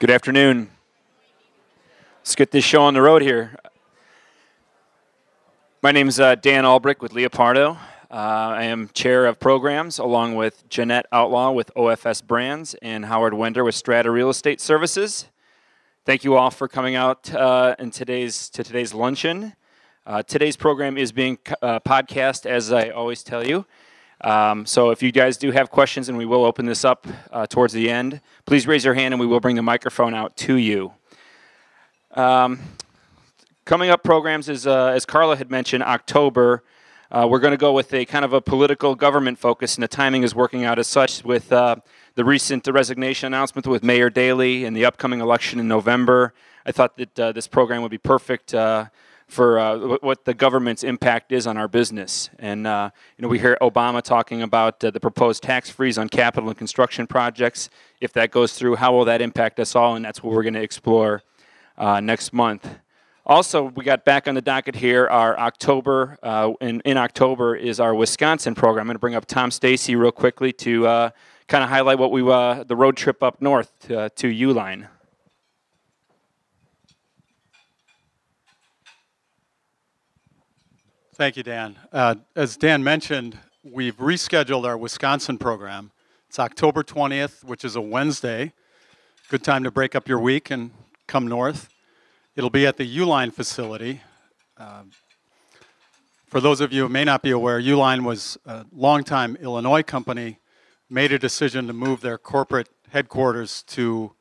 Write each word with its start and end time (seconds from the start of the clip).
Good 0.00 0.10
afternoon. 0.10 0.70
Let's 2.18 2.34
get 2.34 2.50
this 2.50 2.64
show 2.64 2.82
on 2.82 2.94
the 2.94 3.00
road 3.00 3.22
here. 3.22 3.56
My 5.82 5.92
name 5.92 6.08
is 6.08 6.18
uh, 6.18 6.34
Dan 6.34 6.64
Albrick 6.64 7.00
with 7.00 7.12
Leopardo. 7.12 7.76
Uh, 7.76 7.76
I 8.10 8.64
am 8.64 8.90
chair 8.92 9.24
of 9.24 9.38
programs 9.38 10.00
along 10.00 10.34
with 10.34 10.68
Jeanette 10.68 11.06
Outlaw 11.12 11.52
with 11.52 11.70
OFS 11.76 12.26
Brands 12.26 12.74
and 12.82 13.04
Howard 13.04 13.34
Wender 13.34 13.62
with 13.62 13.76
Strata 13.76 14.10
Real 14.10 14.30
Estate 14.30 14.60
Services. 14.60 15.28
Thank 16.04 16.24
you 16.24 16.36
all 16.36 16.50
for 16.50 16.66
coming 16.66 16.96
out 16.96 17.32
uh, 17.32 17.76
in 17.78 17.92
today's 17.92 18.50
to 18.50 18.64
today's 18.64 18.94
luncheon. 18.94 19.54
Uh, 20.04 20.24
today's 20.24 20.56
program 20.56 20.98
is 20.98 21.12
being 21.12 21.38
uh, 21.62 21.78
podcast, 21.78 22.46
as 22.46 22.72
I 22.72 22.88
always 22.88 23.22
tell 23.22 23.46
you. 23.46 23.64
Um, 24.24 24.64
so 24.64 24.88
if 24.88 25.02
you 25.02 25.12
guys 25.12 25.36
do 25.36 25.50
have 25.50 25.70
questions, 25.70 26.08
and 26.08 26.16
we 26.16 26.24
will 26.24 26.46
open 26.46 26.64
this 26.64 26.82
up 26.82 27.06
uh, 27.30 27.46
towards 27.46 27.74
the 27.74 27.90
end, 27.90 28.22
please 28.46 28.66
raise 28.66 28.82
your 28.82 28.94
hand 28.94 29.12
and 29.12 29.20
we 29.20 29.26
will 29.26 29.38
bring 29.38 29.54
the 29.54 29.62
microphone 29.62 30.14
out 30.14 30.34
to 30.38 30.56
you. 30.56 30.94
Um, 32.12 32.58
coming 33.66 33.90
up 33.90 34.02
programs 34.02 34.48
is, 34.48 34.66
uh, 34.66 34.86
as 34.86 35.04
Carla 35.04 35.36
had 35.36 35.50
mentioned, 35.50 35.82
October. 35.82 36.64
Uh, 37.10 37.28
we're 37.28 37.38
going 37.38 37.50
to 37.50 37.58
go 37.58 37.74
with 37.74 37.92
a 37.92 38.06
kind 38.06 38.24
of 38.24 38.32
a 38.32 38.40
political 38.40 38.94
government 38.94 39.38
focus, 39.38 39.76
and 39.76 39.82
the 39.82 39.88
timing 39.88 40.22
is 40.22 40.34
working 40.34 40.64
out 40.64 40.78
as 40.78 40.86
such 40.86 41.22
with 41.22 41.52
uh, 41.52 41.76
the 42.14 42.24
recent 42.24 42.66
resignation 42.66 43.26
announcement 43.26 43.66
with 43.66 43.84
Mayor 43.84 44.08
Daley 44.08 44.64
and 44.64 44.74
the 44.74 44.86
upcoming 44.86 45.20
election 45.20 45.60
in 45.60 45.68
November. 45.68 46.32
I 46.64 46.72
thought 46.72 46.96
that 46.96 47.20
uh, 47.20 47.32
this 47.32 47.46
program 47.46 47.82
would 47.82 47.90
be 47.90 47.98
perfect 47.98 48.54
uh, 48.54 48.86
for 49.34 49.58
uh, 49.58 49.98
what 50.00 50.24
the 50.24 50.32
government's 50.32 50.84
impact 50.84 51.32
is 51.32 51.46
on 51.46 51.56
our 51.56 51.66
business. 51.66 52.30
And 52.38 52.66
uh, 52.66 52.90
you 53.18 53.22
know, 53.22 53.28
we 53.28 53.40
hear 53.40 53.58
Obama 53.60 54.00
talking 54.00 54.42
about 54.42 54.82
uh, 54.84 54.90
the 54.92 55.00
proposed 55.00 55.42
tax 55.42 55.68
freeze 55.68 55.98
on 55.98 56.08
capital 56.08 56.48
and 56.48 56.56
construction 56.56 57.08
projects. 57.08 57.68
If 58.00 58.12
that 58.12 58.30
goes 58.30 58.52
through, 58.52 58.76
how 58.76 58.92
will 58.92 59.04
that 59.06 59.20
impact 59.20 59.58
us 59.58 59.74
all? 59.74 59.96
And 59.96 60.04
that's 60.04 60.22
what 60.22 60.32
we're 60.32 60.44
going 60.44 60.54
to 60.54 60.62
explore 60.62 61.22
uh, 61.76 61.98
next 62.00 62.32
month. 62.32 62.78
Also, 63.26 63.64
we 63.64 63.84
got 63.84 64.04
back 64.04 64.28
on 64.28 64.36
the 64.36 64.42
docket 64.42 64.76
here. 64.76 65.08
Our 65.08 65.36
October 65.38 66.16
uh, 66.22 66.52
in, 66.60 66.80
in 66.84 66.96
October 66.96 67.56
is 67.56 67.80
our 67.80 67.94
Wisconsin 67.94 68.54
program. 68.54 68.82
I'm 68.82 68.88
going 68.88 68.94
to 68.96 69.00
bring 69.00 69.14
up 69.16 69.26
Tom 69.26 69.50
Stacy 69.50 69.96
real 69.96 70.12
quickly 70.12 70.52
to 70.52 70.86
uh, 70.86 71.10
kind 71.48 71.64
of 71.64 71.70
highlight 71.70 71.98
what 71.98 72.12
we 72.12 72.20
the 72.22 72.76
road 72.76 72.96
trip 72.96 73.22
up 73.22 73.42
north 73.42 73.72
to, 73.80 74.10
to 74.10 74.28
Uline. 74.28 74.86
Thank 81.16 81.36
you, 81.36 81.44
Dan. 81.44 81.76
Uh, 81.92 82.16
as 82.34 82.56
Dan 82.56 82.82
mentioned, 82.82 83.38
we've 83.62 83.96
rescheduled 83.98 84.64
our 84.64 84.76
Wisconsin 84.76 85.38
program. 85.38 85.92
It's 86.28 86.40
October 86.40 86.82
20th, 86.82 87.44
which 87.44 87.64
is 87.64 87.76
a 87.76 87.80
Wednesday. 87.80 88.52
Good 89.28 89.44
time 89.44 89.62
to 89.62 89.70
break 89.70 89.94
up 89.94 90.08
your 90.08 90.18
week 90.18 90.50
and 90.50 90.72
come 91.06 91.28
north. 91.28 91.68
It'll 92.34 92.50
be 92.50 92.66
at 92.66 92.78
the 92.78 92.98
Uline 92.98 93.32
facility. 93.32 94.00
Uh, 94.58 94.82
for 96.26 96.40
those 96.40 96.60
of 96.60 96.72
you 96.72 96.82
who 96.82 96.88
may 96.88 97.04
not 97.04 97.22
be 97.22 97.30
aware, 97.30 97.60
Uline 97.60 98.02
was 98.02 98.36
a 98.44 98.66
longtime 98.72 99.36
Illinois 99.36 99.84
company, 99.84 100.40
made 100.90 101.12
a 101.12 101.18
decision 101.20 101.68
to 101.68 101.72
move 101.72 102.00
their 102.00 102.18
corporate 102.18 102.70
headquarters 102.88 103.62
to 103.68 104.14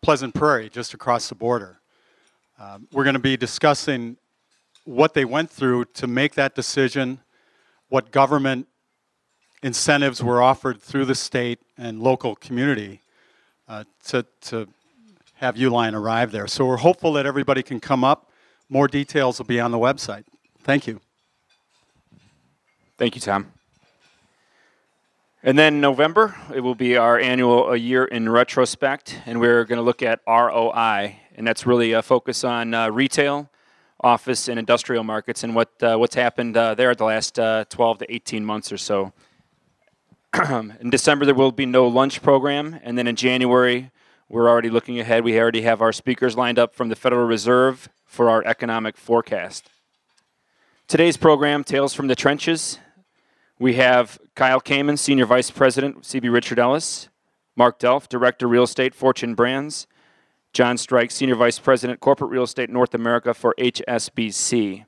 Pleasant 0.00 0.32
Prairie, 0.32 0.70
just 0.70 0.94
across 0.94 1.28
the 1.28 1.34
border. 1.34 1.80
Uh, 2.56 2.78
we're 2.92 3.02
going 3.02 3.14
to 3.14 3.18
be 3.18 3.36
discussing 3.36 4.16
what 4.86 5.14
they 5.14 5.24
went 5.24 5.50
through 5.50 5.84
to 5.84 6.06
make 6.06 6.34
that 6.34 6.54
decision, 6.54 7.20
what 7.88 8.12
government 8.12 8.68
incentives 9.62 10.22
were 10.22 10.40
offered 10.40 10.80
through 10.80 11.04
the 11.04 11.14
state 11.14 11.58
and 11.76 12.00
local 12.00 12.36
community 12.36 13.00
uh, 13.68 13.84
to, 14.04 14.24
to 14.40 14.68
have 15.34 15.56
Uline 15.56 15.92
arrive 15.92 16.30
there. 16.30 16.46
So 16.46 16.64
we're 16.64 16.76
hopeful 16.76 17.12
that 17.14 17.26
everybody 17.26 17.62
can 17.62 17.80
come 17.80 18.04
up. 18.04 18.30
More 18.68 18.86
details 18.86 19.38
will 19.38 19.46
be 19.46 19.60
on 19.60 19.72
the 19.72 19.78
website. 19.78 20.24
Thank 20.62 20.86
you. 20.86 21.00
Thank 22.96 23.14
you, 23.16 23.20
Tom. 23.20 23.52
And 25.42 25.58
then 25.58 25.80
November, 25.80 26.34
it 26.54 26.60
will 26.60 26.74
be 26.74 26.96
our 26.96 27.18
annual 27.18 27.70
A 27.72 27.76
Year 27.76 28.04
in 28.04 28.28
Retrospect, 28.28 29.20
and 29.26 29.38
we're 29.38 29.64
going 29.64 29.78
to 29.78 29.82
look 29.82 30.02
at 30.02 30.20
ROI, 30.26 31.20
and 31.36 31.46
that's 31.46 31.66
really 31.66 31.92
a 31.92 32.02
focus 32.02 32.42
on 32.42 32.72
uh, 32.72 32.88
retail, 32.88 33.48
office 34.00 34.48
and 34.48 34.58
industrial 34.58 35.04
markets 35.04 35.42
and 35.42 35.54
what 35.54 35.70
uh, 35.82 35.96
what's 35.96 36.14
happened 36.14 36.56
uh, 36.56 36.74
there 36.74 36.94
the 36.94 37.04
last 37.04 37.38
uh, 37.38 37.64
12 37.68 37.98
to 37.98 38.14
18 38.14 38.44
months 38.44 38.70
or 38.72 38.78
so. 38.78 39.12
in 40.80 40.90
December 40.90 41.24
there 41.24 41.34
will 41.34 41.52
be 41.52 41.66
no 41.66 41.86
lunch 41.86 42.22
program, 42.22 42.78
and 42.82 42.98
then 42.98 43.06
in 43.06 43.16
January 43.16 43.90
we're 44.28 44.48
already 44.48 44.70
looking 44.70 44.98
ahead. 44.98 45.24
We 45.24 45.38
already 45.38 45.62
have 45.62 45.80
our 45.80 45.92
speakers 45.92 46.36
lined 46.36 46.58
up 46.58 46.74
from 46.74 46.88
the 46.88 46.96
Federal 46.96 47.26
Reserve 47.26 47.88
for 48.04 48.28
our 48.28 48.44
economic 48.44 48.96
forecast. 48.96 49.70
Today's 50.88 51.16
program, 51.16 51.64
Tales 51.64 51.94
from 51.94 52.08
the 52.08 52.14
Trenches. 52.14 52.78
We 53.58 53.74
have 53.74 54.18
Kyle 54.34 54.60
Kamin, 54.60 54.98
Senior 54.98 55.26
Vice 55.26 55.50
President, 55.50 56.02
CB 56.02 56.32
Richard 56.32 56.58
Ellis, 56.58 57.08
Mark 57.56 57.78
Delph, 57.78 58.08
Director, 58.08 58.46
Real 58.46 58.64
Estate, 58.64 58.94
Fortune 58.94 59.34
Brands, 59.34 59.86
Jon 60.56 60.78
Streich, 60.78 61.12
Senior 61.12 61.34
Vice 61.34 61.58
President, 61.58 62.00
Corporate 62.00 62.30
Real 62.30 62.44
Estate 62.44 62.70
North 62.70 62.94
America 62.94 63.34
for 63.34 63.54
HSBC. 63.58 64.86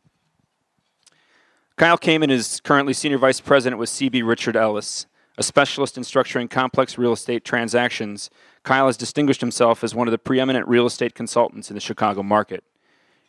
Kyle 1.76 1.98
Kamin 1.98 2.30
is 2.30 2.60
currently 2.60 2.94
Senior 2.94 3.18
Vice 3.18 3.40
President 3.42 3.78
with 3.78 3.90
CB 3.90 4.26
Richard 4.26 4.56
Ellis, 4.56 5.04
a 5.36 5.42
specialist 5.42 5.98
in 5.98 6.04
structuring 6.04 6.48
complex 6.48 6.96
real 6.96 7.12
estate 7.12 7.44
transactions. 7.44 8.30
Kyle 8.62 8.86
has 8.86 8.96
distinguished 8.96 9.42
himself 9.42 9.84
as 9.84 9.94
one 9.94 10.08
of 10.08 10.12
the 10.12 10.16
preeminent 10.16 10.66
real 10.66 10.86
estate 10.86 11.14
consultants 11.14 11.68
in 11.68 11.74
the 11.74 11.82
Chicago 11.82 12.22
market. 12.22 12.64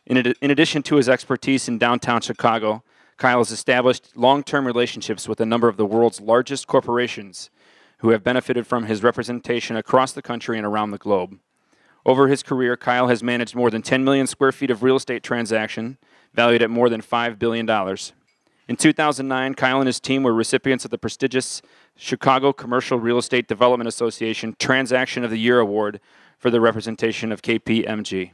In, 0.06 0.16
ad- 0.16 0.34
in 0.40 0.50
addition 0.50 0.82
to 0.84 0.96
his 0.96 1.10
expertise 1.10 1.68
in 1.68 1.76
downtown 1.76 2.22
Chicago, 2.22 2.82
Kyle 3.18 3.40
has 3.40 3.50
established 3.50 4.16
long 4.16 4.42
term 4.44 4.66
relationships 4.66 5.28
with 5.28 5.42
a 5.42 5.46
number 5.46 5.68
of 5.68 5.76
the 5.76 5.84
world's 5.84 6.22
largest 6.22 6.66
corporations 6.66 7.50
who 7.98 8.08
have 8.08 8.24
benefited 8.24 8.66
from 8.66 8.86
his 8.86 9.02
representation 9.02 9.76
across 9.76 10.12
the 10.12 10.22
country 10.22 10.56
and 10.56 10.66
around 10.66 10.92
the 10.92 10.96
globe. 10.96 11.38
Over 12.10 12.26
his 12.26 12.42
career, 12.42 12.76
Kyle 12.76 13.06
has 13.06 13.22
managed 13.22 13.54
more 13.54 13.70
than 13.70 13.82
10 13.82 14.02
million 14.02 14.26
square 14.26 14.50
feet 14.50 14.68
of 14.72 14.82
real 14.82 14.96
estate 14.96 15.22
transaction, 15.22 15.96
valued 16.34 16.60
at 16.60 16.68
more 16.68 16.88
than 16.88 17.00
$5 17.00 17.38
billion. 17.38 17.70
In 18.66 18.74
2009, 18.74 19.54
Kyle 19.54 19.78
and 19.78 19.86
his 19.86 20.00
team 20.00 20.24
were 20.24 20.34
recipients 20.34 20.84
of 20.84 20.90
the 20.90 20.98
prestigious 20.98 21.62
Chicago 21.94 22.52
Commercial 22.52 22.98
Real 22.98 23.18
Estate 23.18 23.46
Development 23.46 23.86
Association 23.86 24.56
Transaction 24.58 25.22
of 25.22 25.30
the 25.30 25.38
Year 25.38 25.60
Award 25.60 26.00
for 26.36 26.50
the 26.50 26.60
representation 26.60 27.30
of 27.30 27.42
KPMG. 27.42 28.32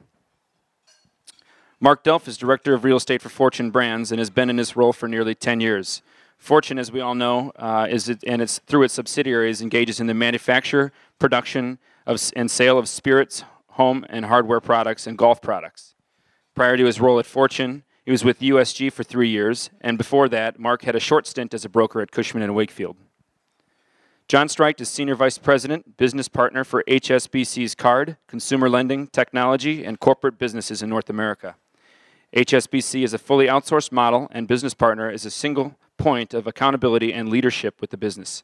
Mark 1.79 2.03
Delph 2.03 2.27
is 2.27 2.39
Director 2.39 2.73
of 2.73 2.83
Real 2.83 2.97
Estate 2.97 3.21
for 3.21 3.29
Fortune 3.29 3.71
Brands 3.71 4.11
and 4.11 4.19
has 4.19 4.31
been 4.31 4.49
in 4.49 4.57
this 4.57 4.75
role 4.75 4.95
for 4.95 5.07
nearly 5.07 5.35
10 5.35 5.61
years. 5.61 6.01
Fortune, 6.39 6.79
as 6.79 6.91
we 6.91 7.03
all 7.03 7.15
know, 7.15 7.53
uh, 7.57 7.87
is 7.91 8.09
it, 8.09 8.25
and 8.27 8.41
it's 8.41 8.59
through 8.61 8.85
its 8.85 8.95
subsidiaries 8.95 9.61
engages 9.61 10.01
in 10.01 10.07
the 10.07 10.15
manufacture, 10.15 10.93
production, 11.19 11.79
of, 12.07 12.19
and 12.35 12.51
sale 12.51 12.79
of 12.79 12.89
spirits, 12.89 13.45
home 13.77 14.05
and 14.09 14.27
hardware 14.27 14.61
products, 14.61 15.07
and 15.07 15.17
golf 15.17 15.41
products. 15.41 15.95
Prior 16.55 16.77
to 16.77 16.85
his 16.85 17.01
role 17.01 17.19
at 17.19 17.27
Fortune, 17.27 17.85
he 18.05 18.11
was 18.11 18.25
with 18.25 18.41
USG 18.41 18.93
for 18.93 19.03
three 19.03 19.29
years, 19.29 19.71
and 19.81 19.99
before 19.99 20.29
that, 20.29 20.59
Mark 20.59 20.83
had 20.83 20.97
a 20.97 21.01
short 21.01 21.27
stint 21.27 21.53
as 21.53 21.65
a 21.65 21.69
broker 21.69 22.01
at 22.01 22.13
Cushman 22.13 22.43
and 22.43 22.55
Wakefield. 22.55 22.97
Jon 24.29 24.49
Streich 24.49 24.81
is 24.81 24.89
Senior 24.89 25.15
Vice 25.15 25.39
President, 25.39 25.97
Business 25.97 26.29
Partner 26.29 26.65
for 26.65 26.83
HSBC's 26.89 27.75
Card, 27.75 28.17
Consumer 28.27 28.69
Lending, 28.69 29.07
Technology, 29.07 29.85
and 29.85 30.01
Corporate 30.01 30.39
Businesses 30.39 30.83
in 30.83 30.89
North 30.89 31.11
America. 31.11 31.57
HSBC 32.35 33.05
is 33.05 33.15
a 33.15 33.19
fully 33.19 33.47
outsourced 33.47 33.93
model, 33.93 34.29
and 34.33 34.49
Business 34.49 34.75
Partner 34.75 35.11
is 35.11 35.25
a 35.25 35.31
single 35.31 35.77
point 35.97 36.35
of 36.35 36.47
accountability 36.47 37.13
and 37.13 37.29
leadership 37.29 37.81
with 37.81 37.91
the 37.91 37.97
business. 37.97 38.43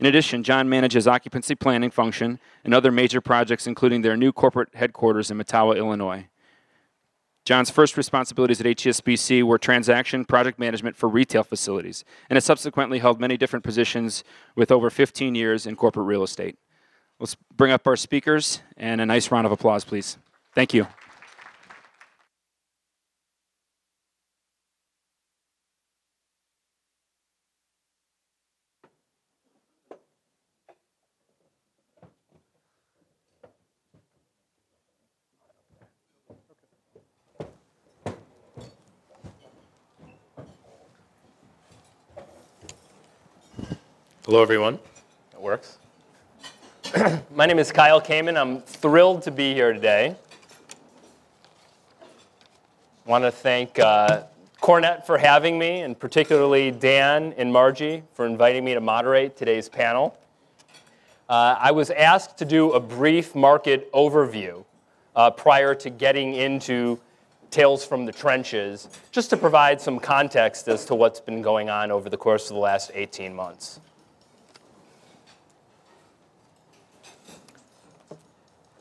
In 0.00 0.06
addition, 0.06 0.42
John 0.42 0.68
manages 0.68 1.06
occupancy 1.06 1.54
planning 1.54 1.90
function 1.90 2.40
and 2.64 2.74
other 2.74 2.90
major 2.90 3.20
projects, 3.20 3.66
including 3.66 4.02
their 4.02 4.16
new 4.16 4.32
corporate 4.32 4.70
headquarters 4.74 5.30
in 5.30 5.36
Mettawa, 5.36 5.74
Illinois. 5.74 6.26
Jon's 7.44 7.68
first 7.68 7.96
responsibilities 7.96 8.60
at 8.60 8.66
HSBC 8.66 9.42
were 9.42 9.58
transaction 9.58 10.24
project 10.24 10.58
management 10.58 10.96
for 10.96 11.08
retail 11.08 11.44
facilities, 11.44 12.02
and 12.30 12.36
has 12.36 12.44
subsequently 12.44 13.00
held 13.00 13.20
many 13.20 13.36
different 13.36 13.64
positions 13.64 14.24
with 14.56 14.72
over 14.72 14.88
15 14.88 15.34
years 15.34 15.66
in 15.66 15.76
corporate 15.76 16.06
real 16.06 16.22
estate. 16.22 16.56
Let's 17.20 17.36
bring 17.54 17.70
up 17.70 17.86
our 17.86 17.96
speakers 17.96 18.62
and 18.76 19.00
a 19.00 19.06
nice 19.06 19.30
round 19.30 19.46
of 19.46 19.52
applause, 19.52 19.84
please. 19.84 20.16
Thank 20.54 20.72
you. 20.72 20.86
Hello, 44.26 44.40
everyone. 44.40 44.78
It 45.34 45.40
works. 45.42 45.76
My 47.34 47.44
name 47.44 47.58
is 47.58 47.70
Kyle 47.70 48.00
Kamin. 48.00 48.40
I'm 48.40 48.62
thrilled 48.62 49.20
to 49.24 49.30
be 49.30 49.52
here 49.52 49.74
today. 49.74 50.16
I 53.06 53.10
want 53.10 53.24
to 53.24 53.30
thank 53.30 53.78
uh, 53.78 54.22
CoreNet 54.62 55.04
for 55.04 55.18
having 55.18 55.58
me, 55.58 55.82
and 55.82 55.98
particularly 55.98 56.70
Dan 56.70 57.34
and 57.36 57.52
Margie 57.52 58.02
for 58.14 58.24
inviting 58.24 58.64
me 58.64 58.72
to 58.72 58.80
moderate 58.80 59.36
today's 59.36 59.68
panel. 59.68 60.16
Uh, 61.28 61.56
I 61.60 61.72
was 61.72 61.90
asked 61.90 62.38
to 62.38 62.46
do 62.46 62.72
a 62.72 62.80
brief 62.80 63.34
market 63.34 63.92
overview 63.92 64.64
uh, 65.14 65.32
prior 65.32 65.74
to 65.74 65.90
getting 65.90 66.32
into 66.32 66.98
Tales 67.50 67.84
from 67.84 68.06
the 68.06 68.12
Trenches, 68.12 68.88
just 69.12 69.28
to 69.28 69.36
provide 69.36 69.82
some 69.82 70.00
context 70.00 70.66
as 70.66 70.86
to 70.86 70.94
what's 70.94 71.20
been 71.20 71.42
going 71.42 71.68
on 71.68 71.90
over 71.90 72.08
the 72.08 72.16
course 72.16 72.48
of 72.48 72.54
the 72.54 72.60
last 72.60 72.90
18 72.94 73.34
months. 73.34 73.80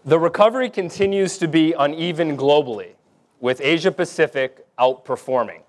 The 0.05 0.19
recovery 0.19 0.69
continues 0.69 1.38
to 1.38 1.47
be 1.47 1.71
uneven 1.71 2.35
globally, 2.35 2.95
with 3.39 3.61
Asia 3.61 3.89
Pacific 3.89 4.65
outperforming. 4.77 5.61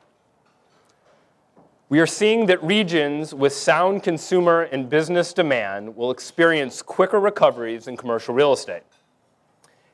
We 1.89 2.01
are 2.01 2.07
seeing 2.07 2.47
that 2.47 2.61
regions 2.61 3.33
with 3.33 3.53
sound 3.53 4.03
consumer 4.03 4.63
and 4.63 4.91
business 4.91 5.33
demand 5.33 5.95
will 5.95 6.11
experience 6.11 6.83
quicker 6.83 7.21
recoveries 7.21 7.87
in 7.87 7.97
commercial 7.97 8.35
real 8.35 8.53
estate. 8.53 8.83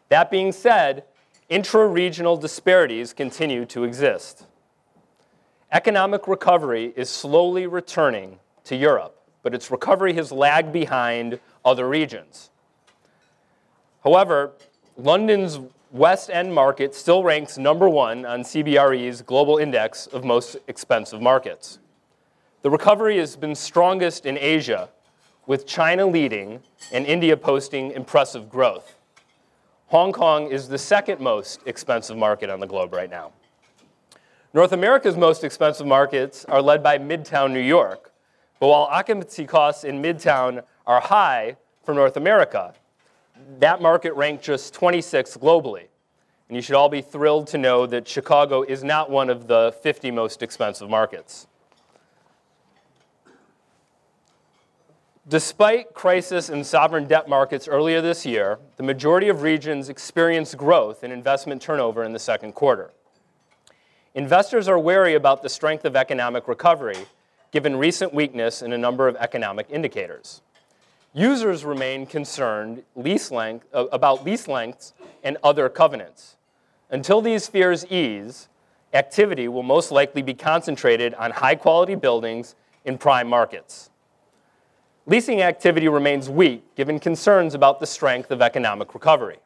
That 0.08 0.30
being 0.30 0.52
said, 0.52 1.04
intra 1.50 1.86
regional 1.86 2.38
disparities 2.38 3.12
continue 3.12 3.66
to 3.66 3.84
exist. 3.84 4.46
Economic 5.70 6.26
recovery 6.26 6.94
is 6.96 7.10
slowly 7.10 7.66
returning 7.66 8.38
to 8.64 8.74
Europe, 8.74 9.20
but 9.42 9.54
its 9.54 9.70
recovery 9.70 10.14
has 10.14 10.32
lagged 10.32 10.72
behind 10.72 11.38
other 11.62 11.86
regions. 11.86 12.48
However, 14.02 14.52
London's 14.96 15.60
West 15.90 16.30
End 16.30 16.54
market 16.54 16.94
still 16.94 17.22
ranks 17.22 17.58
number 17.58 17.88
one 17.88 18.24
on 18.24 18.42
CBRE's 18.42 19.22
global 19.22 19.58
index 19.58 20.06
of 20.06 20.24
most 20.24 20.56
expensive 20.68 21.20
markets. 21.20 21.78
The 22.62 22.70
recovery 22.70 23.18
has 23.18 23.36
been 23.36 23.54
strongest 23.54 24.26
in 24.26 24.38
Asia, 24.38 24.88
with 25.46 25.66
China 25.66 26.06
leading 26.06 26.62
and 26.92 27.06
India 27.06 27.36
posting 27.36 27.90
impressive 27.92 28.48
growth. 28.48 28.94
Hong 29.88 30.12
Kong 30.12 30.48
is 30.48 30.68
the 30.68 30.78
second 30.78 31.20
most 31.20 31.60
expensive 31.66 32.16
market 32.16 32.50
on 32.50 32.60
the 32.60 32.66
globe 32.66 32.92
right 32.92 33.10
now. 33.10 33.32
North 34.54 34.72
America's 34.72 35.16
most 35.16 35.42
expensive 35.42 35.86
markets 35.86 36.44
are 36.44 36.62
led 36.62 36.82
by 36.82 36.98
Midtown 36.98 37.52
New 37.52 37.60
York. 37.60 38.12
But 38.60 38.68
while 38.68 38.82
occupancy 38.82 39.46
costs 39.46 39.84
in 39.84 40.02
Midtown 40.02 40.62
are 40.86 41.00
high 41.00 41.56
for 41.82 41.94
North 41.94 42.16
America, 42.16 42.74
that 43.58 43.80
market 43.80 44.14
ranked 44.14 44.44
just 44.44 44.74
26th 44.74 45.38
globally. 45.38 45.86
And 46.48 46.56
you 46.56 46.62
should 46.62 46.74
all 46.74 46.88
be 46.88 47.00
thrilled 47.00 47.46
to 47.48 47.58
know 47.58 47.86
that 47.86 48.08
Chicago 48.08 48.62
is 48.62 48.82
not 48.82 49.08
one 49.08 49.30
of 49.30 49.46
the 49.46 49.74
50 49.82 50.10
most 50.10 50.42
expensive 50.42 50.90
markets. 50.90 51.46
Despite 55.28 55.94
crisis 55.94 56.50
in 56.50 56.64
sovereign 56.64 57.06
debt 57.06 57.28
markets 57.28 57.68
earlier 57.68 58.00
this 58.00 58.26
year, 58.26 58.58
the 58.76 58.82
majority 58.82 59.28
of 59.28 59.42
regions 59.42 59.88
experienced 59.88 60.56
growth 60.56 61.04
in 61.04 61.12
investment 61.12 61.62
turnover 61.62 62.02
in 62.02 62.12
the 62.12 62.18
second 62.18 62.54
quarter. 62.54 62.90
Investors 64.16 64.66
are 64.66 64.78
wary 64.78 65.14
about 65.14 65.42
the 65.42 65.48
strength 65.48 65.84
of 65.84 65.94
economic 65.94 66.48
recovery, 66.48 67.06
given 67.52 67.76
recent 67.76 68.12
weakness 68.12 68.60
in 68.60 68.72
a 68.72 68.78
number 68.78 69.06
of 69.06 69.14
economic 69.16 69.68
indicators. 69.70 70.42
Users 71.12 71.64
remain 71.64 72.06
concerned 72.06 72.84
lease 72.94 73.30
length, 73.30 73.66
uh, 73.74 73.86
about 73.90 74.24
lease 74.24 74.46
lengths 74.46 74.94
and 75.24 75.36
other 75.42 75.68
covenants. 75.68 76.36
Until 76.88 77.20
these 77.20 77.48
fears 77.48 77.84
ease, 77.86 78.48
activity 78.94 79.48
will 79.48 79.64
most 79.64 79.90
likely 79.90 80.22
be 80.22 80.34
concentrated 80.34 81.14
on 81.14 81.32
high 81.32 81.56
quality 81.56 81.96
buildings 81.96 82.54
in 82.84 82.96
prime 82.96 83.28
markets. 83.28 83.90
Leasing 85.06 85.42
activity 85.42 85.88
remains 85.88 86.28
weak 86.28 86.62
given 86.76 87.00
concerns 87.00 87.54
about 87.54 87.80
the 87.80 87.86
strength 87.86 88.30
of 88.30 88.40
economic 88.40 88.94
recovery. 88.94 89.38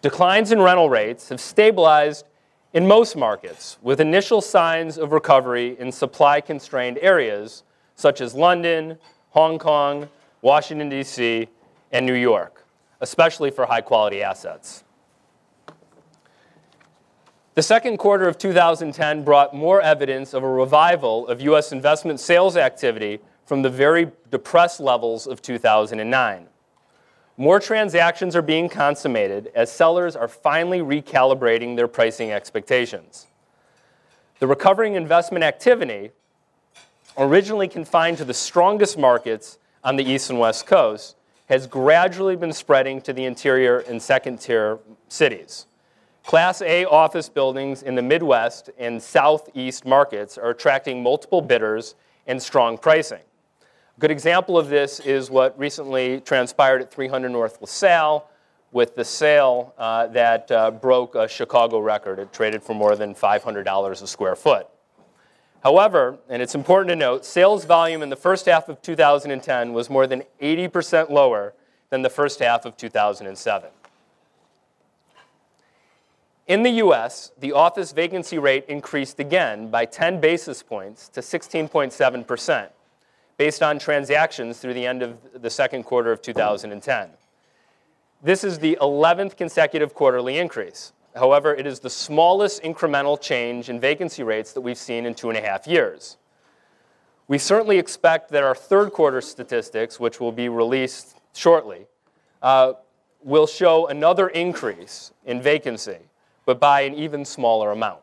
Declines 0.00 0.50
in 0.52 0.60
rental 0.62 0.88
rates 0.88 1.28
have 1.28 1.40
stabilized 1.40 2.24
in 2.72 2.86
most 2.86 3.16
markets, 3.16 3.76
with 3.82 4.00
initial 4.00 4.40
signs 4.40 4.96
of 4.96 5.12
recovery 5.12 5.76
in 5.78 5.92
supply 5.92 6.40
constrained 6.40 6.98
areas 7.02 7.64
such 7.96 8.22
as 8.22 8.34
London, 8.34 8.96
Hong 9.30 9.58
Kong, 9.58 10.08
Washington, 10.42 10.88
D.C., 10.88 11.48
and 11.92 12.06
New 12.06 12.14
York, 12.14 12.64
especially 13.00 13.50
for 13.50 13.66
high 13.66 13.80
quality 13.80 14.22
assets. 14.22 14.84
The 17.54 17.62
second 17.62 17.98
quarter 17.98 18.28
of 18.28 18.38
2010 18.38 19.24
brought 19.24 19.54
more 19.54 19.82
evidence 19.82 20.32
of 20.34 20.42
a 20.42 20.48
revival 20.48 21.26
of 21.26 21.40
U.S. 21.42 21.72
investment 21.72 22.20
sales 22.20 22.56
activity 22.56 23.18
from 23.44 23.62
the 23.62 23.68
very 23.68 24.12
depressed 24.30 24.78
levels 24.78 25.26
of 25.26 25.42
2009. 25.42 26.46
More 27.36 27.58
transactions 27.58 28.36
are 28.36 28.42
being 28.42 28.68
consummated 28.68 29.50
as 29.54 29.72
sellers 29.72 30.14
are 30.14 30.28
finally 30.28 30.78
recalibrating 30.78 31.74
their 31.74 31.88
pricing 31.88 32.30
expectations. 32.30 33.26
The 34.38 34.46
recovering 34.46 34.94
investment 34.94 35.42
activity, 35.42 36.12
originally 37.18 37.66
confined 37.66 38.18
to 38.18 38.24
the 38.24 38.34
strongest 38.34 38.96
markets 38.96 39.58
on 39.82 39.96
the 39.96 40.04
east 40.04 40.30
and 40.30 40.38
west 40.38 40.66
coast 40.66 41.16
has 41.48 41.66
gradually 41.66 42.36
been 42.36 42.52
spreading 42.52 43.00
to 43.00 43.12
the 43.12 43.24
interior 43.24 43.78
and 43.80 44.00
second 44.00 44.40
tier 44.40 44.78
cities. 45.08 45.66
Class 46.24 46.62
A 46.62 46.84
office 46.84 47.28
buildings 47.28 47.82
in 47.82 47.94
the 47.94 48.02
Midwest 48.02 48.70
and 48.78 49.02
Southeast 49.02 49.84
markets 49.84 50.38
are 50.38 50.50
attracting 50.50 51.02
multiple 51.02 51.40
bidders 51.40 51.94
and 52.26 52.40
strong 52.40 52.78
pricing. 52.78 53.22
A 53.96 54.00
good 54.00 54.10
example 54.10 54.56
of 54.56 54.68
this 54.68 55.00
is 55.00 55.30
what 55.30 55.58
recently 55.58 56.20
transpired 56.20 56.82
at 56.82 56.92
300 56.92 57.30
North 57.30 57.60
LaSalle 57.60 58.30
with 58.72 58.94
the 58.94 59.04
sale 59.04 59.74
uh, 59.76 60.06
that 60.08 60.50
uh, 60.52 60.70
broke 60.70 61.16
a 61.16 61.26
Chicago 61.26 61.80
record. 61.80 62.18
It 62.18 62.32
traded 62.32 62.62
for 62.62 62.74
more 62.74 62.94
than 62.94 63.14
$500 63.14 64.02
a 64.02 64.06
square 64.06 64.36
foot. 64.36 64.68
However, 65.62 66.18
and 66.28 66.40
it's 66.40 66.54
important 66.54 66.88
to 66.88 66.96
note, 66.96 67.24
sales 67.24 67.64
volume 67.64 68.02
in 68.02 68.08
the 68.08 68.16
first 68.16 68.46
half 68.46 68.68
of 68.68 68.80
2010 68.80 69.72
was 69.72 69.90
more 69.90 70.06
than 70.06 70.22
80% 70.40 71.10
lower 71.10 71.54
than 71.90 72.02
the 72.02 72.10
first 72.10 72.38
half 72.38 72.64
of 72.64 72.76
2007. 72.76 73.70
In 76.46 76.62
the 76.62 76.70
US, 76.70 77.30
the 77.38 77.52
office 77.52 77.92
vacancy 77.92 78.38
rate 78.38 78.64
increased 78.68 79.20
again 79.20 79.70
by 79.70 79.84
10 79.84 80.20
basis 80.20 80.62
points 80.62 81.08
to 81.10 81.20
16.7%, 81.20 82.68
based 83.36 83.62
on 83.62 83.78
transactions 83.78 84.58
through 84.58 84.74
the 84.74 84.86
end 84.86 85.02
of 85.02 85.18
the 85.40 85.50
second 85.50 85.84
quarter 85.84 86.10
of 86.10 86.22
2010. 86.22 87.10
This 88.22 88.44
is 88.44 88.58
the 88.58 88.78
11th 88.80 89.36
consecutive 89.36 89.94
quarterly 89.94 90.38
increase. 90.38 90.92
However, 91.14 91.54
it 91.54 91.66
is 91.66 91.80
the 91.80 91.90
smallest 91.90 92.62
incremental 92.62 93.20
change 93.20 93.68
in 93.68 93.80
vacancy 93.80 94.22
rates 94.22 94.52
that 94.52 94.60
we've 94.60 94.78
seen 94.78 95.06
in 95.06 95.14
two 95.14 95.28
and 95.28 95.38
a 95.38 95.40
half 95.40 95.66
years. 95.66 96.16
We 97.26 97.38
certainly 97.38 97.78
expect 97.78 98.30
that 98.30 98.42
our 98.42 98.54
third 98.54 98.92
quarter 98.92 99.20
statistics, 99.20 99.98
which 100.00 100.20
will 100.20 100.32
be 100.32 100.48
released 100.48 101.16
shortly, 101.32 101.86
uh, 102.42 102.74
will 103.22 103.46
show 103.46 103.88
another 103.88 104.28
increase 104.28 105.12
in 105.24 105.42
vacancy, 105.42 105.98
but 106.46 106.58
by 106.58 106.82
an 106.82 106.94
even 106.94 107.24
smaller 107.24 107.70
amount. 107.70 108.00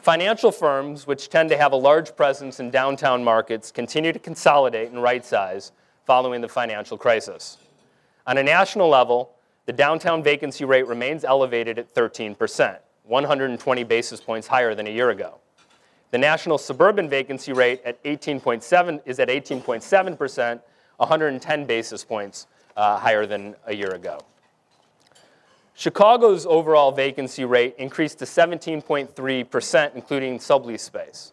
Financial 0.00 0.52
firms, 0.52 1.06
which 1.06 1.28
tend 1.28 1.48
to 1.50 1.56
have 1.56 1.72
a 1.72 1.76
large 1.76 2.14
presence 2.16 2.60
in 2.60 2.70
downtown 2.70 3.24
markets, 3.24 3.72
continue 3.72 4.12
to 4.12 4.18
consolidate 4.18 4.90
and 4.90 5.02
right 5.02 5.24
size 5.24 5.72
following 6.04 6.40
the 6.40 6.48
financial 6.48 6.96
crisis. 6.96 7.58
On 8.26 8.38
a 8.38 8.42
national 8.42 8.88
level, 8.88 9.35
the 9.66 9.72
downtown 9.72 10.22
vacancy 10.22 10.64
rate 10.64 10.86
remains 10.86 11.24
elevated 11.24 11.78
at 11.78 11.92
13%, 11.94 12.78
120 13.04 13.84
basis 13.84 14.20
points 14.20 14.46
higher 14.46 14.74
than 14.74 14.86
a 14.86 14.90
year 14.90 15.10
ago. 15.10 15.38
The 16.12 16.18
national 16.18 16.58
suburban 16.58 17.08
vacancy 17.08 17.52
rate 17.52 17.82
at 17.84 18.02
18.7 18.04 19.00
is 19.04 19.18
at 19.18 19.28
18.7%, 19.28 20.60
110 20.96 21.64
basis 21.66 22.04
points 22.04 22.46
uh, 22.76 22.96
higher 22.96 23.26
than 23.26 23.56
a 23.66 23.74
year 23.74 23.94
ago. 23.94 24.20
Chicago's 25.74 26.46
overall 26.46 26.90
vacancy 26.90 27.44
rate 27.44 27.74
increased 27.76 28.18
to 28.20 28.24
17.3%, 28.24 29.94
including 29.94 30.38
sublease 30.38 30.80
space. 30.80 31.32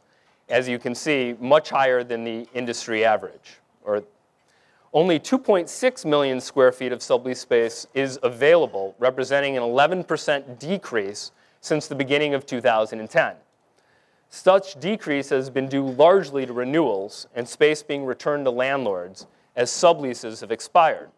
As 0.49 0.67
you 0.67 0.79
can 0.79 0.95
see, 0.95 1.35
much 1.39 1.69
higher 1.69 2.03
than 2.03 2.25
the 2.25 2.45
industry 2.53 3.05
average, 3.05 3.59
or 3.83 4.03
only 4.93 5.19
2.6 5.19 6.05
million 6.05 6.39
square 6.39 6.71
feet 6.71 6.91
of 6.91 6.99
sublease 6.99 7.37
space 7.37 7.87
is 7.95 8.19
available, 8.21 8.95
representing 8.99 9.57
an 9.57 9.63
11% 9.63 10.59
decrease 10.59 11.31
since 11.61 11.87
the 11.87 11.95
beginning 11.95 12.35
of 12.35 12.45
2010. 12.45 13.35
Such 14.29 14.79
decrease 14.79 15.29
has 15.29 15.49
been 15.49 15.67
due 15.67 15.87
largely 15.87 16.45
to 16.45 16.53
renewals 16.53 17.27
and 17.35 17.47
space 17.47 17.81
being 17.81 18.05
returned 18.05 18.45
to 18.45 18.51
landlords 18.51 19.27
as 19.55 19.71
subleases 19.71 20.41
have 20.41 20.51
expired. 20.51 21.09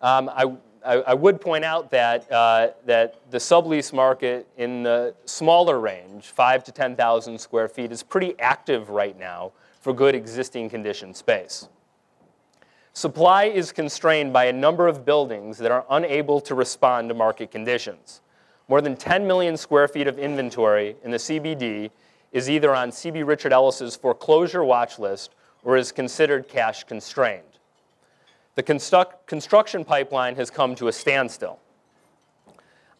Um, 0.00 0.28
I, 0.28 0.56
I, 0.84 0.94
I, 0.94 1.14
would 1.14 1.40
point 1.40 1.64
out 1.64 1.90
that, 1.92 2.30
uh, 2.30 2.70
that 2.86 3.20
the 3.30 3.38
sublease 3.38 3.92
market 3.92 4.48
in 4.56 4.82
the 4.82 5.14
smaller 5.26 5.78
range, 5.78 6.26
5 6.26 6.64
to 6.64 6.72
10,000 6.72 7.40
square 7.40 7.68
feet, 7.68 7.92
is 7.92 8.02
pretty 8.02 8.34
active 8.40 8.90
right 8.90 9.16
now 9.16 9.52
for 9.80 9.92
good 9.92 10.16
existing 10.16 10.68
condition 10.68 11.14
space. 11.14 11.68
Supply 12.94 13.44
is 13.44 13.72
constrained 13.72 14.34
by 14.34 14.44
a 14.44 14.52
number 14.52 14.86
of 14.86 15.06
buildings 15.06 15.56
that 15.58 15.70
are 15.70 15.86
unable 15.88 16.40
to 16.42 16.54
respond 16.54 17.08
to 17.08 17.14
market 17.14 17.50
conditions. 17.50 18.20
More 18.68 18.82
than 18.82 18.96
10 18.96 19.26
million 19.26 19.56
square 19.56 19.88
feet 19.88 20.06
of 20.06 20.18
inventory 20.18 20.96
in 21.02 21.10
the 21.10 21.16
CBD 21.16 21.90
is 22.32 22.50
either 22.50 22.74
on 22.74 22.90
CB 22.90 23.26
Richard 23.26 23.52
Ellis's 23.52 23.96
foreclosure 23.96 24.62
watch 24.62 24.98
list 24.98 25.34
or 25.64 25.78
is 25.78 25.90
considered 25.90 26.48
cash 26.48 26.84
constrained. 26.84 27.44
The 28.56 28.62
construct, 28.62 29.26
construction 29.26 29.86
pipeline 29.86 30.36
has 30.36 30.50
come 30.50 30.74
to 30.74 30.88
a 30.88 30.92
standstill. 30.92 31.60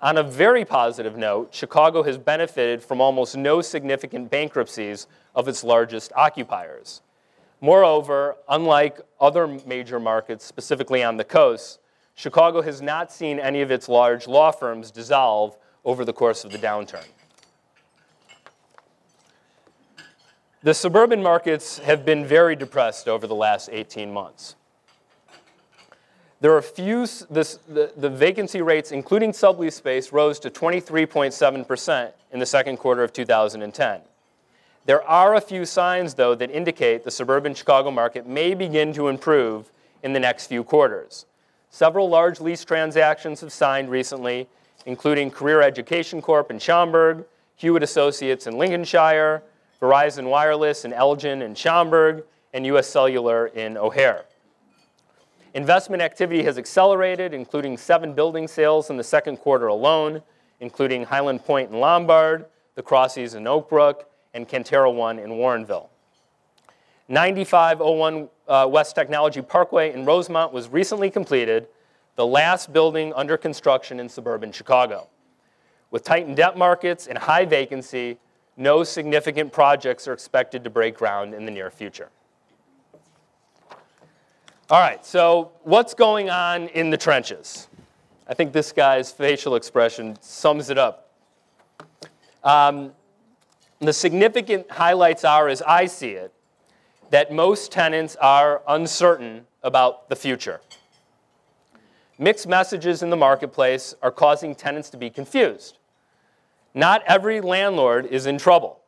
On 0.00 0.16
a 0.16 0.22
very 0.22 0.64
positive 0.64 1.18
note, 1.18 1.54
Chicago 1.54 2.02
has 2.02 2.16
benefited 2.16 2.82
from 2.82 3.02
almost 3.02 3.36
no 3.36 3.60
significant 3.60 4.30
bankruptcies 4.30 5.06
of 5.34 5.48
its 5.48 5.62
largest 5.62 6.12
occupiers. 6.16 7.02
Moreover, 7.62 8.36
unlike 8.48 9.00
other 9.20 9.46
major 9.46 10.00
markets, 10.00 10.44
specifically 10.44 11.04
on 11.04 11.16
the 11.16 11.24
coast, 11.24 11.78
Chicago 12.16 12.60
has 12.60 12.82
not 12.82 13.12
seen 13.12 13.38
any 13.38 13.62
of 13.62 13.70
its 13.70 13.88
large 13.88 14.26
law 14.26 14.50
firms 14.50 14.90
dissolve 14.90 15.56
over 15.84 16.04
the 16.04 16.12
course 16.12 16.44
of 16.44 16.50
the 16.50 16.58
downturn. 16.58 17.06
The 20.64 20.74
suburban 20.74 21.22
markets 21.22 21.78
have 21.78 22.04
been 22.04 22.26
very 22.26 22.56
depressed 22.56 23.06
over 23.08 23.28
the 23.28 23.34
last 23.34 23.68
18 23.72 24.12
months. 24.12 24.56
There 26.40 26.56
are 26.56 26.62
few, 26.62 27.06
this, 27.30 27.60
the, 27.68 27.92
the 27.96 28.10
vacancy 28.10 28.60
rates, 28.60 28.90
including 28.90 29.30
sublease 29.30 29.74
space, 29.74 30.12
rose 30.12 30.40
to 30.40 30.50
23.7% 30.50 32.12
in 32.32 32.40
the 32.40 32.46
second 32.46 32.78
quarter 32.78 33.04
of 33.04 33.12
2010. 33.12 34.00
There 34.84 35.02
are 35.02 35.34
a 35.34 35.40
few 35.40 35.64
signs, 35.64 36.14
though, 36.14 36.34
that 36.34 36.50
indicate 36.50 37.04
the 37.04 37.10
suburban 37.10 37.54
Chicago 37.54 37.90
market 37.90 38.26
may 38.26 38.54
begin 38.54 38.92
to 38.94 39.08
improve 39.08 39.70
in 40.02 40.12
the 40.12 40.18
next 40.18 40.48
few 40.48 40.64
quarters. 40.64 41.26
Several 41.70 42.08
large 42.08 42.40
lease 42.40 42.64
transactions 42.64 43.40
have 43.40 43.52
signed 43.52 43.90
recently, 43.90 44.48
including 44.84 45.30
Career 45.30 45.62
Education 45.62 46.20
Corp 46.20 46.50
in 46.50 46.58
Schaumburg, 46.58 47.24
Hewitt 47.54 47.84
Associates 47.84 48.48
in 48.48 48.58
Lincolnshire, 48.58 49.42
Verizon 49.80 50.28
Wireless 50.28 50.84
in 50.84 50.92
Elgin 50.92 51.42
and 51.42 51.56
Schaumburg, 51.56 52.24
and 52.52 52.66
US 52.66 52.88
Cellular 52.88 53.46
in 53.46 53.76
O'Hare. 53.76 54.24
Investment 55.54 56.02
activity 56.02 56.42
has 56.42 56.58
accelerated, 56.58 57.32
including 57.32 57.76
seven 57.76 58.14
building 58.14 58.48
sales 58.48 58.90
in 58.90 58.96
the 58.96 59.04
second 59.04 59.36
quarter 59.36 59.68
alone, 59.68 60.22
including 60.60 61.04
Highland 61.04 61.44
Point 61.44 61.70
in 61.70 61.78
Lombard, 61.78 62.46
the 62.74 62.82
Crossies 62.82 63.34
in 63.34 63.44
Oakbrook, 63.44 64.04
and 64.34 64.48
Cantera 64.48 64.92
One 64.92 65.18
in 65.18 65.30
Warrenville. 65.30 65.88
9501 67.08 68.28
uh, 68.48 68.66
West 68.70 68.94
Technology 68.94 69.42
Parkway 69.42 69.92
in 69.92 70.04
Rosemont 70.04 70.52
was 70.52 70.68
recently 70.68 71.10
completed, 71.10 71.68
the 72.16 72.26
last 72.26 72.72
building 72.72 73.12
under 73.14 73.36
construction 73.36 74.00
in 74.00 74.08
suburban 74.08 74.52
Chicago. 74.52 75.08
With 75.90 76.04
tightened 76.04 76.36
debt 76.36 76.56
markets 76.56 77.06
and 77.06 77.18
high 77.18 77.44
vacancy, 77.44 78.18
no 78.56 78.84
significant 78.84 79.52
projects 79.52 80.06
are 80.08 80.12
expected 80.12 80.64
to 80.64 80.70
break 80.70 80.96
ground 80.96 81.34
in 81.34 81.44
the 81.44 81.50
near 81.50 81.70
future. 81.70 82.10
All 84.70 84.80
right, 84.80 85.04
so 85.04 85.52
what's 85.64 85.92
going 85.92 86.30
on 86.30 86.68
in 86.68 86.88
the 86.88 86.96
trenches? 86.96 87.68
I 88.26 88.34
think 88.34 88.52
this 88.52 88.72
guy's 88.72 89.12
facial 89.12 89.56
expression 89.56 90.16
sums 90.22 90.70
it 90.70 90.78
up. 90.78 91.10
Um, 92.42 92.92
the 93.86 93.92
significant 93.92 94.70
highlights 94.70 95.24
are, 95.24 95.48
as 95.48 95.62
I 95.62 95.86
see 95.86 96.10
it, 96.10 96.32
that 97.10 97.32
most 97.32 97.72
tenants 97.72 98.16
are 98.16 98.62
uncertain 98.66 99.46
about 99.62 100.08
the 100.08 100.16
future. 100.16 100.60
Mixed 102.18 102.46
messages 102.46 103.02
in 103.02 103.10
the 103.10 103.16
marketplace 103.16 103.94
are 104.02 104.10
causing 104.10 104.54
tenants 104.54 104.90
to 104.90 104.96
be 104.96 105.10
confused. 105.10 105.78
Not 106.74 107.02
every 107.06 107.40
landlord 107.40 108.06
is 108.06 108.26
in 108.26 108.38
trouble, 108.38 108.80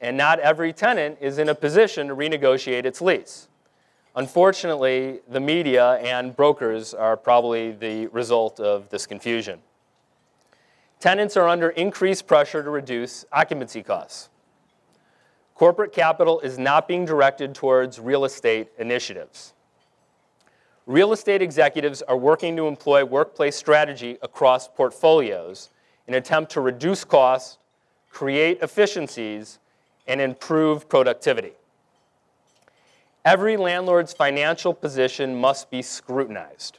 and 0.00 0.16
not 0.16 0.40
every 0.40 0.72
tenant 0.72 1.18
is 1.20 1.38
in 1.38 1.48
a 1.48 1.54
position 1.54 2.08
to 2.08 2.16
renegotiate 2.16 2.84
its 2.84 3.00
lease. 3.00 3.48
Unfortunately, 4.16 5.20
the 5.28 5.38
media 5.38 5.96
and 5.96 6.34
brokers 6.34 6.94
are 6.94 7.16
probably 7.16 7.72
the 7.72 8.06
result 8.08 8.58
of 8.58 8.88
this 8.88 9.06
confusion. 9.06 9.60
Tenants 10.98 11.36
are 11.36 11.46
under 11.46 11.70
increased 11.70 12.26
pressure 12.26 12.62
to 12.62 12.70
reduce 12.70 13.24
occupancy 13.32 13.82
costs. 13.84 14.30
Corporate 15.58 15.92
capital 15.92 16.38
is 16.38 16.56
not 16.56 16.86
being 16.86 17.04
directed 17.04 17.52
towards 17.52 17.98
real 17.98 18.24
estate 18.24 18.68
initiatives. 18.78 19.54
Real 20.86 21.12
estate 21.12 21.42
executives 21.42 22.00
are 22.02 22.16
working 22.16 22.54
to 22.54 22.68
employ 22.68 23.04
workplace 23.04 23.56
strategy 23.56 24.18
across 24.22 24.68
portfolios 24.68 25.70
in 26.06 26.14
an 26.14 26.18
attempt 26.18 26.52
to 26.52 26.60
reduce 26.60 27.02
costs, 27.04 27.58
create 28.08 28.60
efficiencies, 28.62 29.58
and 30.06 30.20
improve 30.20 30.88
productivity. 30.88 31.54
Every 33.24 33.56
landlord's 33.56 34.12
financial 34.12 34.72
position 34.72 35.34
must 35.34 35.72
be 35.72 35.82
scrutinized. 35.82 36.78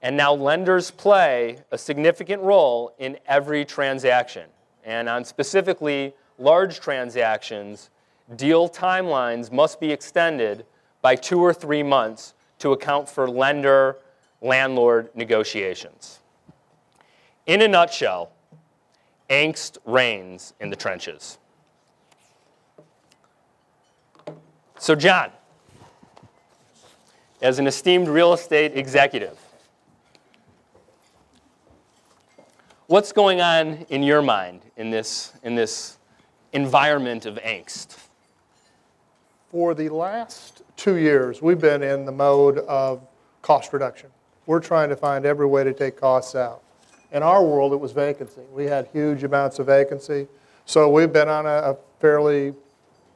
And 0.00 0.16
now 0.16 0.32
lenders 0.32 0.90
play 0.90 1.58
a 1.70 1.76
significant 1.76 2.40
role 2.40 2.94
in 2.98 3.18
every 3.26 3.66
transaction. 3.66 4.48
And 4.84 5.06
on 5.06 5.26
specifically 5.26 6.14
large 6.38 6.80
transactions, 6.80 7.90
deal 8.36 8.68
timelines 8.68 9.50
must 9.50 9.80
be 9.80 9.90
extended 9.90 10.64
by 11.02 11.14
two 11.14 11.40
or 11.40 11.52
three 11.52 11.82
months 11.82 12.34
to 12.58 12.72
account 12.72 13.08
for 13.08 13.28
lender 13.28 13.96
landlord 14.40 15.10
negotiations. 15.14 16.20
In 17.46 17.62
a 17.62 17.68
nutshell, 17.68 18.30
angst 19.30 19.78
reigns 19.84 20.54
in 20.60 20.70
the 20.70 20.76
trenches. 20.76 21.38
So, 24.78 24.94
Jon, 24.94 25.30
as 27.42 27.58
an 27.58 27.66
esteemed 27.66 28.08
real 28.08 28.32
estate 28.32 28.76
executive, 28.76 29.38
what's 32.86 33.12
going 33.12 33.40
on 33.40 33.86
in 33.90 34.02
your 34.02 34.22
mind 34.22 34.62
in 34.76 34.90
this, 34.90 35.32
in 35.42 35.54
this 35.54 35.97
environment 36.52 37.26
of 37.26 37.36
angst? 37.36 37.98
For 39.50 39.74
the 39.74 39.88
last 39.88 40.62
two 40.76 40.96
years, 40.96 41.40
we've 41.40 41.60
been 41.60 41.82
in 41.82 42.04
the 42.04 42.12
mode 42.12 42.58
of 42.58 43.00
cost 43.42 43.72
reduction. 43.72 44.10
We're 44.46 44.60
trying 44.60 44.88
to 44.90 44.96
find 44.96 45.24
every 45.24 45.46
way 45.46 45.64
to 45.64 45.72
take 45.72 45.98
costs 45.98 46.34
out. 46.34 46.62
In 47.12 47.22
our 47.22 47.42
world, 47.42 47.72
it 47.72 47.80
was 47.80 47.92
vacancy. 47.92 48.42
We 48.52 48.64
had 48.64 48.88
huge 48.92 49.24
amounts 49.24 49.58
of 49.58 49.66
vacancy. 49.66 50.28
So 50.66 50.90
we've 50.90 51.12
been 51.12 51.28
on 51.28 51.46
a, 51.46 51.48
a 51.48 51.76
fairly 52.00 52.54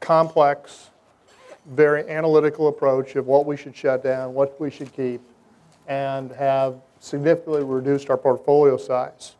complex, 0.00 0.90
very 1.66 2.08
analytical 2.08 2.68
approach 2.68 3.14
of 3.16 3.26
what 3.26 3.44
we 3.44 3.56
should 3.56 3.76
shut 3.76 4.02
down, 4.02 4.32
what 4.32 4.58
we 4.58 4.70
should 4.70 4.92
keep, 4.94 5.20
and 5.86 6.32
have 6.32 6.76
significantly 7.00 7.62
reduced 7.62 8.08
our 8.08 8.16
portfolio 8.16 8.76
size. 8.76 9.34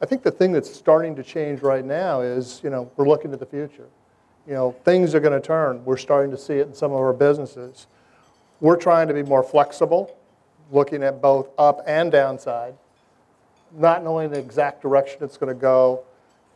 I 0.00 0.06
think 0.06 0.22
the 0.22 0.30
thing 0.30 0.52
that's 0.52 0.72
starting 0.72 1.16
to 1.16 1.22
change 1.22 1.60
right 1.60 1.84
now 1.84 2.20
is, 2.20 2.60
you 2.62 2.70
know, 2.70 2.90
we're 2.96 3.08
looking 3.08 3.30
to 3.32 3.36
the 3.36 3.46
future. 3.46 3.86
You 4.46 4.54
know, 4.54 4.72
things 4.84 5.14
are 5.14 5.20
going 5.20 5.38
to 5.38 5.44
turn. 5.44 5.84
We're 5.84 5.96
starting 5.96 6.30
to 6.30 6.38
see 6.38 6.54
it 6.54 6.68
in 6.68 6.74
some 6.74 6.92
of 6.92 6.98
our 6.98 7.12
businesses. 7.12 7.86
We're 8.60 8.76
trying 8.76 9.08
to 9.08 9.14
be 9.14 9.22
more 9.22 9.42
flexible, 9.42 10.16
looking 10.70 11.02
at 11.02 11.20
both 11.20 11.50
up 11.58 11.82
and 11.86 12.12
downside, 12.12 12.74
not 13.76 14.04
knowing 14.04 14.30
the 14.30 14.38
exact 14.38 14.82
direction 14.82 15.22
it's 15.22 15.36
going 15.36 15.52
to 15.52 15.60
go. 15.60 16.04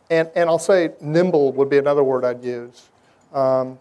And, 0.08 0.30
and 0.37 0.49
I'll 0.49 0.58
say 0.58 0.90
nimble 1.00 1.52
would 1.52 1.68
be 1.68 1.78
another 1.78 2.04
word 2.04 2.25
I'd 2.25 2.44
use. 2.44 2.90
Um, 3.32 3.78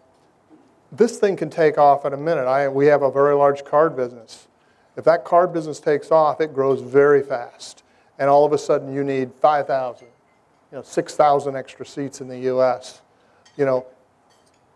this 0.90 1.18
thing 1.18 1.36
can 1.36 1.50
take 1.50 1.78
off 1.78 2.04
in 2.04 2.12
a 2.12 2.16
minute. 2.16 2.46
I, 2.46 2.68
we 2.68 2.86
have 2.86 3.02
a 3.02 3.10
very 3.10 3.34
large 3.34 3.64
card 3.64 3.96
business. 3.96 4.48
If 4.96 5.04
that 5.04 5.24
card 5.24 5.52
business 5.52 5.80
takes 5.80 6.10
off, 6.10 6.40
it 6.40 6.52
grows 6.52 6.80
very 6.80 7.22
fast 7.22 7.82
and 8.18 8.28
all 8.28 8.44
of 8.44 8.52
a 8.52 8.58
sudden 8.58 8.92
you 8.92 9.04
need 9.04 9.30
5,000, 9.40 10.06
you 10.70 10.78
know, 10.78 10.82
6,000 10.82 11.56
extra 11.56 11.84
seats 11.84 12.20
in 12.20 12.28
the 12.28 12.38
U.S. 12.38 13.02
You 13.56 13.64
know, 13.64 13.86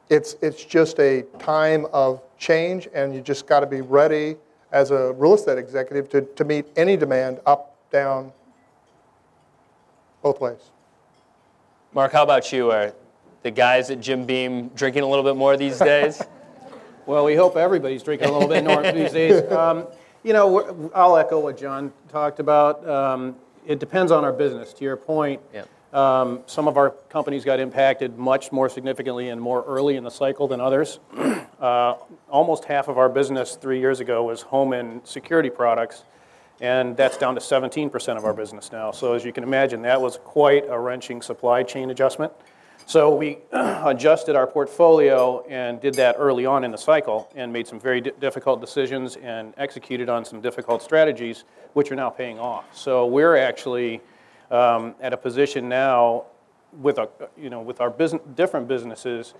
it's, 0.08 0.36
it's 0.42 0.64
just 0.64 0.98
a 0.98 1.22
time 1.38 1.86
of 1.92 2.22
change, 2.38 2.88
and 2.94 3.14
you 3.14 3.20
just 3.20 3.46
got 3.46 3.60
to 3.60 3.66
be 3.66 3.80
ready 3.80 4.36
as 4.72 4.90
a 4.90 5.12
real 5.12 5.34
estate 5.34 5.58
executive 5.58 6.08
to, 6.10 6.22
to 6.22 6.44
meet 6.44 6.66
any 6.76 6.96
demand 6.96 7.40
up, 7.46 7.76
down, 7.90 8.32
both 10.22 10.40
ways. 10.40 10.70
Mark, 11.92 12.12
how 12.12 12.22
about 12.22 12.52
you? 12.52 12.70
Are 12.70 12.92
the 13.42 13.50
guys 13.50 13.90
at 13.90 14.00
Jim 14.00 14.26
Beam 14.26 14.68
drinking 14.74 15.02
a 15.02 15.06
little 15.06 15.24
bit 15.24 15.36
more 15.36 15.56
these 15.56 15.78
days? 15.78 16.22
Well, 17.06 17.24
we 17.24 17.36
hope 17.36 17.56
everybody's 17.56 18.02
drinking 18.02 18.28
a 18.28 18.32
little 18.32 18.48
bit 18.48 18.64
more 18.64 18.82
these 18.82 19.12
days. 19.12 19.40
Um, 19.52 19.86
you 20.26 20.32
know, 20.32 20.48
we're- 20.48 20.74
I'll 20.92 21.16
echo 21.16 21.38
what 21.38 21.56
Jon 21.56 21.92
talked 22.08 22.40
about. 22.40 22.86
Um, 22.88 23.36
it 23.64 23.78
depends 23.78 24.10
on 24.10 24.24
our 24.24 24.32
business. 24.32 24.72
To 24.72 24.84
your 24.84 24.96
point, 24.96 25.40
Yeah. 25.54 25.62
um, 25.92 26.40
some 26.46 26.66
of 26.66 26.76
our 26.76 26.90
companies 27.08 27.44
got 27.44 27.60
impacted 27.60 28.18
much 28.18 28.50
more 28.50 28.68
significantly 28.68 29.28
and 29.28 29.40
more 29.40 29.62
early 29.68 29.94
in 29.94 30.02
the 30.02 30.10
cycle 30.10 30.48
than 30.48 30.60
others. 30.60 30.98
uh, 31.60 31.94
almost 32.28 32.64
half 32.64 32.88
of 32.88 32.98
our 32.98 33.08
business 33.08 33.54
three 33.54 33.78
years 33.78 34.00
ago 34.00 34.24
was 34.24 34.42
home 34.42 34.72
and 34.72 35.06
security 35.06 35.48
products, 35.48 36.02
and 36.60 36.96
that's 36.96 37.16
down 37.16 37.36
to 37.36 37.40
17% 37.40 38.18
of 38.18 38.24
our 38.24 38.34
business 38.34 38.72
now. 38.72 38.90
So 38.90 39.12
as 39.12 39.24
you 39.24 39.32
can 39.32 39.44
imagine, 39.44 39.82
that 39.82 40.00
was 40.00 40.18
quite 40.24 40.64
a 40.68 40.76
wrenching 40.76 41.22
supply 41.22 41.62
chain 41.62 41.88
adjustment. 41.90 42.32
So 42.88 43.12
we 43.12 43.38
adjusted 43.52 44.36
our 44.36 44.46
portfolio 44.46 45.44
and 45.48 45.80
did 45.80 45.94
that 45.94 46.14
early 46.18 46.46
on 46.46 46.62
in 46.62 46.70
the 46.70 46.78
cycle 46.78 47.28
and 47.34 47.52
made 47.52 47.66
some 47.66 47.80
very 47.80 48.00
di- 48.00 48.12
difficult 48.20 48.60
decisions 48.60 49.16
and 49.16 49.52
executed 49.56 50.08
on 50.08 50.24
some 50.24 50.40
difficult 50.40 50.82
strategies, 50.82 51.42
which 51.72 51.90
are 51.90 51.96
now 51.96 52.10
paying 52.10 52.38
off. 52.38 52.64
So 52.72 53.04
we're 53.06 53.34
actually 53.36 54.02
um, 54.52 54.94
at 55.00 55.12
a 55.12 55.16
position 55.16 55.68
now 55.68 56.26
with, 56.72 56.98
a, 56.98 57.08
you 57.36 57.50
know, 57.50 57.60
with 57.60 57.80
our 57.80 57.90
different 57.90 58.68
businesses 58.68 59.34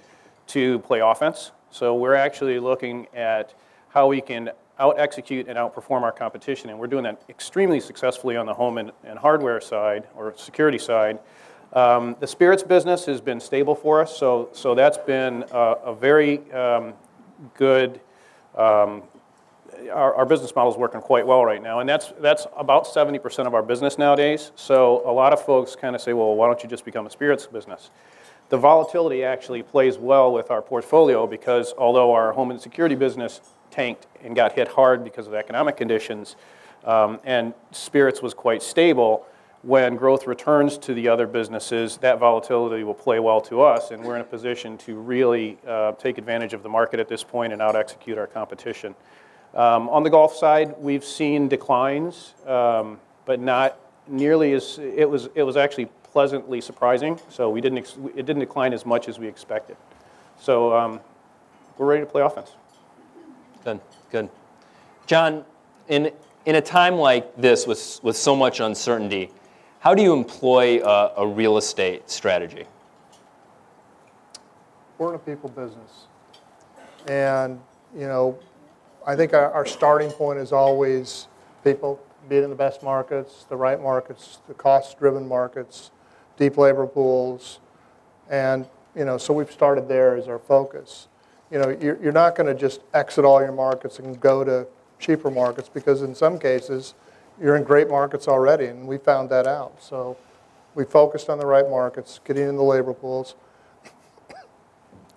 to 0.49 0.81
play 0.81 0.99
offense. 0.99 1.53
So 1.71 1.95
we're 1.95 2.15
actually 2.15 2.59
looking 2.59 3.07
at 3.15 3.55
how 3.91 4.09
we 4.09 4.23
can 4.23 4.51
out-execute 4.81 5.47
and 5.47 5.57
outperform 5.57 6.03
our 6.03 6.13
competition, 6.13 6.69
and 6.71 6.79
we're 6.81 6.89
doing 6.89 7.05
that 7.05 7.23
extremely 7.29 7.79
successfully 7.79 8.37
on 8.37 8.47
the 8.47 8.55
home 8.55 8.77
and, 8.79 8.91
and 9.05 9.21
hardware 9.21 9.61
side 9.61 10.09
or 10.17 10.35
security 10.37 10.79
side. 10.79 11.21
Um, 11.73 12.17
the 12.21 12.27
spirits 12.27 12.63
business 12.63 13.07
has 13.07 13.21
been 13.21 13.41
stable 13.41 13.75
for 13.75 14.01
us, 14.01 14.17
so, 14.17 14.49
so 14.53 14.75
that's 14.75 14.99
been 14.99 15.45
a, 15.51 15.77
a 15.85 15.95
very 15.95 16.51
um, 16.53 16.95
good. 17.55 18.01
Um, 18.57 19.03
our, 19.93 20.15
our 20.15 20.27
business 20.27 20.55
model 20.55 20.73
is 20.73 20.79
working 20.79 21.01
quite 21.01 21.27
well 21.27 21.45
right 21.45 21.63
now, 21.63 21.81
and 21.81 21.89
that's 21.89 22.13
that's 22.21 22.47
about 22.57 22.87
70% 22.87 23.47
of 23.47 23.55
our 23.55 23.63
business 23.63 23.99
nowadays. 23.99 24.53
So 24.57 25.03
a 25.05 25.13
lot 25.13 25.33
of 25.33 25.45
folks 25.45 25.77
kind 25.77 25.95
of 25.95 26.01
say, 26.01 26.13
well, 26.13 26.35
why 26.35 26.47
don't 26.47 26.63
you 26.63 26.69
just 26.69 26.85
become 26.85 27.07
a 27.07 27.11
spirits 27.11 27.47
business? 27.47 27.91
The 28.49 28.57
volatility 28.57 29.25
actually 29.25 29.63
plays 29.63 29.99
well 29.99 30.33
with 30.33 30.51
our 30.51 30.63
portfolio 30.63 31.27
because 31.27 31.75
although 31.77 32.13
our 32.13 32.33
home 32.33 32.53
and 32.53 32.61
security 32.61 32.95
business 32.95 33.41
tanked 33.71 34.07
and 34.23 34.37
got 34.37 34.53
hit 34.53 34.69
hard 34.69 35.03
because 35.03 35.27
of 35.27 35.35
economic 35.35 35.77
conditions, 35.77 36.37
um, 36.85 37.19
and 37.25 37.53
spirits 37.73 38.23
was 38.23 38.35
quite 38.35 38.63
stable 38.63 39.27
when 39.63 39.97
growth 39.97 40.27
returns 40.27 40.79
to 40.79 40.95
the 40.95 41.09
other 41.09 41.27
businesses, 41.27 41.97
that 41.99 42.19
volatility 42.19 42.85
will 42.85 42.95
play 42.95 43.19
well 43.19 43.41
to 43.43 43.63
us, 43.63 43.91
and 43.91 44.05
we're 44.05 44.15
in 44.15 44.21
a 44.21 44.25
position 44.25 44.79
to 44.79 44.95
really 44.95 45.59
uh, 45.67 45.93
take 45.93 46.19
advantage 46.19 46.53
of 46.53 46.63
the 46.63 46.69
market 46.69 47.01
at 47.01 47.09
this 47.09 47.25
point 47.25 47.53
and 47.53 47.61
out 47.61 47.75
execute 47.75 48.19
our 48.19 48.27
competition. 48.27 48.95
Um, 49.55 49.89
on 49.89 50.03
the 50.03 50.11
golf 50.11 50.37
side, 50.37 50.75
we've 50.79 51.05
seen 51.05 51.49
declines, 51.49 52.35
um, 52.47 53.01
but 53.25 53.41
not 53.41 53.79
nearly 54.07 54.53
as 54.53 54.79
it 54.79 55.09
was. 55.09 55.29
It 55.35 55.43
was 55.43 55.57
actually 55.57 55.87
pleasantly 56.13 56.61
surprising. 56.61 57.19
So 57.29 57.51
we 57.51 57.61
didn't. 57.61 57.79
Ex- 57.79 57.97
it 58.15 58.27
didn't 58.27 58.41
decline 58.41 58.73
as 58.73 58.85
much 58.85 59.09
as 59.09 59.19
we 59.19 59.27
expected. 59.27 59.77
So 60.39 60.77
um, 60.77 61.01
we're 61.79 61.87
ready 61.87 62.05
to 62.05 62.11
play 62.11 62.23
offense. 62.23 62.53
Good, 63.65 63.81
good. 64.11 64.29
Jon, 65.07 65.45
in, 65.89 66.11
in 66.45 66.57
a 66.57 66.61
time 66.61 66.97
like 66.97 67.37
this 67.37 67.67
with, 67.67 68.01
with 68.03 68.17
so 68.17 68.37
much 68.37 68.61
uncertainty, 68.61 69.31
how 69.87 69.95
do 69.95 70.03
you 70.03 70.13
employ 70.13 70.83
a, 70.83 71.13
a 71.19 71.25
real 71.25 71.59
estate 71.59 72.11
strategy? 72.11 72.65
We're 74.99 75.11
in 75.11 75.15
a 75.15 75.19
people 75.21 75.49
business. 75.49 76.09
And, 77.07 77.61
you 77.95 78.09
know, 78.09 78.37
I 79.07 79.15
think 79.15 79.33
our, 79.33 79.49
our 79.53 79.65
starting 79.65 80.11
point 80.11 80.41
is 80.41 80.51
always 80.51 81.29
people, 81.63 82.01
being 82.29 82.43
in 82.43 82.51
the 82.51 82.57
best 82.57 82.83
markets, 82.83 83.47
the 83.49 83.55
right 83.55 83.81
markets, 83.81 84.41
the 84.49 84.55
cost-driven 84.55 85.29
markets, 85.29 85.93
deep 86.37 86.57
labor 86.57 86.89
pools. 86.89 87.61
And, 88.29 88.69
you 88.97 89.05
know, 89.05 89.19
so 89.19 89.33
we've 89.33 89.53
started 89.53 89.87
there 89.87 90.17
as 90.17 90.27
our 90.27 90.41
focus. 90.41 91.07
You 91.53 91.61
know, 91.61 91.69
you're, 91.81 92.03
you're 92.03 92.11
not 92.11 92.35
going 92.35 92.49
to 92.49 92.61
just 92.61 92.81
exit 92.93 93.25
all 93.25 93.41
your 93.41 93.53
markets 93.53 94.01
and 94.01 94.19
go 94.19 94.43
to 94.43 94.67
cheaper 94.99 95.31
markets 95.31 95.71
because 95.73 96.03
in 96.03 96.13
some 96.13 96.41
cases, 96.41 96.95
you're 97.41 97.57
in 97.57 97.65
great 97.65 97.89
markets 97.89 98.29
already, 98.29 98.67
and 98.67 98.87
we 98.87 98.99
found 98.99 99.31
that 99.31 99.47
out. 99.47 99.83
So 99.83 100.17
we 100.75 100.85
focused 100.85 101.29
on 101.29 101.39
the 101.39 101.47
right 101.47 101.69
markets, 101.69 102.21
getting 102.25 102.49
in 102.49 102.57
the 102.57 102.63
labor 102.63 102.95
pools. 102.95 103.35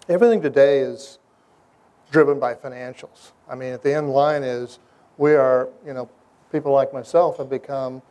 Everything 0.08 0.42
today 0.42 0.80
is 0.80 1.20
driven 2.12 2.40
by 2.40 2.56
financials. 2.56 3.32
I 3.48 3.56
mean, 3.56 3.74
at 3.74 3.84
the 3.84 3.94
end 3.94 4.10
line 4.10 4.44
is 4.44 4.80
we 5.18 5.36
are, 5.36 5.70
you 5.86 5.94
know, 5.94 6.10
people 6.52 6.72
like 6.72 6.94
myself 6.94 7.38
have 7.38 7.50
become, 7.50 8.02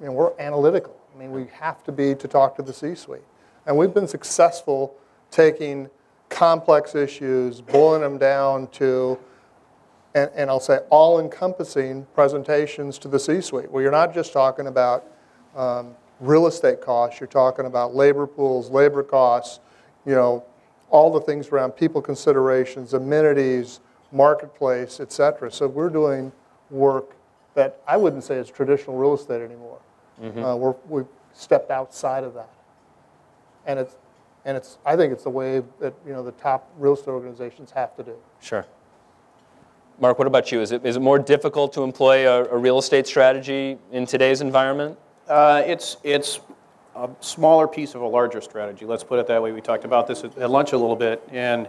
you 0.00 0.06
know, 0.06 0.12
we're 0.12 0.38
analytical. 0.38 0.96
I 1.14 1.18
mean, 1.18 1.32
we 1.32 1.46
have 1.58 1.82
to 1.84 1.92
be 1.92 2.14
to 2.14 2.28
talk 2.28 2.56
to 2.56 2.62
the 2.62 2.72
C-suite. 2.72 3.24
And 3.66 3.76
we've 3.76 3.92
been 3.92 4.06
successful 4.06 4.94
taking 5.30 5.90
complex 6.28 6.94
issues, 6.94 7.60
boiling 7.60 8.02
them 8.02 8.18
down 8.18 8.68
to, 8.68 9.18
and, 10.16 10.30
and 10.34 10.50
I'll 10.50 10.58
say 10.58 10.78
all-encompassing 10.90 12.06
presentations 12.14 12.98
to 13.00 13.08
the 13.08 13.18
C-suite, 13.18 13.70
where 13.70 13.82
you're 13.82 13.92
not 13.92 14.14
just 14.14 14.32
talking 14.32 14.66
about 14.66 15.04
um, 15.54 15.94
real 16.20 16.46
estate 16.46 16.80
costs, 16.80 17.20
you're 17.20 17.26
talking 17.26 17.66
about 17.66 17.94
labor 17.94 18.26
pools, 18.26 18.70
labor 18.70 19.02
costs, 19.02 19.60
you 20.06 20.14
know, 20.14 20.42
all 20.90 21.12
the 21.12 21.20
things 21.20 21.48
around 21.48 21.72
people 21.72 22.00
considerations, 22.00 22.94
amenities, 22.94 23.80
marketplace, 24.10 25.00
et 25.00 25.12
cetera. 25.12 25.50
So 25.52 25.66
we're 25.66 25.90
doing 25.90 26.32
work 26.70 27.14
that 27.54 27.80
I 27.86 27.96
wouldn't 27.96 28.24
say 28.24 28.36
is 28.36 28.50
traditional 28.50 28.96
real 28.96 29.14
estate 29.14 29.42
anymore. 29.42 29.80
Uh, 30.22 30.56
we're, 30.56 30.74
we've 30.88 31.06
stepped 31.34 31.70
outside 31.70 32.24
of 32.24 32.32
that. 32.34 32.48
And 33.66 33.78
it's, 33.78 33.96
and 34.46 34.56
it's, 34.56 34.78
I 34.86 34.96
think 34.96 35.12
it's 35.12 35.24
the 35.24 35.30
way 35.30 35.62
that, 35.80 35.92
you 36.06 36.12
know, 36.14 36.22
the 36.22 36.32
top 36.32 36.70
real 36.78 36.94
estate 36.94 37.10
organizations 37.10 37.70
have 37.72 37.94
to 37.96 38.02
do. 38.02 38.16
Sure. 38.40 38.64
Mark, 39.98 40.18
what 40.18 40.26
about 40.26 40.52
you? 40.52 40.60
Is 40.60 40.72
it, 40.72 40.84
is 40.84 40.96
it 40.96 41.00
more 41.00 41.18
difficult 41.18 41.72
to 41.72 41.82
employ 41.82 42.28
a, 42.28 42.44
a 42.44 42.56
real 42.56 42.78
estate 42.78 43.06
strategy 43.06 43.78
in 43.92 44.04
today's 44.04 44.42
environment? 44.42 44.98
Uh, 45.26 45.62
it's 45.64 45.96
it's 46.04 46.40
a 46.94 47.08
smaller 47.20 47.66
piece 47.66 47.94
of 47.94 48.02
a 48.02 48.06
larger 48.06 48.42
strategy. 48.42 48.84
Let's 48.84 49.02
put 49.04 49.18
it 49.18 49.26
that 49.28 49.42
way. 49.42 49.52
We 49.52 49.62
talked 49.62 49.86
about 49.86 50.06
this 50.06 50.22
at, 50.22 50.50
lunch 50.50 50.72
a 50.72 50.78
little 50.78 50.96
bit, 50.96 51.26
and 51.32 51.68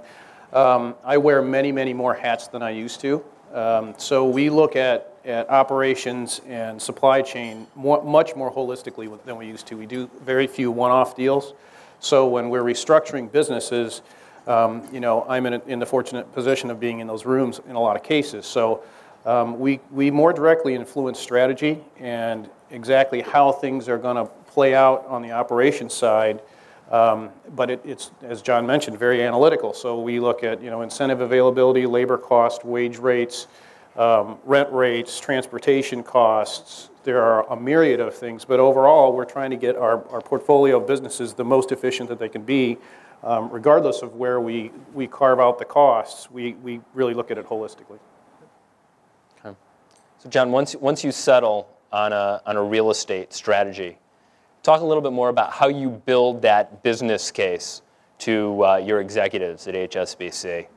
um, 0.52 0.96
I 1.06 1.18
wear 1.18 1.42
many, 1.42 1.72
many 1.72 1.94
more 1.94 2.14
hats 2.14 2.48
than 2.48 2.62
I 2.62 2.72
used 2.72 3.00
to. 3.02 3.24
Um, 3.54 3.94
so 3.98 4.26
we 4.28 4.50
look 4.50 4.76
at, 4.76 5.14
at 5.24 5.50
operations 5.50 6.42
and 6.48 6.82
supply 6.82 7.22
chain 7.22 7.66
more, 7.76 8.04
much 8.04 8.36
more 8.36 8.54
holistically 8.54 9.10
than 9.24 9.38
we 9.38 9.48
used 9.48 9.68
to. 9.68 9.78
We 9.78 9.86
do 9.86 10.10
very 10.22 10.48
few 10.48 10.70
one-off 10.70 11.16
deals. 11.16 11.54
So 12.00 12.28
when 12.28 12.50
we're 12.50 12.64
restructuring 12.64 13.32
businesses, 13.32 14.02
um, 14.48 14.88
you 14.92 15.00
know, 15.00 15.26
I'm 15.28 15.46
in, 15.46 15.54
a, 15.54 15.62
in 15.68 15.80
the 15.80 15.86
fortunate 15.86 16.34
position 16.34 16.72
of 16.72 16.80
being 16.80 17.00
in 17.00 17.08
those 17.08 17.26
rooms 17.26 17.60
in 17.68 17.76
a 17.76 17.80
lot 17.80 17.96
of 17.96 18.04
cases. 18.04 18.46
So 18.46 18.84
um, 19.26 19.60
we, 19.60 19.80
we 19.92 20.10
more 20.10 20.32
directly 20.32 20.74
influence 20.74 21.20
strategy 21.20 21.84
and 22.00 22.50
exactly 22.72 23.22
how 23.22 23.52
things 23.52 23.90
are 23.90 23.98
going 23.98 24.16
to 24.16 24.26
play 24.48 24.74
out 24.74 25.06
on 25.08 25.22
the 25.22 25.32
operations 25.32 25.94
side. 25.94 26.42
Um, 26.90 27.30
but 27.56 27.70
it, 27.70 27.82
it's, 27.84 28.12
as 28.22 28.42
Jon 28.42 28.66
mentioned, 28.66 28.98
very 28.98 29.22
analytical. 29.22 29.74
So 29.74 30.00
we 30.00 30.22
look 30.22 30.44
at 30.44 30.64
you 30.64 30.70
know 30.70 30.82
incentive 30.82 31.20
availability, 31.20 31.86
labor 31.86 32.18
cost, 32.18 32.64
wage 32.64 32.98
rates, 32.98 33.48
um, 33.98 34.38
rent 34.46 34.72
rates, 34.72 35.20
transportation 35.20 36.02
costs. 36.02 36.90
There 37.04 37.22
are 37.22 37.46
a 37.52 37.60
myriad 37.60 38.00
of 38.00 38.16
things, 38.16 38.46
but 38.46 38.62
overall, 38.62 39.14
we're 39.14 39.26
trying 39.26 39.52
to 39.52 39.58
get 39.58 39.76
our, 39.76 40.06
our 40.10 40.22
portfolio 40.22 40.78
of 40.78 40.88
businesses 40.88 41.34
the 41.34 41.44
most 41.44 41.72
efficient 41.74 42.08
that 42.10 42.20
they 42.20 42.30
can 42.30 42.44
be, 42.44 42.78
um, 43.24 43.50
regardless 43.50 44.02
of 44.02 44.16
where 44.16 44.40
we, 44.40 44.72
we 44.94 45.08
carve 45.08 45.40
out 45.40 45.60
the 45.60 45.66
costs. 45.66 46.30
We, 46.30 46.54
we 46.56 46.82
really 46.94 47.14
look 47.14 47.32
at 47.32 47.38
it 47.38 47.48
holistically. 47.48 48.00
Okay. 49.44 49.56
So, 50.20 50.30
Jon, 50.30 50.52
once, 50.52 50.76
once 50.76 51.04
you 51.04 51.12
settle 51.12 51.70
on 51.92 52.14
a, 52.14 52.42
on 52.46 52.58
a 52.58 52.64
real 52.64 52.92
estate 52.92 53.34
strategy, 53.34 53.98
talk 54.64 54.82
a 54.82 54.86
little 54.86 55.02
bit 55.02 55.14
more 55.14 55.30
about 55.30 55.52
how 55.52 55.68
you 55.68 55.90
build 55.90 56.42
that 56.44 56.84
business 56.84 57.32
case 57.32 57.82
to 58.20 58.66
uh, 58.66 58.78
your 58.78 59.00
executives 59.00 59.68
at 59.68 59.76
HSBC. 59.76 60.68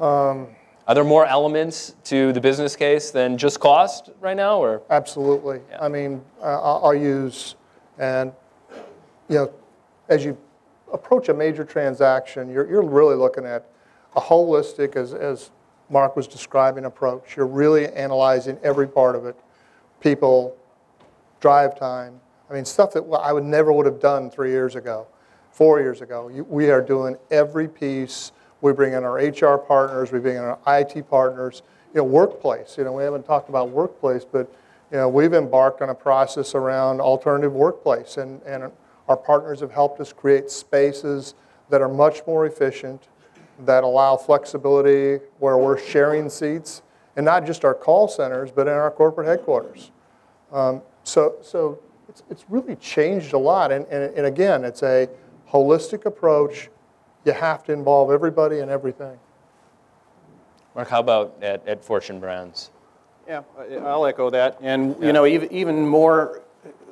Um, 0.00 0.48
Are 0.86 0.94
there 0.94 1.04
more 1.04 1.26
elements 1.26 1.94
to 2.04 2.32
the 2.32 2.40
business 2.40 2.76
case 2.76 3.10
than 3.10 3.38
just 3.38 3.60
cost 3.60 4.10
right 4.20 4.36
now, 4.36 4.58
or 4.58 4.82
Absolutely. 4.90 5.60
I 5.80 5.88
mean, 5.88 6.20
uh, 6.40 6.60
I'll 6.60 6.86
I'll 6.86 6.94
use, 6.94 7.54
and, 7.98 8.32
you 9.28 9.36
know, 9.36 9.52
as 10.08 10.24
you 10.24 10.36
approach 10.94 11.28
a 11.28 11.34
major 11.34 11.64
transaction, 11.64 12.50
you're, 12.50 12.68
you're 12.70 12.82
really 12.82 13.16
looking 13.16 13.44
at 13.44 13.66
a 14.16 14.20
holistic, 14.20 14.96
as, 14.96 15.12
as 15.12 15.50
Mark 15.90 16.16
was 16.16 16.26
describing, 16.26 16.84
approach. 16.86 17.36
You're 17.36 17.46
really 17.46 17.88
analyzing 17.92 18.58
every 18.62 18.88
part 18.88 19.16
of 19.16 19.26
it. 19.26 19.36
People, 20.00 20.56
drive 21.40 21.78
time. 21.78 22.20
I 22.48 22.54
mean, 22.54 22.64
stuff 22.64 22.92
that 22.92 23.02
I 23.20 23.32
would 23.32 23.44
never 23.44 23.72
would 23.72 23.86
have 23.86 24.00
done 24.00 24.30
three 24.30 24.50
years 24.50 24.76
ago, 24.76 25.06
four 25.50 25.80
years 25.80 26.00
ago. 26.00 26.28
You- 26.28 26.44
We 26.48 26.70
are 26.70 26.80
doing 26.80 27.16
every 27.30 27.68
piece. 27.68 28.32
We 28.60 28.72
bring 28.72 28.94
in 28.94 29.04
our 29.04 29.18
HR 29.18 29.58
partners, 29.58 30.10
we 30.10 30.20
bring 30.20 30.36
in 30.36 30.42
our 30.42 30.58
IT 30.66 31.02
partners, 31.10 31.62
you 31.92 31.98
know, 31.98 32.04
workplace. 32.04 32.78
You 32.78 32.84
know, 32.84 32.92
we 32.92 33.02
haven't 33.02 33.24
talked 33.24 33.50
about 33.50 33.68
workplace, 33.68 34.24
but 34.24 34.50
you 34.90 34.96
know, 34.96 35.08
we've 35.08 35.34
embarked 35.34 35.82
on 35.82 35.90
a 35.90 35.94
process 35.94 36.54
around 36.54 37.00
alternative 37.00 37.52
workplace, 37.52 38.16
and, 38.16 38.40
and 38.42 38.70
our 39.08 39.16
partners 39.16 39.60
have 39.60 39.70
helped 39.70 40.00
us 40.00 40.12
create 40.12 40.50
spaces 40.50 41.34
that 41.68 41.80
are 41.80 41.88
much 41.88 42.22
more 42.26 42.46
efficient, 42.46 43.08
that 43.60 43.84
allow 43.84 44.16
flexibility 44.16 45.22
where 45.38 45.56
we're 45.56 45.78
sharing 45.78 46.28
seats, 46.28 46.82
and 47.16 47.24
not 47.24 47.46
just 47.46 47.64
our 47.64 47.74
call 47.74 48.08
centers, 48.08 48.50
but 48.50 48.66
in 48.66 48.72
our 48.72 48.90
corporate 48.90 49.26
headquarters. 49.26 49.90
Um, 50.52 50.82
so, 51.04 51.36
so 51.42 51.78
it's, 52.08 52.22
it's 52.30 52.44
really 52.48 52.76
changed 52.76 53.32
a 53.32 53.38
lot, 53.38 53.72
and, 53.72 53.86
and, 53.86 54.14
and 54.14 54.26
again, 54.26 54.64
it's 54.64 54.82
a 54.82 55.08
holistic 55.48 56.06
approach. 56.06 56.70
You 57.24 57.32
have 57.32 57.64
to 57.64 57.72
involve 57.72 58.10
everybody 58.10 58.60
and 58.60 58.70
everything. 58.70 59.18
Mark, 60.74 60.88
how 60.88 61.00
about 61.00 61.36
at, 61.40 61.66
at 61.68 61.84
Fortune 61.84 62.18
Brands? 62.18 62.70
Yeah, 63.28 63.42
I- 63.58 63.76
I'll 63.76 64.04
echo 64.06 64.28
that. 64.30 64.58
And, 64.60 64.96
you 65.02 65.12
know, 65.12 65.24
even, 65.24 65.52
even 65.52 65.86
more, 65.86 66.42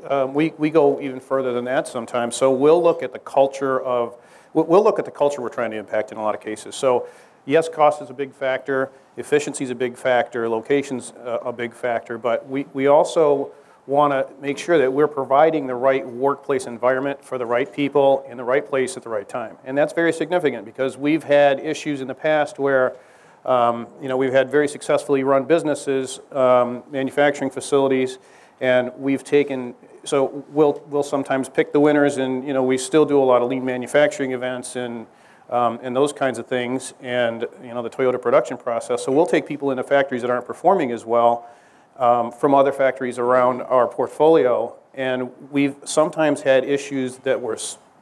uh, 0.04 0.26
we, 0.30 0.52
we 0.58 0.70
go 0.70 1.00
even 1.00 1.20
further 1.20 1.52
than 1.52 1.64
that 1.64 1.88
sometimes. 1.88 2.36
So 2.36 2.50
we'll 2.50 2.82
look 2.82 3.02
at 3.02 3.12
the 3.12 3.18
culture 3.18 3.80
of, 3.80 4.16
we'll 4.54 4.84
look 4.84 4.98
at 4.98 5.04
the 5.04 5.10
culture 5.10 5.40
we're 5.40 5.48
trying 5.48 5.70
to 5.72 5.76
impact 5.76 6.12
in 6.12 6.18
a 6.18 6.22
lot 6.22 6.34
of 6.34 6.40
cases. 6.40 6.74
So 6.74 7.06
yes, 7.44 7.68
cost 7.68 8.02
is 8.02 8.10
a 8.10 8.14
big 8.14 8.32
factor, 8.34 8.90
efficiency 9.16 9.64
is 9.64 9.70
a 9.70 9.74
big 9.74 9.96
factor, 9.96 10.48
location's 10.48 11.12
a, 11.24 11.38
a 11.46 11.52
big 11.52 11.74
factor, 11.74 12.18
but 12.18 12.48
we, 12.48 12.66
we 12.72 12.86
also 12.86 13.52
want 13.86 14.12
to 14.12 14.32
make 14.40 14.58
sure 14.58 14.78
that 14.78 14.92
we're 14.92 15.08
providing 15.08 15.66
the 15.66 15.74
right 15.74 16.06
workplace 16.06 16.66
environment 16.66 17.24
for 17.24 17.36
the 17.36 17.46
right 17.46 17.72
people 17.72 18.24
in 18.28 18.36
the 18.36 18.44
right 18.44 18.68
place 18.68 18.96
at 18.96 19.02
the 19.02 19.08
right 19.08 19.28
time. 19.28 19.56
And 19.64 19.76
that's 19.76 19.92
very 19.92 20.12
significant 20.12 20.64
because 20.64 20.96
we've 20.96 21.24
had 21.24 21.58
issues 21.58 22.00
in 22.00 22.06
the 22.06 22.14
past 22.14 22.60
where 22.60 22.94
um, 23.44 23.88
you 24.00 24.08
know, 24.08 24.16
we've 24.16 24.32
had 24.32 24.50
very 24.50 24.68
successfully 24.68 25.24
run 25.24 25.44
businesses, 25.44 26.20
um, 26.30 26.84
manufacturing 26.90 27.50
facilities, 27.50 28.18
and 28.60 28.92
we've 28.96 29.24
taken, 29.24 29.74
so 30.04 30.44
we'll, 30.48 30.82
we'll 30.88 31.02
sometimes 31.02 31.48
pick 31.48 31.72
the 31.72 31.80
winners, 31.80 32.16
and, 32.16 32.46
you 32.46 32.52
know, 32.52 32.62
we 32.62 32.78
still 32.78 33.04
do 33.04 33.22
a 33.22 33.24
lot 33.24 33.42
of 33.42 33.48
lean 33.48 33.64
manufacturing 33.64 34.32
events 34.32 34.76
and, 34.76 35.06
um, 35.50 35.78
and 35.82 35.94
those 35.94 36.12
kinds 36.12 36.38
of 36.38 36.46
things, 36.46 36.94
and, 37.00 37.46
you 37.62 37.74
know, 37.74 37.82
the 37.82 37.90
Toyota 37.90 38.20
production 38.20 38.56
process. 38.56 39.04
So 39.04 39.12
we'll 39.12 39.26
take 39.26 39.46
people 39.46 39.70
into 39.70 39.84
factories 39.84 40.22
that 40.22 40.30
aren't 40.30 40.46
performing 40.46 40.92
as 40.92 41.04
well 41.04 41.46
um, 41.98 42.32
from 42.32 42.54
other 42.54 42.72
factories 42.72 43.18
around 43.18 43.62
our 43.62 43.86
portfolio, 43.86 44.74
and 44.94 45.30
we've 45.50 45.76
sometimes 45.84 46.42
had 46.42 46.64
issues 46.64 47.18
that 47.18 47.40
were 47.40 47.58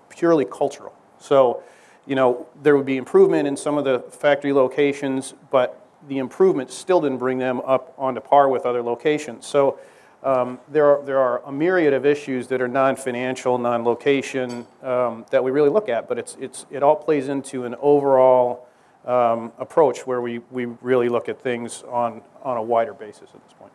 purely 0.08 0.44
cultural. 0.44 0.94
So, 1.18 1.62
you 2.06 2.14
know, 2.14 2.46
there 2.62 2.76
would 2.76 2.86
be 2.86 2.96
improvement 2.96 3.46
in 3.46 3.56
some 3.56 3.78
of 3.78 3.84
the 3.84 4.00
factory 4.10 4.52
locations, 4.52 5.34
but 5.50 5.76
the 6.08 6.18
improvement 6.18 6.70
still 6.70 7.00
didn't 7.00 7.18
bring 7.18 7.38
them 7.38 7.60
up 7.60 7.94
onto 7.98 8.20
par 8.20 8.48
with 8.48 8.64
other 8.64 8.82
locations. 8.82 9.46
So 9.46 9.78
um, 10.22 10.58
there, 10.68 10.86
are, 10.86 11.02
there 11.02 11.18
are 11.18 11.42
a 11.46 11.52
myriad 11.52 11.94
of 11.94 12.04
issues 12.04 12.46
that 12.48 12.60
are 12.60 12.68
non-financial, 12.68 13.56
non-location, 13.58 14.66
um, 14.82 15.24
that 15.30 15.42
we 15.42 15.50
really 15.50 15.70
look 15.70 15.88
at, 15.88 16.08
but 16.08 16.18
it's, 16.18 16.36
it's, 16.38 16.66
it 16.70 16.82
all 16.82 16.96
plays 16.96 17.28
into 17.28 17.64
an 17.64 17.74
overall 17.80 18.66
um, 19.06 19.52
approach 19.58 20.06
where 20.06 20.20
we, 20.20 20.40
we 20.50 20.66
really 20.82 21.08
look 21.08 21.28
at 21.28 21.40
things 21.40 21.82
on, 21.88 22.20
on 22.42 22.58
a 22.58 22.62
wider 22.62 22.92
basis 22.92 23.30
at 23.34 23.42
this 23.44 23.54
point. 23.58 23.72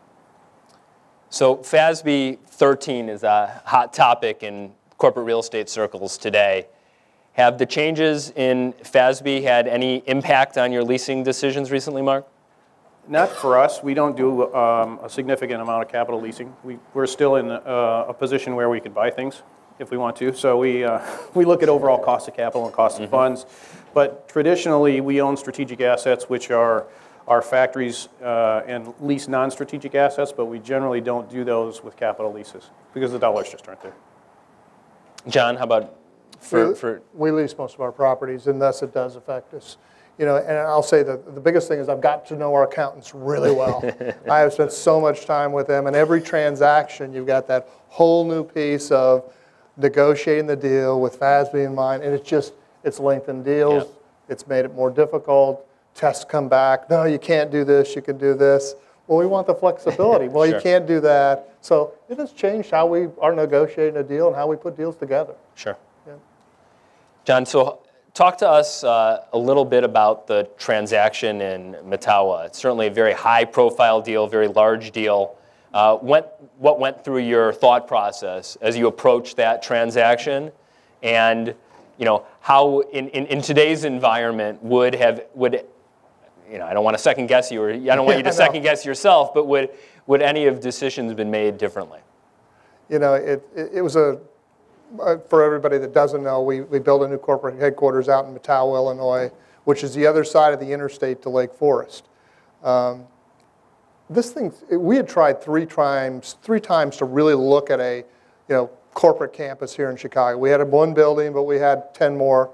So 1.30 1.58
FASB 1.58 2.40
13 2.48 3.10
is 3.10 3.24
a 3.24 3.62
hot 3.66 3.94
topic 3.94 4.44
in 4.44 4.72
corporate 4.98 5.26
real 5.26 5.40
estate 5.40 5.68
circles 5.68 6.18
today. 6.18 6.68
Have 7.34 7.58
the 7.58 7.66
changes 7.66 8.32
in 8.32 8.74
FASB 8.84 9.42
had 9.42 9.68
any 9.68 9.98
impact 10.06 10.58
on 10.58 10.72
your 10.72 10.84
leasing 10.84 11.24
decisions 11.24 11.72
recently, 11.72 12.02
Mark? 12.02 12.26
Not 13.08 13.30
for 13.30 13.58
us. 13.58 13.84
We 13.84 13.94
don't 13.94 14.18
do 14.18 14.54
um, 14.56 15.00
a 15.04 15.10
significant 15.10 15.62
amount 15.62 15.84
of 15.84 15.92
capital 15.92 16.20
leasing. 16.20 16.56
We, 16.64 16.80
we're 16.94 17.08
still 17.08 17.36
in 17.36 17.52
uh, 17.52 18.06
a 18.08 18.14
position 18.14 18.56
where 18.56 18.70
we 18.70 18.80
can 18.80 18.94
buy 18.94 19.12
things 19.12 19.44
if 19.78 19.92
we 19.92 19.98
want 19.98 20.16
to. 20.18 20.34
So 20.34 20.58
we, 20.58 20.84
uh, 20.84 21.02
we 21.36 21.46
look 21.46 21.62
at 21.62 21.70
overall 21.70 22.00
cost 22.00 22.28
of 22.28 22.36
capital 22.36 22.66
and 22.66 22.74
cost 22.74 23.00
of 23.00 23.10
funds. 23.10 23.46
But 23.94 24.28
traditionally, 24.28 25.02
we 25.02 25.22
own 25.22 25.38
strategic 25.38 25.82
assets, 25.82 26.26
which 26.30 26.50
are 26.52 26.88
our 27.28 27.42
factories 27.42 28.10
uh, 28.22 28.62
and 28.68 28.94
lease 29.00 29.28
non-strategic 29.28 29.96
assets, 29.96 30.32
but 30.32 30.46
we 30.46 30.60
generally 30.60 31.02
don't 31.02 31.30
do 31.30 31.44
those 31.44 31.84
with 31.84 31.98
capital 31.98 32.32
leases 32.32 32.70
because 32.94 33.12
the 33.12 33.20
dollars 33.20 33.50
just 33.50 33.68
aren't 33.68 33.82
there. 33.82 33.96
Jon, 35.28 35.56
how 35.56 35.64
about 35.64 35.96
for, 36.40 36.70
we, 36.70 36.76
for 36.76 37.02
we 37.14 37.32
lease 37.32 37.58
most 37.58 37.74
of 37.76 37.82
our 37.82 37.92
properties, 37.92 38.46
and 38.48 38.62
thus 38.62 38.84
it 38.84 38.94
does 38.94 39.16
affect 39.16 39.54
us. 39.54 39.78
You 40.18 40.26
know, 40.26 40.38
and 40.38 40.58
I'll 40.58 40.82
say 40.84 41.04
that 41.04 41.36
the 41.36 41.42
biggest 41.42 41.68
thing 41.68 41.80
is 41.80 41.90
I've 41.90 42.00
got 42.02 42.26
to 42.28 42.36
know 42.36 42.54
our 42.54 42.64
accountants 42.64 43.14
really 43.14 43.52
well. 43.62 43.84
I 44.30 44.40
have 44.40 44.54
spent 44.54 44.72
so 44.72 45.02
much 45.02 45.26
time 45.26 45.52
with 45.52 45.68
them, 45.68 45.88
and 45.88 45.96
every 45.96 46.22
transaction, 46.22 47.14
you've 47.14 47.28
got 47.28 47.48
that 47.48 47.68
whole 47.90 48.24
new 48.26 48.44
piece 48.44 48.92
of 48.92 49.34
negotiating 49.78 50.48
the 50.48 50.56
deal 50.56 51.02
with 51.02 51.20
FASB 51.20 51.66
in 51.66 51.76
mind, 51.76 52.04
and 52.04 52.14
it's 52.14 52.28
just 52.28 52.54
it's 52.84 53.00
lengthened 53.00 53.44
deals. 53.44 53.84
Yep. 53.84 53.94
It's 54.30 54.48
made 54.48 54.66
it 54.66 54.74
more 54.74 54.90
difficult. 54.90 55.68
Tests 55.94 56.24
come 56.26 56.48
back. 56.50 56.90
No, 56.90 57.04
you 57.04 57.20
can't 57.20 57.52
do 57.52 57.64
this. 57.64 57.96
You 57.96 58.02
can 58.02 58.18
do 58.18 58.34
this. 58.34 58.76
Well, 59.08 59.18
we 59.20 59.26
want 59.28 59.48
the 59.48 59.54
flexibility. 59.56 60.28
Well, 60.30 60.46
Sure. 60.46 60.56
you 60.56 60.62
can't 60.62 60.88
do 60.88 61.00
that. 61.02 61.54
So 61.62 61.94
it 62.10 62.18
has 62.20 62.32
changed 62.32 62.72
how 62.72 62.86
we 62.88 63.08
are 63.20 63.34
negotiating 63.34 63.98
a 63.98 64.04
deal 64.04 64.28
and 64.28 64.36
how 64.36 64.48
we 64.48 64.56
put 64.56 64.76
deals 64.78 64.96
together. 64.96 65.34
Sure. 65.56 65.78
Yeah. 66.08 66.14
Jon, 67.24 67.46
so 67.46 67.80
talk 68.16 68.38
to 68.40 68.50
us 68.50 68.84
uh, 68.84 69.26
a 69.34 69.38
little 69.38 69.66
bit 69.66 69.84
about 69.84 70.26
the 70.26 70.50
transaction 70.58 71.42
in 71.42 71.76
Mettawa. 71.84 72.46
It's 72.46 72.58
certainly 72.58 72.88
a 72.88 72.92
very 72.92 73.14
high 73.14 73.46
profile 73.46 74.02
deal, 74.02 74.26
very 74.26 74.48
large 74.48 74.92
deal. 74.92 75.38
Uh, 75.74 76.00
went, 76.02 76.26
what 76.58 76.80
went 76.80 77.04
through 77.04 77.20
your 77.20 77.54
thought 77.54 77.88
process 77.88 78.56
as 78.62 78.78
you 78.78 78.88
approached 78.88 79.36
that 79.36 79.62
transaction? 79.62 80.52
And 81.04 81.54
you 82.00 82.06
know, 82.06 82.26
how 82.40 82.80
in, 82.80 83.10
in, 83.10 83.26
in 83.28 83.42
today's 83.42 83.84
environment 83.84 84.64
would 84.64 84.96
have, 84.96 85.26
would, 85.34 85.66
you 86.50 86.58
know, 86.58 86.66
I 86.66 86.74
don't 86.74 86.84
want 86.84 86.96
to 86.98 87.04
second 87.04 87.28
guess 87.28 87.52
you, 87.52 87.62
or 87.62 87.70
I 87.70 87.78
don't 87.78 88.06
want 88.06 88.18
you 88.18 88.24
to 88.32 88.34
second 88.34 88.64
guess 88.64 88.86
yourself, 88.86 89.34
but 89.34 89.46
would, 89.46 89.70
would 90.08 90.22
any 90.22 90.46
of 90.48 90.62
decisions 90.62 91.14
been 91.14 91.32
made 91.32 91.58
differently? 91.58 92.00
you 92.90 93.00
know, 93.00 93.14
it, 93.14 93.48
it, 93.56 93.70
it 93.76 93.82
was 93.82 93.96
a, 93.96 94.20
for 95.30 95.44
everybody 95.44 95.78
that 95.78 95.94
doesn't 95.94 96.24
know, 96.24 96.42
we, 96.42 96.62
we 96.62 96.80
built 96.80 97.04
a 97.04 97.08
new 97.08 97.18
corporate 97.18 97.60
headquarters 97.60 98.10
out 98.10 98.26
in 98.26 98.34
Mettawa, 98.34 98.76
Illinois, 98.76 99.32
which 99.66 99.84
is 99.84 99.94
the 99.94 100.06
other 100.06 100.24
side 100.24 100.54
of 100.54 100.60
the 100.60 100.72
interstate 100.72 101.22
to 101.24 101.30
Lake 101.30 101.54
Forest. 101.54 102.08
Um, 102.64 103.06
this 104.10 104.32
thing, 104.32 104.54
we 104.72 104.96
had 104.96 105.08
tried 105.08 105.42
three 105.42 105.66
times, 105.66 106.38
three 106.42 106.60
times 106.60 106.98
to 106.98 107.06
really 107.06 107.34
look 107.34 107.70
at 107.70 107.80
a, 107.80 107.98
you 107.98 108.56
know, 108.56 108.70
corporate 108.94 109.34
campus 109.34 109.76
here 109.76 109.90
in 109.90 109.98
Chicago. 109.98 110.38
We 110.38 110.50
had 110.50 110.62
one 110.64 110.94
building, 110.94 111.34
but 111.34 111.44
we 111.44 111.58
had 111.58 111.94
10 111.94 112.16
more. 112.16 112.52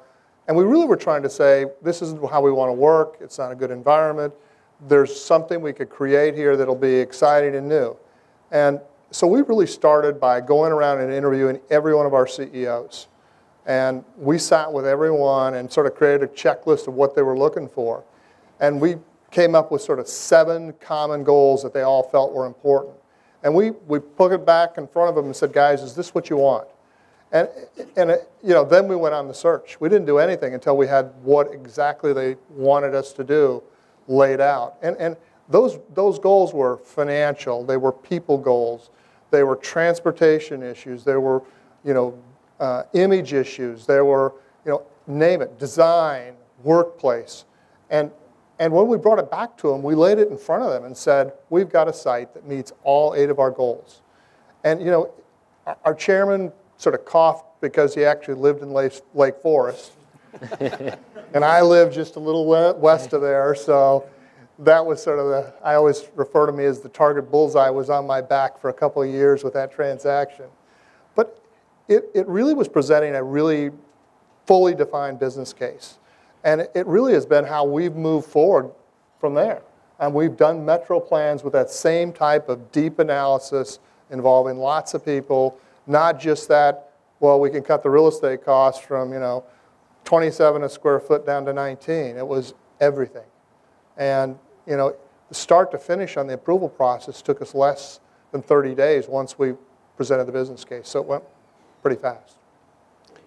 And 0.48 0.58
we 0.58 0.63
really 0.63 0.86
were 0.86 0.98
trying 0.98 1.22
to 1.24 1.30
say, 1.30 1.65
this 1.82 2.02
is 2.02 2.15
how 2.30 2.41
we 2.41 2.52
want 2.52 2.70
to 2.70 2.74
work. 2.74 3.17
It's 3.22 3.38
not 3.38 3.52
a 3.52 3.56
good 3.56 3.72
environment. 3.72 4.34
There's 4.88 5.17
something 5.17 5.62
we 5.62 5.74
could 5.74 5.89
create 5.89 6.36
here 6.36 6.58
that'll 6.58 6.76
be 6.76 6.96
exciting 6.96 7.56
and 7.56 7.70
new. 7.70 7.96
And 8.50 8.80
so 9.12 9.28
we 9.28 9.41
really 9.41 9.67
started 9.67 10.19
by 10.19 10.41
going 10.41 10.71
around 10.71 11.02
and 11.02 11.13
interviewing 11.13 11.60
every 11.69 11.93
one 11.93 12.06
of 12.06 12.13
our 12.13 12.26
CEOs. 12.26 13.08
And 13.65 14.04
we 14.17 14.38
sat 14.38 14.71
with 14.71 14.88
everyone 14.88 15.54
and 15.56 15.71
sort 15.71 15.86
of 15.86 15.95
created 15.95 16.24
a 16.24 16.28
checklist 16.28 16.88
of 16.88 16.95
what 16.95 17.15
they 17.15 17.21
were 17.21 17.38
looking 17.38 17.67
for. 17.67 18.04
And 18.60 18.82
we 18.82 18.95
came 19.30 19.54
up 19.54 19.71
with 19.71 19.82
sort 19.82 20.00
of 20.00 20.08
seven 20.08 20.74
common 20.80 21.24
goals 21.24 21.62
that 21.63 21.74
they 21.74 21.82
all 21.82 22.04
felt 22.04 22.34
were 22.34 22.45
important. 22.45 22.95
And 23.43 23.54
we, 23.54 23.71
we 23.88 24.00
put 24.00 24.32
it 24.32 24.45
back 24.45 24.78
in 24.78 24.88
front 24.88 25.10
of 25.10 25.15
them 25.15 25.26
and 25.26 25.36
said, 25.36 25.54
guys, 25.54 25.82
is 25.82 25.95
this 25.95 26.13
what 26.13 26.30
you 26.30 26.38
want? 26.38 26.67
And, 27.32 27.47
and 27.95 28.12
it, 28.12 28.30
you 28.43 28.54
know, 28.54 28.65
then 28.65 28.88
we 28.88 28.95
went 28.95 29.15
on 29.15 29.28
the 29.28 29.34
search. 29.34 29.80
We 29.80 29.89
didn't 29.89 30.06
do 30.06 30.17
anything 30.17 30.54
until 30.54 30.76
we 30.76 30.88
had 30.88 31.13
what 31.24 31.54
exactly 31.54 32.13
they 32.13 32.36
wanted 32.50 32.93
us 32.93 33.13
to 33.13 33.24
do 33.24 33.63
laid 34.08 34.41
out. 34.41 34.76
And, 34.82 34.97
and 34.97 35.15
those, 35.50 35.80
those 35.93 36.19
goals 36.19 36.54
were 36.54 36.78
financial, 36.78 37.63
they 37.63 37.78
were 37.78 37.91
people 37.91 38.38
goals, 38.38 38.89
they 39.32 39.44
were 39.44 39.56
transportation 39.56 40.62
issues, 40.62 41.04
There 41.04 41.20
were, 41.20 41.41
you 41.84 41.94
know, 41.94 42.17
uh, 42.60 42.84
image 42.94 43.34
issues, 43.34 43.86
there 43.88 44.06
were, 44.06 44.34
you 44.65 44.72
know, 44.72 44.84
name 45.08 45.41
it, 45.41 45.58
design, 45.58 46.36
workplace. 46.63 47.46
And, 47.89 48.12
and 48.60 48.72
when 48.72 48.88
we 48.88 48.98
brought 48.98 49.17
it 49.17 49.32
back 49.32 49.58
to 49.58 49.70
them, 49.72 49.82
we 49.82 49.96
laid 49.96 50.20
it 50.20 50.28
in 50.28 50.38
front 50.38 50.63
of 50.63 50.70
them 50.72 50.84
and 50.86 50.96
said, 50.96 51.34
we've 51.50 51.70
got 51.70 51.88
a 51.88 51.94
site 51.94 52.34
that 52.36 52.46
meets 52.48 52.72
all 52.84 53.15
eight 53.15 53.30
of 53.32 53.39
our 53.39 53.50
goals. 53.50 54.02
And, 54.63 54.80
you 54.80 54.91
know, 54.91 55.12
our- 55.65 55.78
our 55.86 55.94
chairman 55.96 56.52
sort 56.78 56.94
of 56.94 57.06
coughed 57.06 57.46
because 57.62 57.96
he 57.96 58.06
actually 58.06 58.36
lived 58.36 58.62
in 58.62 58.72
Lake, 58.72 59.02
Lake 59.13 59.38
Forest. 59.38 59.94
and 60.60 61.46
I 61.46 61.62
live 61.62 61.91
just 61.91 62.15
a 62.15 62.20
little 62.20 62.46
west 62.46 63.13
of 63.13 63.22
there, 63.22 63.56
so 63.56 64.06
that 64.62 64.86
was 64.86 65.02
sort 65.02 65.17
of 65.17 65.26
the, 65.26 65.54
I 65.63 65.74
always 65.74 66.06
refer 66.15 66.45
to 66.45 66.52
me 66.52 66.65
as 66.65 66.82
the 66.82 66.89
target 66.89 67.32
bullseye 67.32 67.69
was 67.69 67.89
on 67.89 68.06
my 68.06 68.21
back 68.21 68.60
for 68.60 68.69
a 68.69 68.74
couple 68.74 69.02
of 69.02 69.10
years 69.10 69.43
with 69.43 69.54
that 69.54 69.71
transaction. 69.71 70.45
But 71.15 71.43
it, 71.88 72.06
it 72.13 72.28
really 72.28 72.54
was 72.54 72.67
presenting 72.67 73.15
a 73.15 73.24
really 73.24 73.71
fully 74.45 74.76
defined 74.76 75.19
business 75.19 75.52
case. 75.52 75.97
And 76.43 76.62
it- 76.76 76.88
really 76.88 77.13
has 77.13 77.26
been 77.26 77.43
how 77.43 77.65
we've 77.65 77.95
moved 77.95 78.28
forward 78.28 78.71
from 79.19 79.34
there. 79.34 79.63
And 80.00 80.13
we've 80.13 80.38
done 80.38 80.63
metro 80.63 81.00
plans 81.00 81.43
with 81.43 81.54
that 81.54 81.69
same 81.69 82.13
type 82.13 82.47
of 82.50 82.71
deep 82.71 83.00
analysis 83.00 83.80
involving 84.10 84.58
lots 84.58 84.93
of 84.93 85.04
people, 85.04 85.58
not 85.88 86.19
just 86.19 86.47
that, 86.50 86.91
well, 87.19 87.39
we 87.39 87.50
can 87.50 87.63
cut 87.63 87.82
the 87.82 87.89
real 87.89 88.08
estate 88.08 88.43
costs 88.43 88.84
from, 88.84 89.12
you 89.13 89.19
know, 89.19 89.43
27 90.06 90.63
a 90.63 90.69
square 90.69 91.00
foot 91.00 91.26
down 91.26 91.45
to 91.45 91.54
19. 91.54 92.17
It 92.17 92.28
was 92.28 92.54
everything. 92.80 93.26
And, 93.97 94.38
you 94.67 94.78
know, 94.78 94.95
the 95.30 95.36
start 95.36 95.71
to 95.71 95.78
finish 95.78 96.17
on 96.17 96.28
the 96.28 96.34
approval 96.34 96.69
process 96.69 97.21
took 97.21 97.41
us 97.41 97.56
less 97.56 98.00
than 98.32 98.41
30 98.41 98.76
days 98.76 99.08
once 99.08 99.38
we 99.39 99.54
presented 99.97 100.26
the 100.26 100.32
business 100.32 100.63
case. 100.63 100.88
So 100.88 101.00
it 101.00 101.06
went 101.06 101.24
pretty 101.82 102.00
fast. 102.02 102.36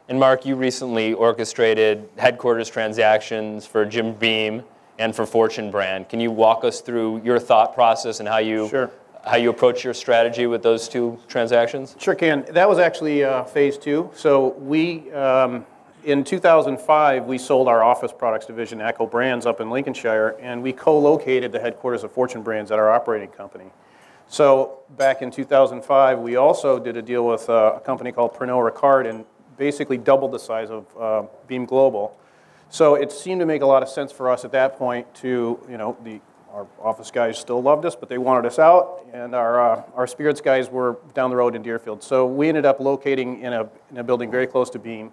And 0.08 0.20
Mark, 0.20 0.44
you 0.44 0.54
recently 0.54 1.14
orchestrated 1.14 2.08
headquarters 2.18 2.68
transactions 2.68 3.64
for 3.66 3.86
Jim 3.86 4.12
Beam 4.12 4.62
and 4.98 5.16
for 5.16 5.24
Fortune 5.24 5.70
Brand. 5.70 6.08
Can 6.08 6.20
you 6.20 6.30
walk 6.30 6.62
us 6.62 6.80
through 6.80 7.22
your 7.24 7.38
thought 7.38 7.74
process 7.74 8.20
and 8.20 8.28
how 8.28 8.38
you 8.38 8.68
Sure. 8.68 8.90
how 9.24 9.36
you 9.36 9.48
approach 9.48 9.82
your 9.82 9.94
strategy 9.94 10.46
with 10.46 10.62
those 10.62 10.88
two 10.88 11.18
transactions? 11.26 11.96
Sure 11.98 12.14
can. 12.14 12.44
That 12.50 12.68
was 12.68 12.78
actually 12.78 13.24
uh, 13.24 13.44
phase 13.44 13.78
two. 13.78 14.10
So 14.14 14.48
we, 14.58 15.10
um, 15.12 15.64
in 16.04 16.22
2005, 16.22 17.24
we 17.24 17.38
sold 17.38 17.66
our 17.66 17.82
office 17.82 18.12
products 18.12 18.46
division, 18.46 18.78
ACCO 18.78 19.10
Brands, 19.10 19.46
up 19.46 19.60
in 19.60 19.70
Lincolnshire, 19.70 20.36
and 20.40 20.62
we 20.62 20.72
co-located 20.72 21.50
the 21.52 21.58
headquarters 21.58 22.04
of 22.04 22.12
Fortune 22.12 22.42
Brands 22.42 22.70
at 22.70 22.78
our 22.78 22.90
operating 22.90 23.30
company. 23.30 23.70
So 24.26 24.80
back 24.96 25.22
in 25.22 25.30
2005, 25.30 26.18
we 26.18 26.36
also 26.36 26.78
did 26.78 26.96
a 26.96 27.02
deal 27.02 27.26
with 27.26 27.48
uh, 27.48 27.74
a 27.76 27.80
company 27.80 28.12
called 28.12 28.34
Pernod 28.34 28.70
Ricard 28.70 29.08
and 29.08 29.24
basically 29.56 29.96
doubled 29.96 30.32
the 30.32 30.38
size 30.38 30.70
of 30.70 30.86
uh, 30.98 31.22
Beam 31.46 31.64
Global. 31.64 32.18
So 32.70 32.94
it 32.94 33.12
seemed 33.12 33.40
to 33.40 33.46
make 33.46 33.62
a 33.62 33.66
lot 33.66 33.82
of 33.82 33.88
sense 33.88 34.12
for 34.12 34.30
us 34.30 34.44
at 34.44 34.52
that 34.52 34.76
point 34.76 35.12
to, 35.16 35.58
you 35.68 35.76
know, 35.76 35.96
the, 36.04 36.20
our 36.52 36.66
office 36.82 37.10
guys 37.10 37.38
still 37.38 37.62
loved 37.62 37.84
us, 37.84 37.96
but 37.96 38.08
they 38.08 38.18
wanted 38.18 38.46
us 38.46 38.58
out, 38.58 39.06
and 39.12 39.34
our, 39.34 39.60
uh, 39.60 39.82
our 39.94 40.06
spirits 40.06 40.40
guys 40.40 40.70
were 40.70 40.98
down 41.12 41.30
the 41.30 41.36
road 41.36 41.54
in 41.54 41.62
Deerfield. 41.62 42.02
So 42.02 42.26
we 42.26 42.48
ended 42.48 42.64
up 42.64 42.80
locating 42.80 43.40
in 43.42 43.52
a, 43.52 43.68
in 43.90 43.98
a 43.98 44.04
building 44.04 44.30
very 44.30 44.46
close 44.46 44.70
to 44.70 44.78
Beam, 44.78 45.12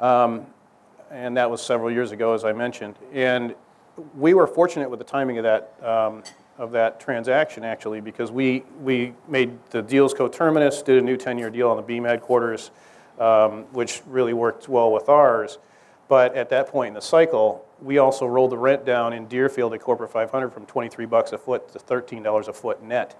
um, 0.00 0.46
and 1.10 1.36
that 1.36 1.50
was 1.50 1.62
several 1.62 1.90
years 1.90 2.12
ago, 2.12 2.34
as 2.34 2.44
I 2.44 2.52
mentioned. 2.52 2.96
And 3.12 3.54
we 4.16 4.34
were 4.34 4.46
fortunate 4.46 4.90
with 4.90 4.98
the 4.98 5.04
timing 5.04 5.38
of 5.38 5.44
that, 5.44 5.74
um, 5.82 6.22
of 6.58 6.72
that 6.72 7.00
transaction, 7.00 7.64
actually, 7.64 8.00
because 8.00 8.30
we, 8.30 8.64
we 8.82 9.14
made 9.28 9.58
the 9.70 9.82
deals 9.82 10.12
coterminous, 10.14 10.82
did 10.82 10.98
a 10.98 11.04
new 11.04 11.16
10-year 11.16 11.50
deal 11.50 11.70
on 11.70 11.76
the 11.76 11.82
Beam 11.82 12.04
headquarters, 12.04 12.70
um, 13.18 13.62
which 13.72 14.02
really 14.06 14.32
worked 14.32 14.68
well 14.68 14.92
with 14.92 15.08
ours. 15.08 15.58
But 16.08 16.34
at 16.36 16.50
that 16.50 16.68
point 16.68 16.88
in 16.88 16.94
the 16.94 17.00
cycle, 17.00 17.64
we 17.82 17.98
also 17.98 18.26
rolled 18.26 18.52
the 18.52 18.58
rent 18.58 18.84
down 18.84 19.12
in 19.12 19.26
Deerfield 19.26 19.74
at 19.74 19.80
Corporate 19.80 20.10
500 20.10 20.50
from 20.50 20.66
23 20.66 21.06
bucks 21.06 21.32
a 21.32 21.38
foot 21.38 21.72
to 21.72 21.78
$13 21.78 22.48
a 22.48 22.52
foot 22.52 22.82
net. 22.82 23.18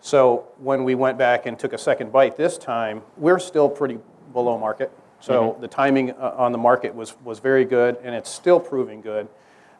So 0.00 0.48
when 0.58 0.84
we 0.84 0.94
went 0.94 1.18
back 1.18 1.46
and 1.46 1.58
took 1.58 1.72
a 1.72 1.78
second 1.78 2.12
bite 2.12 2.36
this 2.36 2.56
time, 2.56 3.02
we're 3.16 3.38
still 3.38 3.68
pretty 3.68 3.98
below 4.32 4.56
market. 4.56 4.90
So 5.20 5.56
the 5.60 5.68
timing 5.68 6.12
uh, 6.12 6.34
on 6.36 6.52
the 6.52 6.58
market 6.58 6.94
was, 6.94 7.14
was 7.22 7.38
very 7.38 7.64
good, 7.64 7.98
and 8.02 8.14
it's 8.14 8.30
still 8.30 8.58
proving 8.58 9.00
good. 9.00 9.28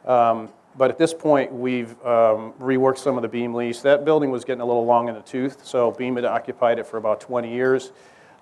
Um, 0.05 0.51
but 0.77 0.91
at 0.91 0.99
this 0.99 1.13
point, 1.13 1.53
we've 1.53 1.91
um, 2.05 2.53
reworked 2.61 2.99
some 2.99 3.17
of 3.17 3.23
the 3.23 3.29
Beam 3.29 3.55
lease. 3.55 3.81
That 3.81 4.05
building 4.05 4.31
was 4.31 4.45
getting 4.45 4.61
a 4.61 4.67
little 4.67 4.85
long 4.85 5.09
in 5.09 5.15
the 5.15 5.23
tooth, 5.23 5.65
so 5.65 5.91
Beam 5.91 6.17
had 6.17 6.25
occupied 6.25 6.79
it 6.79 6.87
for 6.87 6.97
about 6.97 7.21
20 7.21 7.53
years. 7.53 7.91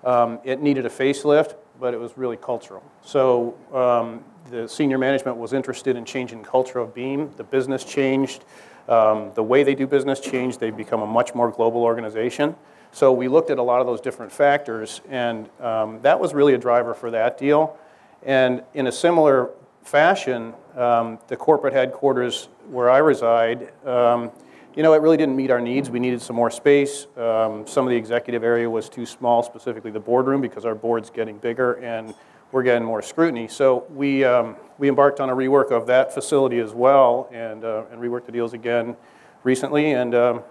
Um, 0.04 0.38
it 0.44 0.60
needed 0.60 0.86
a 0.86 0.90
facelift, 0.90 1.54
but 1.80 1.94
it 1.94 2.00
was 2.00 2.16
really 2.16 2.36
cultural. 2.36 2.82
So 3.02 3.56
um, 3.72 4.24
the 4.50 4.68
senior 4.68 4.98
management 4.98 5.36
was 5.36 5.52
interested 5.52 5.96
in 5.96 6.04
changing 6.04 6.42
the 6.42 6.48
culture 6.48 6.78
of 6.78 6.94
Beam. 6.94 7.30
The 7.36 7.44
business 7.44 7.84
changed. 7.84 8.44
Um, 8.88 9.32
the 9.34 9.42
way 9.42 9.64
they 9.64 9.74
do 9.74 9.86
business 9.86 10.20
changed. 10.20 10.60
They've 10.60 10.76
become 10.76 11.02
a 11.02 11.06
much 11.06 11.34
more 11.34 11.50
global 11.50 11.82
organization. 11.82 12.56
So 12.92 13.12
we 13.12 13.28
looked 13.28 13.50
at 13.50 13.58
a 13.58 13.62
lot 13.62 13.80
of 13.80 13.86
those 13.86 14.00
different 14.00 14.32
factors, 14.32 15.00
and 15.08 15.48
um, 15.60 16.00
that 16.02 16.18
was 16.18 16.34
really 16.34 16.54
a 16.54 16.58
driver 16.58 16.94
for 16.94 17.10
that 17.10 17.38
deal. 17.38 17.76
And 18.24 18.62
in 18.74 18.86
a 18.86 18.92
similar 18.92 19.50
fashion, 19.82 20.54
um, 20.76 21.18
the 21.28 21.36
corporate 21.36 21.74
headquarters 21.74 22.48
where 22.70 22.90
I 22.90 22.98
reside, 22.98 23.72
um, 23.86 24.32
you 24.74 24.82
know, 24.82 24.92
it 24.92 25.02
really 25.02 25.16
didn't 25.16 25.36
meet 25.36 25.50
our 25.50 25.60
needs. 25.60 25.90
We 25.90 25.98
needed 25.98 26.20
some 26.22 26.36
more 26.36 26.50
space. 26.50 27.06
Um, 27.16 27.66
some 27.66 27.84
of 27.84 27.90
the 27.90 27.96
executive 27.96 28.44
area 28.44 28.68
was 28.68 28.88
too 28.88 29.06
small, 29.06 29.42
specifically 29.42 29.90
the 29.90 30.00
boardroom, 30.00 30.40
because 30.40 30.64
our 30.64 30.74
board's 30.74 31.10
getting 31.10 31.38
bigger 31.38 31.74
and 31.74 32.14
we're 32.52 32.62
getting 32.62 32.84
more 32.84 33.02
scrutiny. 33.02 33.48
So 33.48 33.86
we, 33.90 34.24
um, 34.24 34.56
we 34.78 34.88
embarked 34.88 35.20
on 35.20 35.30
a 35.30 35.34
rework 35.34 35.70
of 35.70 35.86
that 35.86 36.14
facility 36.14 36.58
as 36.58 36.72
well 36.72 37.28
and, 37.32 37.64
uh, 37.64 37.84
and 37.90 38.00
reworked 38.00 38.26
the 38.26 38.32
deals 38.32 38.54
again 38.54 38.96
recently, 39.42 39.92
and 39.92 40.14
um, 40.14 40.42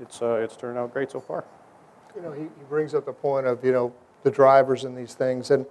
it's, 0.00 0.22
uh, 0.22 0.34
it's 0.34 0.56
turned 0.56 0.78
out 0.78 0.92
great 0.92 1.10
so 1.10 1.20
far. 1.20 1.44
You 2.16 2.22
know, 2.22 2.32
he, 2.32 2.44
he 2.44 2.64
brings 2.70 2.94
up 2.94 3.04
the 3.04 3.12
point 3.12 3.46
of, 3.46 3.62
you 3.62 3.72
know, 3.72 3.92
the 4.22 4.30
drivers 4.30 4.84
and 4.84 4.96
these 4.96 5.12
things. 5.12 5.50
And, 5.50 5.66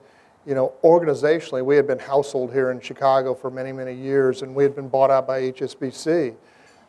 you 0.45 0.53
know, 0.53 0.73
organizationally, 0.83 1.65
we 1.65 1.75
had 1.75 1.87
been 1.87 1.97
household 1.97 2.53
here 2.53 2.69
in 2.69 2.79
Chicago 2.79 3.33
for 3.33 3.49
many, 3.49 3.71
many 3.71 3.95
years, 3.95 4.43
and 4.43 4.53
we 4.53 4.63
had 4.63 4.75
been 4.75 4.87
bought 4.87 5.09
out 5.09 5.25
by 5.25 5.41
HSBC. 5.41 6.35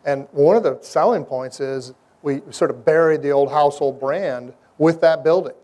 And 0.05 0.29
one 0.33 0.57
of 0.57 0.63
the 0.63 0.79
selling 0.83 1.25
points 1.25 1.61
is 1.61 1.95
we 2.23 2.43
sort 2.51 2.71
of 2.71 2.85
buried 2.85 3.23
the 3.23 3.31
old 3.31 3.51
household 3.51 3.99
brand 3.99 4.53
with 4.77 5.01
that 5.01 5.25
building, 5.25 5.55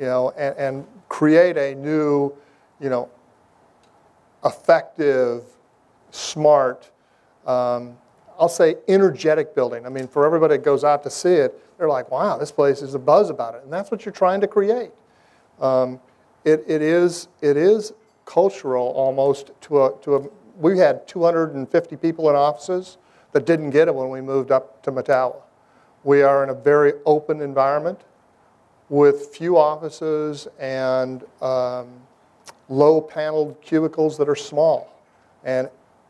you 0.00 0.06
know, 0.06 0.30
and, 0.36 0.56
and 0.56 0.86
create 1.08 1.56
a 1.56 1.76
new, 1.76 2.32
you 2.80 2.90
know, 2.90 3.08
effective, 4.44 5.44
smart, 6.10 6.90
um, 7.46 7.96
I'll 8.38 8.48
say 8.48 8.76
energetic 8.88 9.54
building. 9.54 9.86
I 9.86 9.88
mean, 9.88 10.08
for 10.08 10.24
everybody 10.26 10.56
that 10.56 10.64
goes 10.64 10.84
out 10.84 11.02
to 11.04 11.10
see 11.10 11.34
it, 11.34 11.60
they're 11.78 11.88
like, 11.88 12.10
wow, 12.10 12.36
this 12.36 12.50
place 12.50 12.82
is 12.82 12.94
a 12.94 12.98
buzz 12.98 13.30
about 13.30 13.54
it. 13.54 13.62
And 13.62 13.72
that's 13.72 13.90
what 13.90 14.04
you're 14.04 14.12
trying 14.12 14.40
to 14.40 14.48
create. 14.48 14.90
Um, 15.60 16.00
it, 16.44 16.64
it, 16.66 16.82
is, 16.82 17.28
it 17.40 17.56
is 17.56 17.92
cultural 18.24 18.88
almost 18.88 19.52
to 19.62 19.84
a, 19.84 19.94
to 20.02 20.16
a, 20.16 20.28
we 20.58 20.76
had 20.78 21.06
250 21.06 21.96
people 21.96 22.28
in 22.28 22.36
offices 22.36 22.98
that 23.32 23.46
didn't 23.46 23.70
get 23.70 23.86
it 23.88 23.94
when 23.94 24.10
we 24.10 24.20
moved 24.20 24.50
up 24.50 24.82
to 24.82 24.90
Mettawa. 24.90 25.36
We 26.02 26.22
are 26.22 26.42
in 26.42 26.50
a 26.50 26.54
very 26.54 26.94
open 27.06 27.40
environment 27.40 28.00
with 28.88 29.26
few 29.26 29.56
offices 29.56 30.48
and 30.58 31.22
um, 31.40 31.88
low 32.68 33.00
paneled 33.00 33.60
cubicles 33.60 34.16
that 34.18 34.28
are 34.28 34.36
small 34.36 35.00
and 35.44 35.68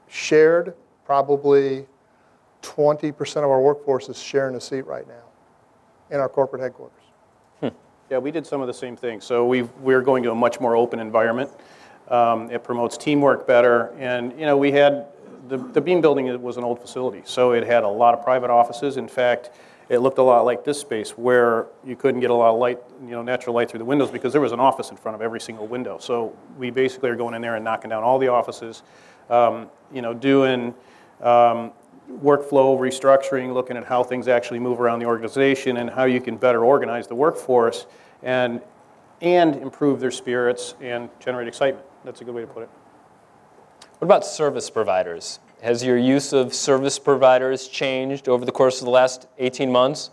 shared 0.08 0.74
probably 1.04 1.86
20% 2.62 3.36
of 3.38 3.44
our 3.44 3.60
workforce 3.60 4.08
is 4.08 4.20
sharing 4.20 4.54
a 4.54 4.60
seat 4.60 4.86
right 4.86 5.06
now 5.08 5.27
in 6.10 6.20
our 6.20 6.28
corporate 6.28 6.62
headquarters. 6.62 6.98
Yeah, 8.10 8.16
we 8.16 8.30
did 8.30 8.46
some 8.46 8.62
of 8.62 8.66
the 8.66 8.74
same 8.74 8.96
things. 8.96 9.24
So 9.24 9.46
we 9.46 9.62
we're 9.62 10.00
going 10.00 10.22
to 10.22 10.30
a 10.30 10.34
much 10.34 10.60
more 10.60 10.74
open 10.74 10.98
environment. 10.98 11.50
Um, 12.08 12.50
it 12.50 12.64
promotes 12.64 12.96
teamwork 12.96 13.46
better, 13.46 13.92
and 13.98 14.32
you 14.32 14.46
know 14.46 14.56
we 14.56 14.72
had 14.72 15.06
the 15.48 15.58
the 15.58 15.80
Beam 15.80 16.00
building 16.00 16.26
it 16.26 16.40
was 16.40 16.56
an 16.56 16.64
old 16.64 16.80
facility, 16.80 17.20
so 17.24 17.52
it 17.52 17.66
had 17.66 17.84
a 17.84 17.88
lot 17.88 18.14
of 18.14 18.24
private 18.24 18.48
offices. 18.48 18.96
In 18.96 19.08
fact, 19.08 19.50
it 19.90 19.98
looked 19.98 20.16
a 20.16 20.22
lot 20.22 20.46
like 20.46 20.64
this 20.64 20.80
space 20.80 21.18
where 21.18 21.66
you 21.84 21.96
couldn't 21.96 22.20
get 22.20 22.30
a 22.30 22.34
lot 22.34 22.54
of 22.54 22.58
light, 22.58 22.78
you 23.02 23.10
know, 23.10 23.22
natural 23.22 23.54
light 23.54 23.70
through 23.70 23.78
the 23.78 23.84
windows 23.84 24.10
because 24.10 24.32
there 24.32 24.40
was 24.40 24.52
an 24.52 24.60
office 24.60 24.90
in 24.90 24.96
front 24.96 25.14
of 25.14 25.20
every 25.20 25.40
single 25.40 25.66
window. 25.66 25.98
So 25.98 26.34
we 26.56 26.70
basically 26.70 27.10
are 27.10 27.16
going 27.16 27.34
in 27.34 27.42
there 27.42 27.56
and 27.56 27.64
knocking 27.64 27.90
down 27.90 28.02
all 28.04 28.18
the 28.18 28.28
offices, 28.28 28.82
um, 29.28 29.68
you 29.92 30.00
know, 30.00 30.14
doing. 30.14 30.74
Um, 31.20 31.72
workflow 32.10 32.78
restructuring, 32.78 33.52
looking 33.52 33.76
at 33.76 33.84
how 33.84 34.02
things 34.02 34.28
actually 34.28 34.58
move 34.58 34.80
around 34.80 34.98
the 34.98 35.06
organization 35.06 35.76
and 35.76 35.90
how 35.90 36.04
you 36.04 36.20
can 36.20 36.36
better 36.36 36.64
organize 36.64 37.06
the 37.06 37.14
workforce 37.14 37.86
and, 38.22 38.60
and 39.20 39.56
improve 39.56 40.00
their 40.00 40.10
spirits 40.10 40.74
and 40.80 41.08
generate 41.20 41.48
excitement. 41.48 41.84
That's 42.04 42.20
a 42.20 42.24
good 42.24 42.34
way 42.34 42.42
to 42.42 42.46
put 42.46 42.62
it. 42.62 42.70
What 43.98 44.06
about 44.06 44.24
service 44.24 44.70
providers? 44.70 45.40
Has 45.60 45.82
your 45.82 45.98
use 45.98 46.32
of 46.32 46.54
service 46.54 46.98
providers 46.98 47.66
changed 47.66 48.28
over 48.28 48.44
the 48.44 48.52
course 48.52 48.80
of 48.80 48.84
the 48.84 48.92
last 48.92 49.26
18 49.38 49.72
months? 49.72 50.10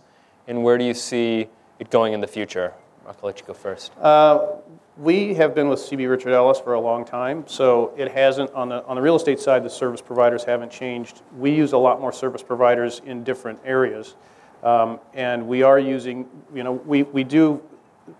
And 0.48 0.64
where 0.64 0.76
do 0.76 0.84
you 0.84 0.94
see 0.94 1.48
it 1.78 1.90
going 1.90 2.12
in 2.12 2.20
the 2.20 2.26
future? 2.26 2.74
I'll 3.06 3.16
let 3.22 3.40
you 3.40 3.46
go 3.46 3.54
first. 3.54 3.96
Uh, 3.98 4.56
we 4.96 5.34
have 5.34 5.54
been 5.54 5.68
with 5.68 5.80
CB 5.80 6.08
Richard 6.08 6.32
Ellis 6.32 6.58
for 6.58 6.72
a 6.72 6.80
long 6.80 7.04
time, 7.04 7.44
so 7.46 7.92
it 7.98 8.10
hasn't, 8.12 8.50
on 8.52 8.70
the, 8.70 8.84
on 8.86 8.96
the 8.96 9.02
real 9.02 9.16
estate 9.16 9.38
side, 9.38 9.62
the 9.62 9.70
service 9.70 10.00
providers 10.00 10.42
haven't 10.42 10.72
changed. 10.72 11.20
We 11.36 11.54
use 11.54 11.72
a 11.72 11.78
lot 11.78 12.00
more 12.00 12.12
service 12.12 12.42
providers 12.42 13.02
in 13.04 13.22
different 13.22 13.60
areas. 13.64 14.14
Um, 14.62 14.98
and 15.12 15.46
we 15.46 15.62
are 15.62 15.78
using, 15.78 16.26
you 16.54 16.64
know, 16.64 16.72
we, 16.72 17.02
we 17.02 17.24
do, 17.24 17.62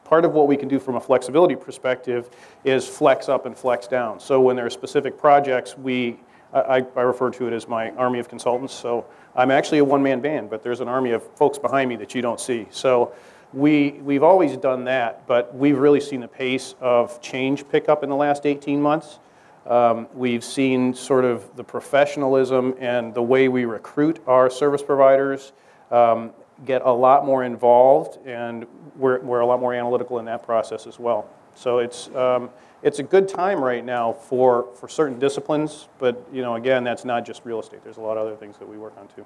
part 0.04 0.26
of 0.26 0.32
what 0.32 0.48
we 0.48 0.56
can 0.56 0.68
do 0.68 0.78
from 0.78 0.96
a 0.96 1.00
flexibility 1.00 1.56
perspective 1.56 2.28
is 2.64 2.86
flex 2.86 3.30
up 3.30 3.46
and 3.46 3.56
flex 3.56 3.86
down. 3.86 4.20
So 4.20 4.40
when 4.42 4.54
there 4.54 4.66
are 4.66 4.70
specific 4.70 5.16
projects, 5.16 5.78
we, 5.78 6.20
I, 6.52 6.84
I 6.94 7.00
refer 7.00 7.30
to 7.30 7.46
it 7.46 7.54
as 7.54 7.66
my 7.66 7.90
army 7.92 8.18
of 8.18 8.28
consultants. 8.28 8.74
So 8.74 9.06
I'm 9.34 9.50
actually 9.50 9.78
a 9.78 9.84
one-man 9.84 10.20
band, 10.20 10.50
but 10.50 10.62
there's 10.62 10.80
an 10.80 10.88
army 10.88 11.12
of 11.12 11.22
folks 11.36 11.58
behind 11.58 11.88
me 11.88 11.96
that 11.96 12.14
you 12.14 12.20
don't 12.20 12.40
see. 12.40 12.66
So 12.70 13.14
we, 13.56 13.92
we've 14.02 14.22
always 14.22 14.54
done 14.58 14.84
that, 14.84 15.26
but 15.26 15.56
we've 15.56 15.78
really 15.78 16.00
seen 16.00 16.20
the 16.20 16.28
pace 16.28 16.74
of 16.78 17.22
change 17.22 17.66
pick 17.66 17.88
up 17.88 18.02
in 18.02 18.10
the 18.10 18.16
last 18.16 18.44
18 18.44 18.82
months. 18.82 19.18
Um, 19.64 20.08
we've 20.12 20.44
seen 20.44 20.92
sort 20.92 21.24
of 21.24 21.56
the 21.56 21.64
professionalism 21.64 22.74
and 22.78 23.14
the 23.14 23.22
way 23.22 23.48
we 23.48 23.64
recruit 23.64 24.20
our 24.26 24.50
service 24.50 24.82
providers 24.82 25.54
um, 25.90 26.32
get 26.66 26.82
a 26.82 26.90
lot 26.90 27.24
more 27.24 27.44
involved, 27.44 28.18
and 28.26 28.66
we're, 28.94 29.20
we're 29.20 29.40
a 29.40 29.46
lot 29.46 29.58
more 29.58 29.72
analytical 29.72 30.18
in 30.18 30.26
that 30.26 30.42
process 30.42 30.86
as 30.86 30.98
well. 30.98 31.26
So 31.54 31.78
it's, 31.78 32.14
um, 32.14 32.50
it's 32.82 32.98
a 32.98 33.02
good 33.02 33.26
time 33.26 33.58
right 33.58 33.84
now 33.84 34.12
for, 34.12 34.68
for 34.74 34.86
certain 34.86 35.18
disciplines, 35.18 35.88
but 35.98 36.22
you 36.30 36.42
know, 36.42 36.56
again, 36.56 36.84
that's 36.84 37.06
not 37.06 37.24
just 37.24 37.40
real 37.46 37.60
estate. 37.60 37.82
There's 37.82 37.96
a 37.96 38.02
lot 38.02 38.18
of 38.18 38.26
other 38.26 38.36
things 38.36 38.58
that 38.58 38.68
we 38.68 38.76
work 38.76 38.92
on 38.98 39.08
too. 39.08 39.24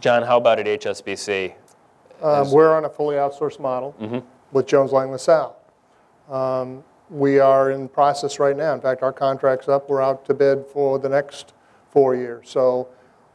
Jon, 0.00 0.22
how 0.22 0.38
about 0.38 0.58
at 0.58 0.80
HSBC? 0.80 1.54
Um, 2.24 2.50
we're 2.50 2.74
on 2.74 2.84
a 2.86 2.88
fully 2.88 3.16
outsourced 3.16 3.60
model 3.60 3.94
with 4.52 4.66
Jones 4.66 4.92
Lang 4.92 5.10
LaSalle. 5.10 5.56
Um, 6.30 6.82
we 7.10 7.38
are 7.38 7.70
in 7.70 7.86
process 7.88 8.38
right 8.38 8.56
now. 8.56 8.72
In 8.72 8.80
fact, 8.80 9.02
our 9.02 9.12
contract's 9.12 9.68
up. 9.68 9.90
We're 9.90 10.00
out 10.00 10.24
to 10.24 10.34
bid 10.34 10.64
for 10.66 10.98
the 10.98 11.08
next 11.08 11.52
four 11.90 12.14
years. 12.16 12.48
So 12.48 12.88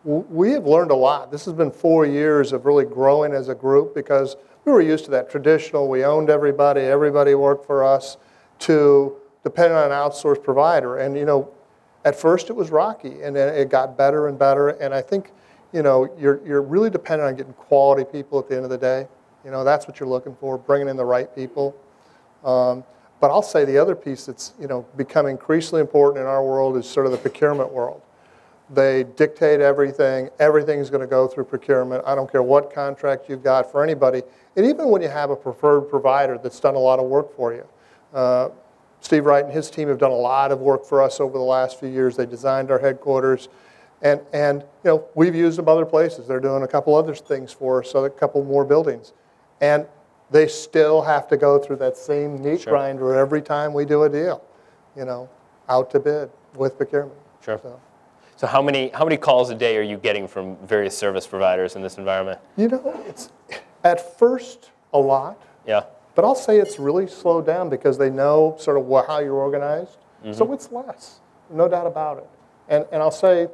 w- 0.03 0.25
we 0.29 0.51
have 0.53 0.65
learned 0.65 0.89
a 0.89 0.95
lot. 0.95 1.31
This 1.31 1.45
has 1.45 1.53
been 1.53 1.69
four 1.69 2.05
years 2.05 2.51
of 2.51 2.65
really 2.65 2.83
growing 2.85 3.31
as 3.31 3.47
a 3.47 3.55
group 3.55 3.93
because 3.93 4.37
we 4.65 4.71
were 4.71 4.81
used 4.81 5.05
to 5.05 5.11
that 5.11 5.29
traditional, 5.29 5.87
we 5.87 6.03
owned 6.03 6.31
everybody, 6.31 6.81
everybody 6.81 7.35
worked 7.35 7.65
for 7.65 7.83
us, 7.83 8.17
to 8.59 9.15
depending 9.43 9.77
on 9.77 9.85
an 9.85 9.91
outsourced 9.91 10.43
provider. 10.43 10.97
And, 10.97 11.15
you 11.15 11.25
know, 11.25 11.49
at 12.05 12.19
first 12.19 12.49
it 12.49 12.55
was 12.55 12.71
rocky, 12.71 13.21
and 13.21 13.35
then 13.35 13.53
it 13.53 13.69
got 13.69 13.97
better 13.97 14.27
and 14.27 14.37
better. 14.37 14.69
And 14.69 14.93
I 14.93 15.01
think, 15.01 15.31
you 15.73 15.83
know, 15.83 16.09
you're, 16.19 16.45
you're 16.45 16.61
really 16.61 16.89
dependent 16.89 17.29
on 17.29 17.35
getting 17.35 17.53
quality 17.53 18.03
people 18.03 18.39
at 18.39 18.49
the 18.49 18.55
end 18.55 18.63
of 18.63 18.71
the 18.71 18.77
day. 18.77 19.07
You 19.45 19.51
know, 19.51 19.63
that's 19.63 19.87
what 19.87 19.99
you're 19.99 20.09
looking 20.09 20.35
for, 20.35 20.57
bringing 20.57 20.89
in 20.89 20.97
the 20.97 21.05
right 21.05 21.33
people. 21.33 21.75
Um, 22.43 22.83
but 23.19 23.31
I'll 23.31 23.41
say 23.41 23.65
the 23.65 23.77
other 23.77 23.95
piece 23.95 24.25
that's, 24.25 24.53
you 24.59 24.67
know, 24.67 24.85
become 24.95 25.25
increasingly 25.25 25.81
important 25.81 26.21
in 26.21 26.27
our 26.27 26.43
world 26.43 26.77
is 26.77 26.89
sort 26.89 27.05
of 27.05 27.11
the 27.11 27.17
procurement 27.17 27.71
world. 27.71 28.01
They 28.71 29.03
dictate 29.03 29.61
everything. 29.61 30.29
Everything's 30.39 30.89
going 30.89 31.01
to 31.01 31.07
go 31.07 31.27
through 31.27 31.45
procurement. 31.45 32.03
I 32.05 32.15
don't 32.15 32.31
care 32.31 32.43
what 32.43 32.73
contract 32.73 33.27
you've 33.27 33.43
got 33.43 33.71
for 33.71 33.83
anybody. 33.83 34.21
And 34.55 34.65
even 34.65 34.89
when 34.89 35.01
you 35.01 35.09
have 35.09 35.31
a 35.31 35.35
preferred 35.35 35.81
provider 35.81 36.37
that's 36.37 36.59
done 36.59 36.75
a 36.75 36.79
lot 36.79 36.99
of 36.99 37.05
work 37.05 37.35
for 37.35 37.53
you. 37.53 37.65
Uh, 38.13 38.49
Steve 39.01 39.25
Wright 39.25 39.43
and 39.43 39.53
his 39.53 39.69
team 39.69 39.87
have 39.87 39.97
done 39.97 40.11
a 40.11 40.15
lot 40.15 40.51
of 40.51 40.59
work 40.59 40.85
for 40.85 41.01
us 41.01 41.19
over 41.19 41.37
the 41.37 41.43
last 41.43 41.79
few 41.79 41.89
years. 41.89 42.15
They 42.15 42.25
designed 42.25 42.69
our 42.69 42.79
headquarters. 42.79 43.47
And, 44.01 44.21
and 44.31 44.61
you 44.61 44.91
know, 44.91 45.05
we've 45.15 45.35
used 45.35 45.57
them 45.57 45.67
other 45.67 45.85
places. 45.85 46.27
They're 46.27 46.39
doing 46.39 46.63
a 46.63 46.67
couple 46.67 46.95
other 46.95 47.13
things 47.15 47.51
for 47.51 47.81
us, 47.83 47.91
so 47.91 48.05
a 48.05 48.09
couple 48.09 48.43
more 48.43 48.63
buildings. 48.63 49.13
And 49.61 49.85
they 50.31 50.47
still 50.47 51.01
have 51.01 51.27
to 51.29 51.37
go 51.37 51.59
through 51.59 51.77
that 51.77 51.97
same 51.97 52.41
meat 52.41 52.61
Sure. 52.61 52.73
grinder 52.73 53.13
every 53.15 53.41
time 53.41 53.73
we 53.73 53.83
do 53.85 54.03
a 54.03 54.09
deal, 54.09 54.43
you 54.95 55.03
know, 55.05 55.27
out 55.67 55.89
to 55.91 55.99
bid 55.99 56.29
with 56.55 56.77
procurement. 56.77 57.17
Sure. 57.43 57.59
So, 57.61 57.79
So 58.37 58.47
how 58.47 58.61
many, 58.61 58.89
how 58.89 59.03
many 59.03 59.17
calls 59.17 59.49
a 59.49 59.55
day 59.55 59.75
are 59.77 59.81
you 59.81 59.97
getting 59.97 60.27
from 60.27 60.55
various 60.65 60.97
service 60.97 61.27
providers 61.27 61.75
in 61.75 61.81
this 61.81 61.97
environment? 61.97 62.39
you 62.55 62.67
know, 62.69 63.03
it's 63.07 63.31
at 63.83 64.17
first 64.17 64.71
a 64.93 64.99
lot, 64.99 65.41
Yeah, 65.67 65.83
but 66.15 66.23
I'll 66.25 66.35
say 66.35 66.57
it's 66.59 66.79
really 66.79 67.07
slowed 67.07 67.45
down 67.45 67.69
because 67.69 67.97
they 67.97 68.09
know 68.09 68.55
sort 68.59 68.77
of 68.77 69.07
how 69.07 69.19
you're 69.19 69.33
organized. 69.33 69.97
Mm-hmm. 70.23 70.33
So 70.33 70.53
it's 70.53 70.71
less, 70.71 71.19
no 71.49 71.67
doubt 71.67 71.87
about 71.87 72.17
it. 72.19 72.29
And, 72.69 72.85
and 72.91 73.01
I'll 73.01 73.09
say 73.11 73.47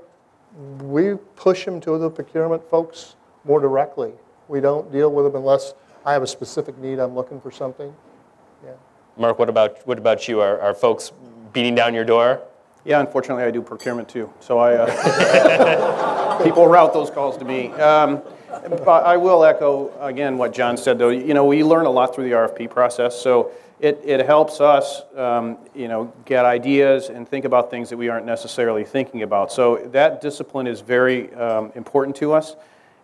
we 0.82 1.16
push 1.36 1.66
them 1.66 1.82
to 1.82 1.98
the 1.98 2.10
procurement 2.10 2.64
folks 2.70 3.16
more 3.44 3.60
directly. 3.60 4.14
We 4.48 4.62
don't 4.62 4.92
deal 4.92 5.12
with 5.12 5.26
them 5.26 5.36
unless 5.36 5.74
I 6.06 6.14
have 6.14 6.24
a 6.24 6.28
specific 6.28 6.78
need, 6.78 7.00
I'm 7.00 7.16
looking 7.16 7.42
for 7.42 7.52
something. 7.52 7.94
Yeah. 8.64 8.72
Mark, 9.18 9.40
what 9.40 9.50
about, 9.50 9.86
what 9.88 9.98
about 9.98 10.28
you? 10.28 10.40
Are, 10.40 10.60
are 10.60 10.74
folks 10.74 11.12
beating 11.52 11.76
down 11.76 11.94
your 11.94 12.06
door? 12.06 12.42
Yeah, 12.84 13.00
unfortunately, 13.00 13.44
I 13.44 13.52
do 13.52 13.62
procurement 13.62 14.08
too. 14.08 14.32
So 14.40 14.60
I, 14.60 14.76
uh, 14.76 16.44
people 16.44 16.68
route 16.68 16.94
those 16.94 17.10
calls 17.10 17.38
to 17.38 17.46
me. 17.46 17.70
Um, 17.72 18.22
but 18.70 19.06
I 19.06 19.18
will 19.18 19.44
echo 19.44 19.92
again 20.00 20.38
what 20.38 20.54
Jon 20.54 20.78
said, 20.78 21.00
though. 21.00 21.10
You 21.10 21.34
know, 21.34 21.46
we 21.46 21.64
learn 21.64 21.88
a 21.88 21.90
lot 21.90 22.14
through 22.14 22.26
the 22.26 22.36
RFP 22.36 22.70
process, 22.70 23.20
so 23.20 23.52
it, 23.80 24.02
it 24.06 24.26
helps 24.26 24.62
us, 24.62 25.02
um, 25.16 25.58
you 25.74 25.88
know, 25.88 26.14
get 26.26 26.46
ideas 26.46 27.10
and 27.10 27.28
think 27.28 27.46
about 27.46 27.70
things 27.70 27.90
that 27.90 27.98
we 27.98 28.08
aren't 28.08 28.26
necessarily 28.26 28.86
thinking 28.86 29.24
about. 29.24 29.52
So 29.52 29.78
that 29.92 30.22
discipline 30.22 30.68
is 30.68 30.82
very 30.82 31.34
um, 31.34 31.72
important 31.76 32.16
to 32.18 32.34
us, 32.34 32.56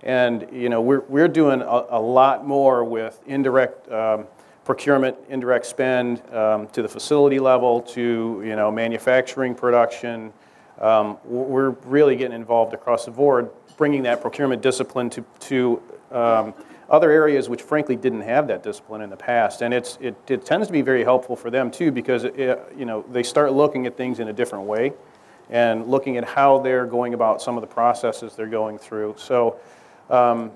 and 0.03 0.47
you 0.51 0.69
know, 0.69 0.81
we're 0.81 1.01
we're 1.01 1.27
doing 1.27 1.61
a, 1.61 1.85
a 1.89 2.01
lot 2.01 2.45
more 2.45 2.83
with 2.83 3.19
indirect. 3.27 3.91
Um, 3.91 4.27
procurement, 4.63 5.17
indirect 5.27 5.65
spend 5.65 6.21
um, 6.31 6.67
to 6.67 6.81
the 6.81 6.87
facility 6.87 7.39
level, 7.39 7.81
to 7.81 8.41
you 8.45 8.55
know 8.55 8.71
manufacturing, 8.71 9.55
production. 9.55 10.31
Um, 10.79 11.17
we're 11.25 11.71
really 11.85 12.15
getting 12.15 12.35
involved 12.35 12.73
across 12.73 13.05
the 13.05 13.11
board, 13.11 13.49
bringing 13.75 14.03
that 14.03 14.21
procurement 14.21 14.61
discipline 14.61 15.09
to 15.09 15.25
to 15.41 15.81
um, 16.11 16.53
other 16.91 17.09
areas 17.09 17.49
which 17.49 17.63
frankly 17.63 17.95
didn't 17.95 18.21
have 18.21 18.47
that 18.47 18.61
discipline 18.61 19.01
in 19.01 19.09
the 19.09 19.17
past, 19.17 19.61
and 19.63 19.73
it's 19.73 19.97
it, 19.99 20.15
it 20.27 20.45
tends 20.45 20.67
to 20.67 20.73
be 20.73 20.81
very 20.81 21.03
helpful 21.03 21.35
for 21.35 21.49
them 21.49 21.71
too 21.71 21.91
because 21.91 22.25
it, 22.25 22.59
you 22.77 22.85
know 22.85 23.03
they 23.11 23.23
start 23.23 23.53
looking 23.53 23.87
at 23.87 23.97
things 23.97 24.19
in 24.19 24.27
a 24.27 24.33
different 24.33 24.65
way, 24.65 24.93
and 25.49 25.87
looking 25.87 26.17
at 26.17 26.23
how 26.23 26.59
they're 26.59 26.85
going 26.85 27.13
about 27.15 27.41
some 27.41 27.57
of 27.57 27.61
the 27.61 27.67
processes 27.67 28.35
they're 28.35 28.45
going 28.45 28.77
through. 28.77 29.15
So. 29.17 29.59
Um, 30.09 30.51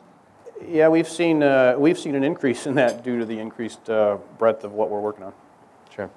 yeah, 0.65 0.87
we've 0.87 1.07
seen, 1.07 1.43
uh, 1.43 1.75
we've 1.77 1.99
seen 1.99 2.15
an 2.15 2.23
increase 2.23 2.65
in 2.65 2.75
that 2.75 3.03
due 3.03 3.19
to 3.19 3.25
the 3.25 3.37
increased 3.37 3.89
uh, 3.89 4.17
breadth 4.37 4.63
of 4.63 4.71
what 4.71 4.89
we're 4.89 5.01
working 5.01 5.25
on. 5.25 5.33
Sure. 5.93 6.09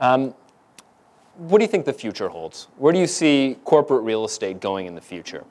Um, 0.00 0.34
what 1.36 1.58
do 1.58 1.64
you 1.64 1.68
think 1.68 1.84
the 1.84 1.92
future 1.92 2.28
holds? 2.28 2.68
Where 2.76 2.92
do 2.92 2.98
you 2.98 3.06
see 3.06 3.56
corporate 3.64 4.02
real 4.02 4.24
estate 4.24 4.60
going 4.60 4.86
in 4.86 4.94
the 4.94 5.00
future? 5.00 5.44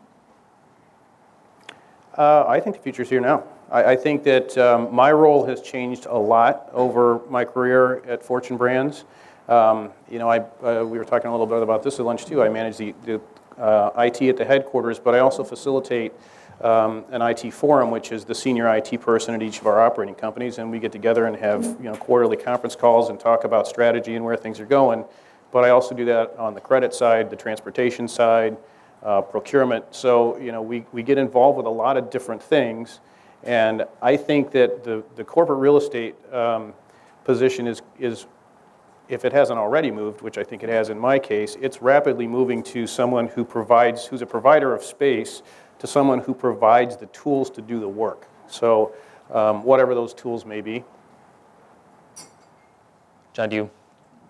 Uh, 2.20 2.44
I 2.50 2.60
think 2.60 2.76
the 2.76 2.82
future's 2.82 3.10
here 3.10 3.22
now. 3.22 3.46
I, 3.72 3.92
I 3.92 3.96
think 3.96 4.26
that 4.26 4.58
um, 4.58 4.94
my 4.94 5.10
role 5.10 5.46
has 5.46 5.62
changed 5.62 6.06
a 6.06 6.18
lot 6.18 6.68
over 6.74 7.22
my 7.30 7.46
career 7.46 8.04
at 8.10 8.22
Fortune 8.22 8.58
Brands. 8.58 9.06
Um, 9.48 9.92
you 10.12 10.20
know, 10.20 10.30
I, 10.30 10.40
uh, 10.40 10.84
we 10.84 10.98
were 10.98 11.06
talking 11.06 11.30
a 11.30 11.32
little 11.32 11.48
bit 11.48 11.64
about 11.64 11.82
this 11.82 11.98
at 11.98 12.06
lunch 12.06 12.26
too. 12.26 12.44
I 12.44 12.50
manage 12.50 12.76
the, 12.76 12.94
the 13.06 13.22
uh, 13.58 13.92
IT 13.98 14.22
at 14.24 14.36
the 14.36 14.44
headquarters, 14.44 15.00
but 15.00 15.16
I 15.16 15.20
also 15.20 15.46
facilitate 15.46 16.12
um, 16.60 17.06
an 17.10 17.22
IT 17.22 17.54
forum, 17.54 17.90
which 17.90 18.12
is 18.12 18.26
the 18.26 18.36
senior 18.36 18.68
IT 18.76 19.00
person 19.00 19.34
at 19.34 19.42
each 19.42 19.62
of 19.62 19.68
our 19.68 19.80
operating 19.80 20.16
companies, 20.16 20.58
and 20.58 20.70
we 20.70 20.78
get 20.78 20.92
together 20.92 21.26
and 21.26 21.38
have 21.38 21.64
you 21.64 21.86
know 21.86 21.96
quarterly 21.96 22.36
conference 22.36 22.76
calls 22.76 23.10
and 23.10 23.18
talk 23.18 23.46
about 23.46 23.66
strategy 23.66 24.16
and 24.16 24.26
where 24.26 24.36
things 24.36 24.60
are 24.60 24.66
going. 24.66 25.06
But 25.54 25.64
I 25.64 25.70
also 25.70 25.96
do 25.96 26.04
that 26.04 26.36
on 26.38 26.54
the 26.54 26.60
credit 26.60 26.94
side, 26.94 27.30
the 27.30 27.38
transportation 27.38 28.10
side, 28.10 28.58
uh, 29.04 29.22
procurement. 29.22 29.86
So 29.92 30.38
you 30.38 30.52
know 30.52 30.62
we, 30.62 30.86
we 30.92 31.04
get 31.04 31.18
involved 31.18 31.58
with 31.58 31.66
a 31.66 31.72
lot 31.72 31.98
of 31.98 32.10
different 32.10 32.42
things, 32.42 33.00
and 33.44 33.86
I 34.02 34.18
think 34.18 34.52
that 34.52 34.84
the, 34.84 35.04
the 35.16 35.24
corporate 35.24 35.60
real 35.60 35.78
estate 35.78 36.16
um, 36.34 36.74
position 37.24 37.68
is 37.68 37.82
is 38.00 38.28
if 39.10 39.26
it 39.26 39.34
hasn't 39.34 39.58
already 39.58 39.90
moved, 39.90 40.22
which 40.22 40.38
I 40.38 40.44
think 40.44 40.64
it 40.64 40.70
has 40.70 40.90
in 40.90 41.00
my 41.00 41.18
case, 41.18 41.58
it's 41.60 41.82
rapidly 41.82 42.28
moving 42.28 42.62
to 42.64 42.86
someone 42.86 43.28
who 43.28 43.44
provides, 43.44 44.06
who's 44.06 44.22
a 44.22 44.26
provider 44.26 44.74
of 44.74 44.84
space, 44.84 45.42
to 45.80 45.88
someone 45.88 46.20
who 46.20 46.34
provides 46.34 46.96
the 46.96 47.08
tools 47.08 47.50
to 47.52 47.62
do 47.62 47.80
the 47.80 47.88
work. 47.88 48.28
So, 48.48 48.94
um, 49.32 49.64
whatever 49.64 49.96
those 49.96 50.14
tools 50.14 50.46
may 50.46 50.62
be. 50.62 50.84
Jon, 53.34 53.50
do 53.50 53.56
you 53.56 53.70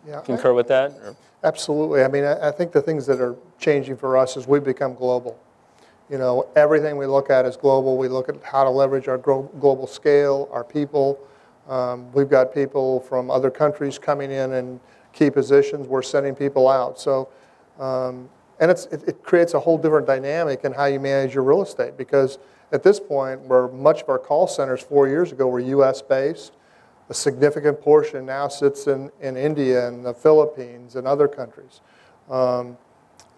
Yeah, 0.07 0.19
I- 0.19 0.21
concur 0.21 0.53
with 0.53 0.67
that? 0.67 0.91
or- 0.91 1.15
Absolutely. 1.43 2.03
I 2.03 2.09
mean, 2.09 2.25
I 2.25 2.49
I 2.49 2.51
think 2.51 2.71
the 2.73 2.81
things 2.81 3.05
that 3.05 3.21
are 3.21 3.35
changing 3.59 3.95
for 3.95 4.17
us 4.17 4.35
is 4.35 4.45
we've 4.47 4.63
become 4.63 4.93
global. 4.93 5.37
You 6.09 6.17
know, 6.17 6.47
everything 6.55 6.97
we 6.97 7.05
look 7.05 7.29
at 7.29 7.45
is 7.45 7.55
global. 7.55 7.95
We 7.97 8.07
look 8.09 8.27
at 8.29 8.35
how 8.43 8.63
to 8.65 8.69
leverage 8.69 9.07
our 9.07 9.17
glo- 9.17 9.49
global 9.59 9.87
scale, 9.87 10.49
our 10.51 10.63
people. 10.65 11.17
Um, 11.69 12.11
We've 12.13 12.27
got 12.29 12.53
people 12.53 12.99
from 13.01 13.29
other 13.31 13.49
countries 13.51 13.97
coming 13.99 14.31
in 14.31 14.51
in 14.53 14.79
key 15.13 15.29
positions. 15.29 15.87
We're 15.87 16.01
sending 16.01 16.35
people 16.35 16.67
out. 16.67 16.99
So, 16.99 17.29
um, 17.79 18.27
and 18.59 18.69
it's, 18.71 18.87
it 18.87 19.03
it 19.07 19.23
creates 19.23 19.53
a 19.53 19.59
whole 19.59 19.77
different 19.77 20.07
dynamic 20.07 20.65
in 20.65 20.73
how 20.73 20.85
you 20.85 20.99
manage 20.99 21.33
your 21.35 21.43
real 21.43 21.61
estate 21.61 21.95
because 21.95 22.37
at 22.73 22.83
this 22.83 22.99
point, 22.99 23.39
where 23.41 23.67
much 23.69 24.01
of 24.01 24.09
our 24.09 24.19
call 24.19 24.45
centers 24.47 24.81
four 24.81 25.07
years 25.07 25.31
ago 25.31 25.47
were 25.47 25.59
US-based, 25.61 26.51
a 27.09 27.13
significant 27.13 27.81
portion 27.81 28.25
now 28.25 28.47
sits 28.47 28.87
in, 28.87 29.11
in 29.19 29.35
India 29.35 29.87
and 29.87 30.05
the 30.05 30.13
Philippines 30.13 30.95
and 30.95 31.07
other 31.07 31.27
countries. 31.27 31.81
Um, 32.29 32.77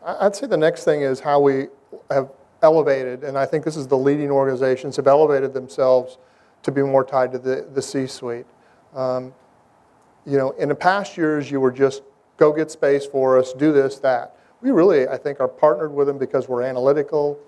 I'd 0.06 0.36
say 0.36 0.48
the 0.48 0.58
next 0.58 0.84
thing 0.84 1.02
is 1.02 1.20
how 1.20 1.40
we 1.40 1.68
have 2.10 2.30
elevated, 2.62 3.24
and 3.24 3.38
I 3.38 3.46
think 3.46 3.64
this 3.64 3.78
is 3.78 3.88
the 3.88 3.98
leading 3.98 4.30
organizations 4.30 4.98
have 4.98 5.08
elevated 5.08 5.54
themselves 5.54 6.18
to 6.64 6.72
be 6.72 6.82
more 6.82 7.04
tied 7.04 7.32
to 7.32 7.40
the, 7.40 7.68
the 7.74 7.82
C-suite. 7.82 8.46
Um, 8.94 9.34
you 10.26 10.38
know, 10.38 10.52
in 10.52 10.70
the 10.70 10.76
past 10.76 11.18
years, 11.18 11.50
you 11.50 11.60
were 11.60 11.72
just 11.72 12.04
go 12.38 12.52
get 12.52 12.70
space 12.70 13.06
for 13.06 13.38
us, 13.40 13.54
do 13.54 13.72
this, 13.72 14.00
that. 14.00 14.36
We 14.62 14.72
really, 14.72 15.08
I 15.08 15.18
think, 15.18 15.40
are 15.40 15.48
partnered 15.48 15.94
with 15.94 16.08
them 16.08 16.18
because 16.18 16.48
we're 16.48 16.62
analytical. 16.62 17.40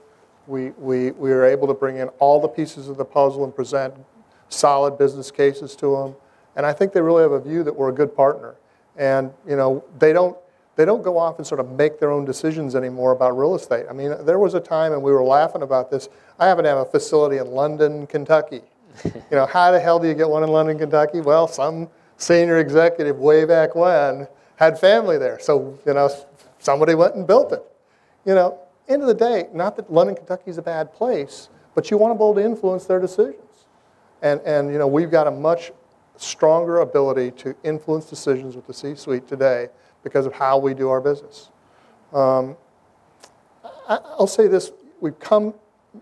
We, 0.48 0.72
we, 0.72 1.12
we 1.12 1.32
are 1.32 1.46
able 1.46 1.68
to 1.68 1.74
bring 1.74 1.98
in 1.98 2.08
all 2.20 2.40
the 2.40 2.48
pieces 2.48 2.90
of 2.90 2.98
the 2.98 3.06
puzzle 3.06 3.44
and 3.44 3.56
present 3.56 3.94
solid 4.54 4.98
business 4.98 5.32
cases 5.32 5.76
to 5.78 5.96
them. 5.96 6.16
And 6.56 6.66
I 6.66 6.74
think 6.74 6.94
they 6.94 7.02
really 7.02 7.24
have 7.24 7.32
a 7.32 7.40
view 7.40 7.64
that 7.64 7.76
we're 7.76 7.90
a 7.90 7.94
good 7.94 8.16
partner. 8.16 8.56
And, 8.96 9.32
you 9.48 9.56
know, 9.56 9.84
they 9.98 10.14
don't, 10.14 10.38
they 10.76 10.86
don't 10.86 11.04
go 11.04 11.18
off 11.18 11.38
and 11.38 11.46
sort 11.46 11.60
of 11.60 11.72
make 11.72 12.00
their 12.00 12.12
own 12.12 12.26
decisions 12.26 12.76
anymore 12.76 13.12
about 13.12 13.38
real 13.38 13.56
estate. 13.56 13.86
I 13.90 13.94
mean, 13.94 14.14
there 14.26 14.40
was 14.40 14.54
a 14.54 14.60
time, 14.60 14.94
and 14.94 15.02
we 15.02 15.12
were 15.12 15.24
laughing 15.24 15.62
about 15.62 15.92
this. 15.92 16.10
I 16.40 16.48
happen 16.48 16.64
to 16.64 16.70
have 16.70 16.80
a 16.80 16.86
facility 16.86 17.38
in 17.38 17.48
London, 17.48 18.08
Kentucky. 18.08 18.62
you 19.06 19.12
know, 19.32 19.46
how 19.46 19.72
the 19.72 19.80
hell 19.80 20.00
do 20.00 20.08
you 20.08 20.14
get 20.14 20.30
one 20.30 20.44
in 20.44 20.50
London, 20.50 20.78
Kentucky? 20.78 21.22
Well, 21.22 21.48
some 21.48 21.90
senior 22.18 22.60
executive 22.60 23.18
way 23.18 23.46
back 23.46 23.76
when 23.76 24.28
had 24.56 24.80
family 24.80 25.18
there. 25.18 25.40
So, 25.40 25.78
you 25.86 25.94
know, 25.94 26.10
somebody 26.60 26.96
went 26.96 27.16
and 27.16 27.26
built 27.26 27.52
it. 27.52 27.64
You 28.26 28.36
know, 28.36 28.60
end 28.88 29.02
of 29.02 29.08
the 29.08 29.14
day, 29.14 29.48
not 29.54 29.76
that 29.76 29.92
London, 29.92 30.16
Kentucky 30.16 30.50
is 30.50 30.58
a 30.58 30.62
bad 30.62 30.94
place, 30.94 31.50
but 31.76 31.92
you 31.92 31.98
want 31.98 32.12
to 32.12 32.16
be 32.16 32.24
able 32.24 32.36
to 32.36 32.44
influence 32.44 32.86
their 32.86 33.00
decisions. 33.00 33.42
And, 34.24 34.42
and 34.42 34.72
you 34.72 34.80
know, 34.80 34.88
we've 34.88 35.12
got 35.12 35.28
a 35.28 35.32
much 35.32 35.72
stronger 36.16 36.80
ability 36.80 37.32
to 37.32 37.56
influence 37.64 38.06
decisions 38.06 38.56
with 38.56 38.66
the 38.66 38.74
C-suite 38.74 39.28
today 39.28 39.68
because 40.02 40.26
of 40.26 40.34
how 40.34 40.58
we 40.58 40.74
do 40.74 40.90
our 40.90 41.02
business. 41.02 41.52
Um, 42.14 42.56
I, 43.64 44.00
I'll 44.18 44.26
say 44.26 44.48
this, 44.48 44.72
we've 45.02 45.20
come, 45.20 45.54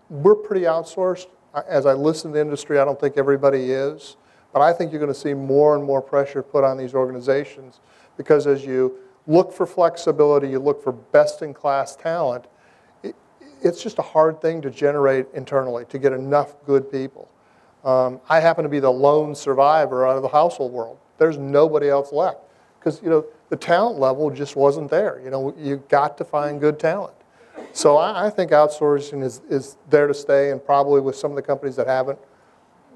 we're 0.10 0.36
pretty 0.36 0.62
outsourced. 0.66 1.28
As 1.68 1.86
I 1.86 1.94
listen 1.94 2.32
to 2.32 2.36
the 2.36 2.42
industry, 2.42 2.80
I 2.80 2.86
don't 2.86 3.00
think 3.00 3.18
everybody 3.18 3.72
is. 3.72 4.18
But 4.54 4.62
I 4.62 4.72
think 4.72 4.92
you're 4.92 5.02
going 5.02 5.14
to 5.14 5.20
see 5.20 5.34
more 5.34 5.76
and 5.76 5.84
more 5.84 6.02
pressure 6.02 6.44
put 6.44 6.64
on 6.64 6.78
these 6.78 6.94
organizations 6.94 7.80
because 8.18 8.48
as 8.48 8.64
you 8.66 9.00
look 9.26 9.52
for 9.52 9.66
flexibility, 9.66 10.50
you 10.50 10.60
look 10.60 10.84
for 10.84 10.92
best-in-class 10.92 11.96
talent, 11.96 12.46
it, 13.02 13.16
it's 13.62 13.82
just 13.82 13.98
a 13.98 14.04
hard 14.04 14.42
thing 14.42 14.62
to 14.62 14.70
generate 14.70 15.26
internally, 15.34 15.86
to 15.86 15.98
get 15.98 16.12
enough 16.12 16.56
good 16.66 16.92
people. 16.92 17.30
Um, 17.84 18.20
I 18.30 18.40
happen 18.40 18.64
to 18.64 18.70
be 18.70 18.80
the 18.80 18.92
lone 18.92 19.34
survivor 19.34 20.08
out 20.08 20.16
of 20.16 20.22
the 20.22 20.30
household 20.30 20.72
world. 20.72 20.98
There's 21.18 21.38
nobody 21.38 21.90
else 21.90 22.12
left 22.12 22.40
because, 22.80 23.02
you 23.02 23.10
know, 23.10 23.26
the 23.50 23.56
talent 23.56 24.00
level 24.00 24.30
just 24.30 24.56
wasn't 24.56 24.90
there. 24.90 25.22
You 25.24 25.30
know, 25.30 25.54
you 25.58 25.84
got 25.90 26.18
to 26.20 26.24
find 26.24 26.60
good 26.60 26.80
talent. 26.80 27.14
So 27.74 27.98
I, 27.98 28.28
I 28.28 28.30
think 28.30 28.52
outsourcing 28.52 29.24
is, 29.24 29.42
is 29.50 29.78
there 29.90 30.08
to 30.08 30.14
stay, 30.14 30.52
and 30.52 30.64
probably 30.64 31.02
with 31.02 31.16
some 31.16 31.32
of 31.32 31.36
the 31.36 31.42
companies 31.42 31.76
that 31.76 31.88
haven't, 31.88 32.20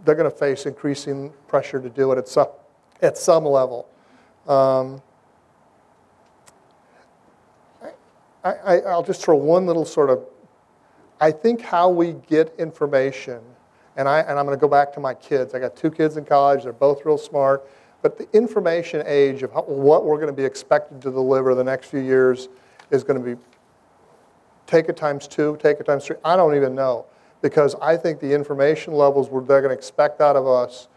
they're 0.03 0.15
going 0.15 0.29
to 0.29 0.35
face 0.35 0.65
increasing 0.65 1.33
pressure 1.47 1.79
to 1.79 1.89
do 1.89 2.11
it 2.11 2.17
at 2.17 2.27
some, 2.27 2.47
at 3.01 3.17
some 3.17 3.45
level. 3.45 3.87
Um, 4.47 5.01
I, 8.43 8.77
I, 8.77 8.95
will 8.95 9.03
just 9.03 9.23
throw 9.23 9.35
one 9.35 9.65
little 9.65 9.85
sort 9.85 10.11
of, 10.11 10.23
I 11.19 11.31
think 11.31 11.61
how 11.61 11.89
we 11.89 12.13
get 12.27 12.53
information, 12.59 13.41
and, 13.95 14.07
I, 14.07 14.19
and 14.21 14.37
I'm 14.37 14.45
going 14.45 14.57
to 14.57 14.61
go 14.61 14.67
back 14.67 14.93
to 14.93 14.99
my 14.99 15.13
kids. 15.13 15.53
I 15.53 15.59
got 15.59 15.75
two 15.75 15.91
kids 15.91 16.17
in 16.17 16.25
college, 16.25 16.63
they're 16.63 16.73
both 16.73 17.05
real 17.05 17.17
smart, 17.17 17.67
but 18.01 18.17
the 18.17 18.27
information 18.35 19.03
age 19.05 19.43
of 19.43 19.51
how, 19.51 19.63
what 19.63 20.05
we're 20.05 20.17
going 20.17 20.27
to 20.27 20.33
be 20.33 20.45
expected 20.45 21.01
to 21.01 21.11
deliver 21.11 21.55
the 21.55 21.63
next 21.63 21.87
few 21.87 22.01
years 22.01 22.49
is 22.91 23.03
going 23.03 23.23
to 23.23 23.35
be 23.35 23.41
take 24.67 24.89
it 24.89 24.97
times 24.97 25.27
two, 25.27 25.57
take 25.61 25.79
it 25.79 25.85
times 25.85 26.05
three. 26.05 26.17
I 26.23 26.35
don't 26.35 26.55
even 26.55 26.75
know 26.75 27.05
because 27.41 27.75
I 27.81 27.95
think 27.97 28.19
the 28.19 28.33
information 28.33 28.93
levels 28.93 29.29
they're 29.29 29.61
going 29.61 29.69
to 29.69 29.77
expect 29.77 30.21
out 30.21 30.35
of 30.35 30.47
us, 30.47 30.87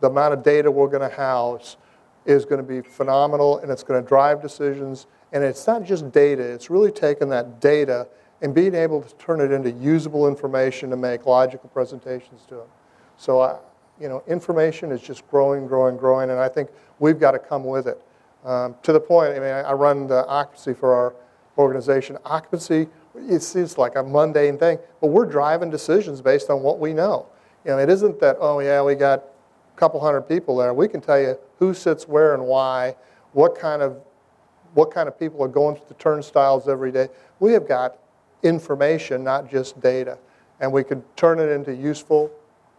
the 0.00 0.08
amount 0.08 0.34
of 0.34 0.42
data 0.42 0.70
we're 0.70 0.88
going 0.88 1.08
to 1.08 1.16
house, 1.16 1.76
is 2.24 2.44
going 2.44 2.64
to 2.64 2.66
be 2.66 2.80
phenomenal 2.80 3.58
and 3.58 3.70
it's 3.70 3.82
going 3.82 4.02
to 4.02 4.08
drive 4.08 4.42
decisions. 4.42 5.06
And 5.32 5.42
it's 5.42 5.66
not 5.66 5.84
just 5.84 6.12
data, 6.12 6.42
it's 6.42 6.70
really 6.70 6.92
taking 6.92 7.28
that 7.30 7.60
data 7.60 8.06
and 8.42 8.54
being 8.54 8.74
able 8.74 9.02
to 9.02 9.14
turn 9.16 9.40
it 9.40 9.50
into 9.50 9.70
usable 9.70 10.28
information 10.28 10.90
to 10.90 10.96
make 10.96 11.26
logical 11.26 11.68
presentations 11.70 12.42
to 12.48 12.56
them. 12.56 12.66
So, 13.16 13.60
you 14.00 14.08
know, 14.08 14.22
information 14.26 14.92
is 14.92 15.00
just 15.00 15.26
growing, 15.30 15.66
growing, 15.66 15.96
growing, 15.96 16.30
and 16.30 16.38
I 16.38 16.48
think 16.48 16.68
we've 16.98 17.18
got 17.18 17.32
to 17.32 17.38
come 17.38 17.64
with 17.64 17.86
it. 17.86 18.00
Um, 18.44 18.76
to 18.82 18.92
the 18.92 19.00
point, 19.00 19.30
I 19.30 19.40
mean, 19.40 19.50
I 19.50 19.72
run 19.72 20.06
the 20.06 20.26
occupancy 20.26 20.74
for 20.74 20.94
our 20.94 21.14
organization. 21.58 22.18
Occupancy, 22.24 22.88
it 23.16 23.40
seems 23.40 23.78
like 23.78 23.96
a 23.96 24.02
mundane 24.02 24.58
thing, 24.58 24.78
but 25.00 25.08
we're 25.08 25.24
driving 25.24 25.70
decisions 25.70 26.20
based 26.20 26.50
on 26.50 26.62
what 26.62 26.78
we 26.78 26.92
know. 26.92 27.26
You 27.64 27.72
know, 27.72 27.78
it 27.78 27.88
isn't 27.88 28.20
that, 28.20 28.36
oh, 28.38 28.60
yeah, 28.60 28.82
we 28.82 28.94
got 28.94 29.24
a 29.74 29.78
couple 29.78 29.98
hundred 29.98 30.22
people 30.22 30.56
there. 30.56 30.74
We 30.74 30.88
can 30.88 31.00
tell 31.00 31.18
you 31.18 31.38
who 31.58 31.72
sits 31.72 32.06
where 32.06 32.34
and 32.34 32.46
why, 32.46 32.94
what 33.32 33.58
kind 33.58 33.82
of, 33.82 34.00
what 34.74 34.90
kind 34.90 35.08
of 35.08 35.18
people 35.18 35.42
are 35.42 35.48
going 35.48 35.74
through 35.74 35.86
the 35.88 35.94
turnstiles 35.94 36.68
every 36.68 36.92
day. 36.92 37.08
We 37.40 37.52
have 37.52 37.66
got 37.66 37.98
information, 38.46 39.24
not 39.24 39.50
just 39.50 39.80
data. 39.80 40.18
And 40.60 40.72
we 40.72 40.84
could 40.84 41.02
turn 41.16 41.38
it 41.38 41.50
into 41.50 41.74
useful 41.74 42.30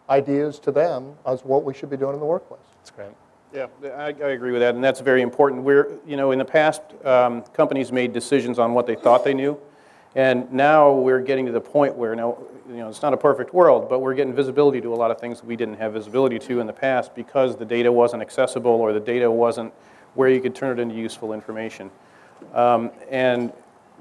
ideas 0.09 0.59
to 0.59 0.71
them 0.71 1.13
as 1.25 1.43
what 1.43 1.63
we 1.63 1.73
should 1.73 1.89
be 1.89 1.97
doing 1.97 2.13
in 2.13 2.19
the 2.19 2.25
workplace. 2.25 2.61
That's 2.79 2.91
great. 2.91 3.09
Yeah, 3.53 3.67
I, 3.95 4.07
I, 4.07 4.31
agree 4.31 4.51
with 4.51 4.61
that, 4.61 4.75
and 4.75 4.83
that's 4.83 4.99
very 4.99 5.21
important. 5.21 5.63
We're, 5.63 5.99
you 6.05 6.17
know, 6.17 6.31
in 6.31 6.39
the 6.39 6.45
past, 6.45 6.81
um, 7.05 7.43
companies 7.53 7.93
made 7.93 8.11
decisions 8.11 8.59
on 8.59 8.73
what 8.73 8.85
they 8.87 8.95
thought 8.95 9.23
they 9.23 9.33
knew, 9.33 9.57
and 10.15 10.51
now 10.51 10.91
we're 10.91 11.21
getting 11.21 11.45
to 11.45 11.53
the 11.53 11.61
point 11.61 11.95
where 11.95 12.13
now, 12.13 12.37
you 12.67 12.75
know, 12.75 12.89
it's 12.89 13.01
not 13.01 13.13
a 13.13 13.17
perfect 13.17 13.53
world, 13.53 13.87
but 13.87 13.99
we're 13.99 14.15
getting 14.15 14.33
visibility 14.33 14.81
to 14.81 14.93
a 14.93 14.95
lot 14.95 15.11
of 15.11 15.19
things 15.19 15.43
we 15.43 15.55
didn't 15.55 15.75
have 15.75 15.93
visibility 15.93 16.39
to 16.39 16.59
in 16.59 16.67
the 16.67 16.73
past 16.73 17.15
because 17.15 17.55
the 17.55 17.65
data 17.65 17.89
wasn't 17.89 18.21
accessible 18.21 18.71
or 18.71 18.91
the 18.91 18.99
data 18.99 19.31
wasn't 19.31 19.71
where 20.15 20.29
you 20.29 20.41
could 20.41 20.55
turn 20.55 20.77
it 20.77 20.81
into 20.81 20.95
useful 20.95 21.31
information. 21.31 21.89
Um, 22.53 22.91
and, 23.09 23.53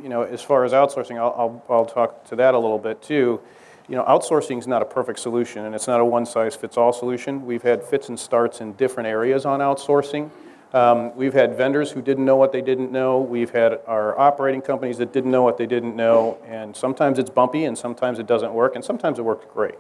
you 0.02 0.08
know, 0.08 0.22
as 0.22 0.42
far 0.42 0.64
as 0.64 0.72
outsourcing, 0.72 1.16
I'll, 1.18 1.34
I'll, 1.36 1.64
I'll 1.68 1.86
talk 1.86 2.24
to 2.28 2.36
that 2.36 2.54
a 2.54 2.58
little 2.58 2.78
bit 2.78 3.02
too 3.02 3.40
you 3.88 3.94
know, 3.94 4.04
outsourcing 4.04 4.58
is 4.58 4.66
not 4.66 4.82
a 4.82 4.84
perfect 4.84 5.18
solution, 5.20 5.64
and 5.64 5.74
it's 5.74 5.86
not 5.86 6.00
a 6.00 6.04
one-size-fits-all 6.04 6.92
solution. 6.92 7.46
We've 7.46 7.62
had 7.62 7.84
fits 7.84 8.08
and 8.08 8.18
starts 8.18 8.60
in 8.60 8.72
different 8.72 9.08
areas 9.08 9.46
on 9.46 9.60
outsourcing. 9.60 10.30
Um, 10.72 11.14
we've 11.14 11.32
had 11.32 11.56
vendors 11.56 11.92
who 11.92 12.02
didn't 12.02 12.24
know 12.24 12.36
what 12.36 12.50
they 12.50 12.60
didn't 12.60 12.90
know. 12.90 13.20
We've 13.20 13.50
had 13.50 13.78
our 13.86 14.18
operating 14.18 14.60
companies 14.60 14.98
that 14.98 15.12
didn't 15.12 15.30
know 15.30 15.42
what 15.42 15.56
they 15.56 15.66
didn't 15.66 15.94
know, 15.94 16.38
and 16.46 16.76
sometimes 16.76 17.18
it's 17.20 17.30
bumpy, 17.30 17.64
and 17.64 17.78
sometimes 17.78 18.18
it 18.18 18.26
doesn't 18.26 18.52
work, 18.52 18.74
and 18.74 18.84
sometimes 18.84 19.20
it 19.20 19.22
works 19.22 19.46
great. 19.52 19.76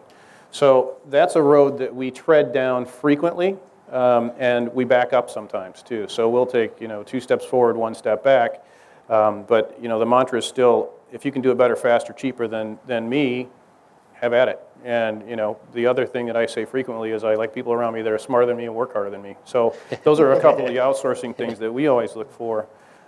So 0.52 0.96
that's 1.08 1.34
a 1.34 1.42
road 1.42 1.76
that 1.78 1.94
we 1.94 2.12
tread 2.12 2.52
down 2.52 2.86
frequently, 2.86 3.56
um, 3.90 4.30
and 4.38 4.72
we 4.72 4.84
back 4.84 5.12
up 5.12 5.28
sometimes 5.28 5.82
too. 5.82 6.06
So 6.08 6.28
we'll 6.28 6.46
take 6.46 6.80
you 6.80 6.86
know 6.86 7.02
two 7.02 7.20
steps 7.20 7.44
forward, 7.44 7.76
one 7.76 7.94
step 7.94 8.22
back. 8.22 8.64
Um, 9.08 9.44
but 9.44 9.78
you 9.80 9.88
know 9.88 9.98
the 9.98 10.06
mantra 10.06 10.38
is 10.38 10.44
still, 10.44 10.90
if 11.12 11.24
you 11.24 11.32
can 11.32 11.42
do 11.42 11.50
it 11.50 11.58
better, 11.58 11.76
faster, 11.76 12.12
cheaper 12.12 12.48
than 12.48 12.78
than 12.86 13.08
me, 13.08 13.48
have 14.14 14.32
at 14.32 14.48
it. 14.48 14.60
And 14.84 15.28
you 15.28 15.36
know, 15.36 15.58
the 15.72 15.86
other 15.86 16.06
thing 16.06 16.26
that 16.26 16.36
I 16.36 16.46
say 16.46 16.64
frequently 16.64 17.10
is 17.10 17.24
I 17.24 17.34
like 17.34 17.54
people 17.54 17.72
around 17.72 17.94
me 17.94 18.02
that 18.02 18.12
are 18.12 18.18
smarter 18.18 18.46
than 18.46 18.56
me 18.56 18.64
and 18.64 18.74
work 18.74 18.92
harder 18.92 19.10
than 19.10 19.22
me. 19.22 19.36
So 19.44 19.74
those 20.04 20.20
are 20.20 20.32
a 20.32 20.40
couple 20.40 20.66
of 20.66 20.72
the 20.72 20.76
outsourcing 20.80 21.36
things 21.36 21.58
that 21.58 21.72
we 21.72 21.86
always 21.86 22.16
look 22.16 22.32
for. 22.32 22.66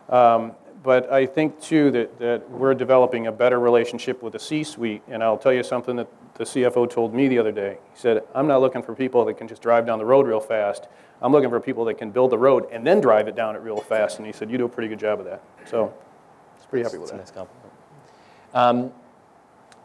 Um, 0.09 0.53
but 0.83 1.13
I 1.13 1.27
think 1.27 1.61
too 1.61 1.91
that, 1.91 2.19
that 2.19 2.51
we're 2.51 2.75
developing 2.75 3.27
a 3.27 3.33
better 3.33 3.59
relationship 3.59 4.23
with 4.23 4.33
the 4.33 4.39
C-suite. 4.39 5.03
And 5.09 5.23
I'll 5.23 5.39
tell 5.39 5.53
you 5.53 5.63
something 5.63 5.97
that 5.97 6.09
the 6.39 6.45
CFO 6.45 6.89
told 6.89 7.13
me 7.15 7.29
the 7.29 7.39
other 7.39 7.53
day. 7.53 7.79
He 7.93 7.99
said, 7.99 8.23
"I'm 8.35 8.47
not 8.47 8.61
looking 8.61 8.83
for 8.83 8.95
people 8.95 9.25
that 9.27 9.35
can 9.35 9.47
just 9.49 9.61
drive 9.61 9.85
down 9.87 9.99
the 9.99 10.07
road 10.07 10.27
real 10.27 10.41
fast. 10.41 10.89
I'm 11.21 11.33
looking 11.33 11.51
for 11.51 11.61
people 11.61 11.85
that 11.87 11.95
can 11.95 12.11
build 12.11 12.31
the 12.31 12.39
road 12.39 12.67
and 12.71 12.87
then 12.87 13.01
drive 13.01 13.29
it 13.29 13.37
down 13.37 13.57
it 13.57 13.63
real 13.63 13.79
fast." 13.79 14.19
And 14.19 14.27
he 14.27 14.33
said, 14.33 14.51
"You 14.51 14.57
do 14.57 14.65
a 14.65 14.69
pretty 14.69 14.89
good 14.89 15.01
job 15.01 15.19
of 15.19 15.27
that." 15.27 15.43
So, 15.67 15.85
I 15.85 16.57
was 16.57 16.67
pretty 16.71 16.85
happy 16.85 16.99
with 16.99 17.11
That's 17.11 17.31
that. 17.31 17.41
A 17.41 17.45
nice 17.45 17.51
compliment. 17.53 17.73
Um, 18.55 18.93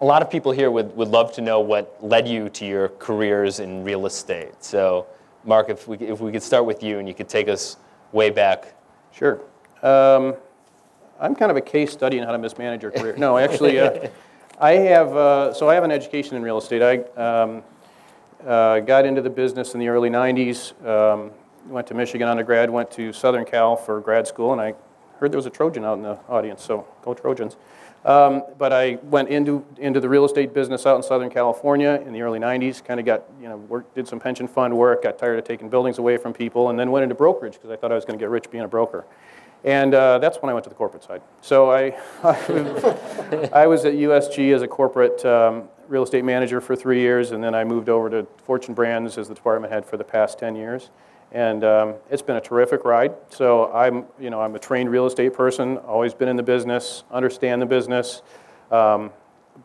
a 0.02 0.06
lot 0.06 0.22
of 0.22 0.30
people 0.30 0.52
here 0.52 0.70
would, 0.70 0.96
would 0.96 1.08
love 1.08 1.32
to 1.34 1.42
know 1.42 1.60
what 1.60 1.98
led 2.04 2.28
you 2.28 2.50
to 2.50 2.66
your 2.66 2.90
careers 2.90 3.60
in 3.60 3.84
real 3.84 4.06
estate. 4.06 4.64
So, 4.64 5.08
Mark, 5.46 5.70
if 5.70 5.88
we, 5.88 5.98
if 5.98 6.20
we 6.20 6.32
could 6.32 6.44
start 6.44 6.66
with 6.66 6.84
you 6.84 7.00
and 7.00 7.08
you 7.08 7.14
could 7.14 7.30
take 7.30 7.48
us 7.48 7.78
way 8.12 8.30
back. 8.30 8.74
Sure. 9.12 9.40
Um, 9.82 10.36
I'm 11.20 11.36
kind 11.36 11.52
of 11.52 11.58
a 11.58 11.62
case 11.62 11.92
study 11.92 12.18
in 12.18 12.26
how 12.26 12.32
to 12.32 12.38
mismanage 12.38 12.82
your 12.82 12.92
career. 12.92 13.16
No, 13.18 13.38
actually, 13.38 13.80
uh, 13.80 14.10
I 14.64 14.76
have, 14.76 15.14
uh, 15.14 15.54
so 15.54 15.70
I 15.70 15.74
have 15.74 15.84
an 15.84 15.92
education 15.92 16.38
in 16.38 16.42
real 16.42 16.58
estate. 16.58 16.82
I 16.82 17.22
um, 17.22 17.64
uh, 18.48 18.80
got 18.80 19.06
into 19.06 19.22
the 19.22 19.30
business 19.30 19.74
in 19.74 19.80
the 19.82 19.90
early 19.90 20.10
90s, 20.10 20.72
um, 20.88 21.32
went 21.68 21.86
to 21.88 21.94
Michigan 21.94 22.30
undergrad, 22.30 22.70
went 22.70 22.90
to 22.92 23.12
Southern 23.12 23.44
Cal 23.44 23.76
for 23.76 24.00
grad 24.00 24.26
school, 24.26 24.54
and 24.54 24.62
I 24.62 24.74
heard 25.18 25.34
there 25.34 25.38
was 25.38 25.48
a 25.48 25.50
Trojan 25.50 25.84
out 25.84 25.96
in 25.96 26.04
the 26.04 26.18
audience, 26.30 26.64
so 26.64 26.88
go 27.02 27.14
Trojans. 27.14 27.58
Um, 28.06 28.44
but 28.58 28.72
I 28.72 29.00
went 29.04 29.28
into, 29.28 29.66
into 29.80 30.00
the 30.00 30.08
real 30.08 30.24
estate 30.24 30.54
business 30.54 30.86
out 30.86 30.96
in 30.96 31.04
Southern 31.04 31.30
California 31.30 32.02
in 32.06 32.14
the 32.14 32.22
early 32.22 32.40
90s, 32.40 32.82
kind 32.82 33.02
of 33.02 33.06
got, 33.06 33.26
you 33.42 33.50
know, 33.50 33.58
work, 33.58 33.94
did 33.94 34.08
some 34.08 34.22
pension 34.22 34.48
fund 34.48 34.78
work, 34.78 35.04
got 35.04 35.18
tired 35.18 35.38
of 35.40 35.44
taking 35.44 35.68
buildings 35.68 35.98
away 35.98 36.16
from 36.16 36.32
people, 36.32 36.70
and 36.70 36.80
then 36.80 36.90
went 36.90 37.04
into 37.04 37.16
brokerage 37.16 37.56
because 37.56 37.70
I 37.70 37.76
thought 37.76 37.92
I 37.92 37.96
was 37.96 38.06
going 38.06 38.18
to 38.18 38.24
get 38.24 38.30
rich 38.30 38.50
being 38.50 38.64
a 38.64 38.70
broker. 38.70 39.04
And 39.64 39.94
uh, 39.94 40.20
that's 40.20 40.42
when 40.42 40.50
I 40.50 40.54
went 40.54 40.66
to 40.66 40.70
the 40.70 40.76
corporate 40.76 41.04
side. 41.04 41.22
So 41.42 41.72
I, 41.72 41.98
I 43.54 43.66
was 43.68 43.86
at 43.86 43.94
USG 43.94 44.54
as 44.54 44.62
a 44.62 44.68
corporate 44.68 45.24
um, 45.26 45.70
real 45.88 46.04
estate 46.04 46.26
manager 46.26 46.60
for 46.60 46.76
three 46.76 47.00
years, 47.00 47.32
and 47.32 47.44
then 47.44 47.56
I 47.56 47.64
moved 47.64 47.88
over 47.88 48.10
to 48.10 48.28
Fortune 48.44 48.74
Brands 48.74 49.18
as 49.18 49.30
the 49.30 49.36
department 49.36 49.72
head 49.72 49.86
for 49.86 49.96
the 49.96 50.04
past 50.04 50.38
10 50.40 50.56
years 50.56 50.90
and 51.34 51.64
um, 51.64 51.96
it's 52.12 52.22
been 52.22 52.36
a 52.36 52.42
terrific 52.42 52.86
ride. 52.86 53.14
So 53.30 53.74
I'm, 53.74 54.06
you 54.20 54.30
know, 54.30 54.40
I'm 54.40 54.56
a 54.56 54.60
trained 54.60 54.92
real 54.92 55.08
estate 55.08 55.34
person, 55.34 55.78
always 55.78 56.14
been 56.14 56.30
in 56.30 56.36
the 56.38 56.44
business, 56.44 57.04
understand 57.12 57.62
the 57.62 57.66
business, 57.66 58.22
um, 58.72 59.12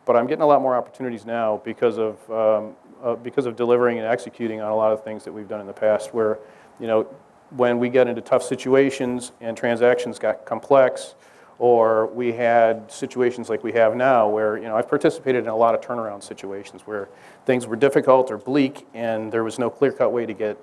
but 0.05 0.15
I'm 0.15 0.27
getting 0.27 0.41
a 0.41 0.47
lot 0.47 0.61
more 0.61 0.75
opportunities 0.75 1.25
now 1.25 1.61
because 1.63 1.97
of 1.97 2.17
um, 2.29 2.75
uh, 3.03 3.15
because 3.15 3.45
of 3.45 3.55
delivering 3.55 3.97
and 3.97 4.05
executing 4.05 4.59
on 4.59 4.71
a 4.71 4.75
lot 4.75 4.91
of 4.91 5.03
things 5.03 5.23
that 5.23 5.31
we've 5.31 5.47
done 5.47 5.61
in 5.61 5.67
the 5.67 5.73
past. 5.73 6.13
Where, 6.13 6.39
you 6.79 6.87
know, 6.87 7.07
when 7.51 7.79
we 7.79 7.89
got 7.89 8.07
into 8.07 8.21
tough 8.21 8.43
situations 8.43 9.31
and 9.41 9.55
transactions 9.57 10.19
got 10.19 10.45
complex, 10.45 11.15
or 11.59 12.07
we 12.07 12.31
had 12.31 12.89
situations 12.89 13.49
like 13.49 13.63
we 13.63 13.73
have 13.73 13.95
now 13.95 14.27
where, 14.27 14.57
you 14.57 14.63
know, 14.63 14.77
I've 14.77 14.87
participated 14.87 15.43
in 15.43 15.49
a 15.49 15.55
lot 15.55 15.75
of 15.75 15.81
turnaround 15.81 16.23
situations 16.23 16.83
where 16.83 17.09
things 17.45 17.67
were 17.67 17.75
difficult 17.75 18.31
or 18.31 18.37
bleak 18.37 18.87
and 18.93 19.31
there 19.31 19.43
was 19.43 19.59
no 19.59 19.69
clear-cut 19.69 20.11
way 20.13 20.25
to 20.25 20.33
get, 20.33 20.57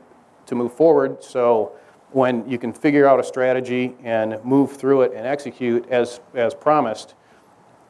to 0.46 0.54
move 0.54 0.72
forward. 0.72 1.22
So 1.22 1.72
when 2.12 2.48
you 2.48 2.58
can 2.58 2.72
figure 2.72 3.06
out 3.06 3.20
a 3.20 3.24
strategy 3.24 3.94
and 4.02 4.42
move 4.42 4.76
through 4.76 5.02
it 5.02 5.12
and 5.12 5.26
execute 5.26 5.86
as, 5.90 6.20
as 6.34 6.54
promised, 6.54 7.14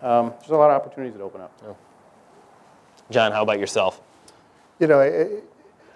um, 0.02 0.34
there's 0.40 0.50
a 0.50 0.56
lot 0.56 0.70
of 0.70 0.76
opportunities 0.76 1.16
that 1.16 1.22
open 1.22 1.40
up. 1.40 1.56
Jon, 3.10 3.30
how 3.30 3.42
about 3.44 3.60
yourself? 3.60 4.02
You 4.80 4.88
know, 4.88 4.98
eh, 4.98 5.28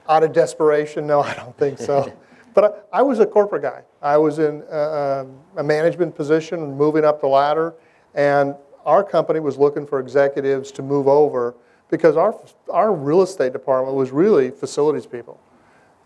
out 0.09 0.22
of 0.22 0.32
desperation, 0.32 1.09
no, 1.09 1.22
I 1.22 1.34
don't 1.34 1.57
think 1.59 1.78
so. 1.78 2.12
But 2.55 2.86
I, 2.92 2.98
I 2.98 3.03
was 3.03 3.18
a 3.20 3.26
corporate 3.26 3.62
guy. 3.62 3.82
I 4.03 4.16
was 4.16 4.38
in 4.38 4.62
uh, 4.70 5.24
um, 5.24 5.38
a 5.57 5.62
management 5.62 6.14
position, 6.14 6.76
moving 6.76 7.05
up 7.05 7.20
the 7.20 7.26
ladder, 7.26 7.74
and 8.14 8.55
our 8.84 9.05
company 9.05 9.40
was 9.40 9.57
looking 9.59 9.86
for 9.86 10.01
executives 10.01 10.72
to 10.72 10.82
move 10.82 11.07
over 11.07 11.55
because 11.90 12.16
our, 12.16 12.34
our 12.70 12.92
real 12.92 13.22
estate 13.22 13.53
department 13.53 13.96
was 13.96 14.11
really 14.11 14.51
facilities 14.51 15.07
people. 15.07 15.40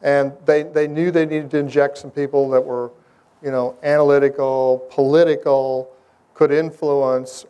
And 0.02 0.32
they, 0.44 0.64
they 0.64 0.86
knew 0.86 1.10
they 1.10 1.26
needed 1.26 1.50
to 1.52 1.58
inject 1.58 1.98
some 1.98 2.10
people 2.10 2.50
that 2.50 2.60
were, 2.60 2.90
you 3.42 3.50
know, 3.50 3.76
analytical, 3.82 4.86
political, 4.90 5.90
could 6.34 6.50
influence, 6.50 7.46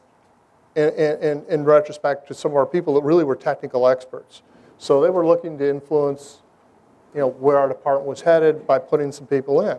in, 0.77 0.91
in, 0.95 1.45
in 1.49 1.65
retrospect 1.65 2.29
to 2.29 2.35
some 2.35 2.53
of 2.53 2.57
our 2.57 2.67
people 2.67 2.95
that 2.95 3.03
really 3.03 3.25
were 3.25 3.37
technical 3.37 3.89
experts. 3.89 4.43
So 4.79 5.01
they 5.01 5.11
were 5.11 5.27
looking 5.27 5.57
to 5.59 5.69
influence, 5.69 6.43
you 7.15 7.21
know, 7.21 7.29
where 7.29 7.59
our 7.59 7.69
department 7.69 8.09
was 8.09 8.21
headed 8.21 8.67
by 8.67 8.79
putting 8.79 9.13
some 9.13 9.27
people 9.27 9.69
in. 9.69 9.79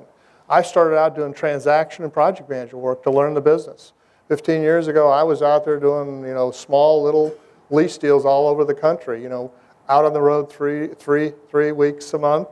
I 0.50 0.62
started 0.62 0.98
out 0.98 1.16
doing 1.16 1.34
transaction 1.34 2.04
and 2.04 2.14
project 2.14 2.50
manager 2.50 2.78
work 2.78 3.04
to 3.04 3.12
learn 3.12 3.34
the 3.34 3.42
business. 3.42 3.94
15 4.30 4.62
years 4.62 4.88
ago, 4.88 5.10
I 5.10 5.24
was 5.24 5.42
out 5.42 5.66
there 5.66 5.80
doing, 5.80 6.22
you 6.22 6.34
know, 6.34 6.52
small 6.52 7.04
little 7.04 7.36
lease 7.70 7.98
deals 7.98 8.26
all 8.26 8.48
over 8.48 8.64
the 8.64 8.74
country, 8.74 9.22
you 9.22 9.30
know, 9.30 9.52
out 9.90 10.06
on 10.06 10.14
the 10.14 10.22
road 10.22 10.52
three, 10.52 10.88
three, 10.88 11.34
three 11.50 11.72
weeks 11.72 12.14
a 12.14 12.18
month 12.18 12.48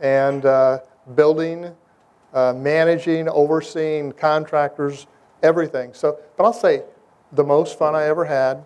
and 0.00 0.44
uh, 0.44 0.78
building, 1.14 1.74
uh, 2.32 2.52
managing, 2.52 3.28
overseeing 3.28 4.12
contractors, 4.12 5.06
everything. 5.42 5.92
So, 5.94 6.18
but 6.36 6.44
I'll 6.44 6.52
say, 6.52 6.82
the 7.34 7.44
most 7.44 7.78
fun 7.78 7.94
I 7.94 8.04
ever 8.04 8.24
had. 8.24 8.64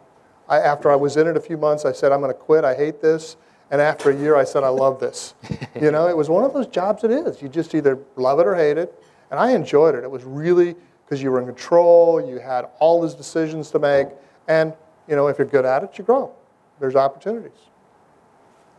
I, 0.48 0.58
after 0.58 0.90
I 0.90 0.96
was 0.96 1.16
in 1.16 1.26
it 1.26 1.36
a 1.36 1.40
few 1.40 1.56
months, 1.56 1.84
I 1.84 1.92
said, 1.92 2.12
I'm 2.12 2.20
going 2.20 2.32
to 2.32 2.38
quit. 2.38 2.64
I 2.64 2.74
hate 2.74 3.00
this. 3.00 3.36
And 3.70 3.80
after 3.80 4.10
a 4.10 4.16
year, 4.16 4.36
I 4.36 4.44
said, 4.44 4.64
I 4.64 4.68
love 4.68 4.98
this. 4.98 5.34
you 5.80 5.90
know, 5.90 6.08
it 6.08 6.16
was 6.16 6.28
one 6.28 6.44
of 6.44 6.54
those 6.54 6.66
jobs 6.66 7.04
it 7.04 7.10
is. 7.10 7.42
You 7.42 7.48
just 7.48 7.74
either 7.74 7.98
love 8.16 8.38
it 8.40 8.46
or 8.46 8.54
hate 8.54 8.78
it. 8.78 9.02
And 9.30 9.38
I 9.38 9.52
enjoyed 9.52 9.94
it. 9.94 10.04
It 10.04 10.10
was 10.10 10.24
really 10.24 10.74
because 11.04 11.22
you 11.22 11.30
were 11.30 11.40
in 11.40 11.46
control, 11.46 12.20
you 12.26 12.38
had 12.38 12.66
all 12.80 13.00
these 13.00 13.14
decisions 13.14 13.70
to 13.70 13.78
make. 13.78 14.08
And, 14.46 14.74
you 15.06 15.16
know, 15.16 15.28
if 15.28 15.38
you're 15.38 15.46
good 15.46 15.64
at 15.64 15.82
it, 15.82 15.96
you 15.96 16.04
grow. 16.04 16.32
There's 16.80 16.96
opportunities. 16.96 17.58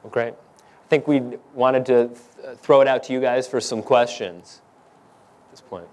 Well, 0.04 0.12
great. 0.12 0.34
I 0.34 0.90
think 0.90 1.08
we 1.08 1.22
wanted 1.54 1.86
to 1.88 2.08
th- 2.08 2.58
throw 2.58 2.82
it 2.82 2.88
out 2.88 3.04
to 3.04 3.14
you 3.14 3.20
guys 3.20 3.48
for 3.48 3.60
some 3.60 3.82
questions 3.82 4.62
at 5.46 5.52
this 5.52 5.62
point. 5.62 5.88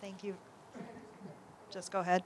Thank 0.00 0.24
you. 0.24 0.34
Just 1.70 1.92
go 1.92 2.00
ahead. 2.00 2.24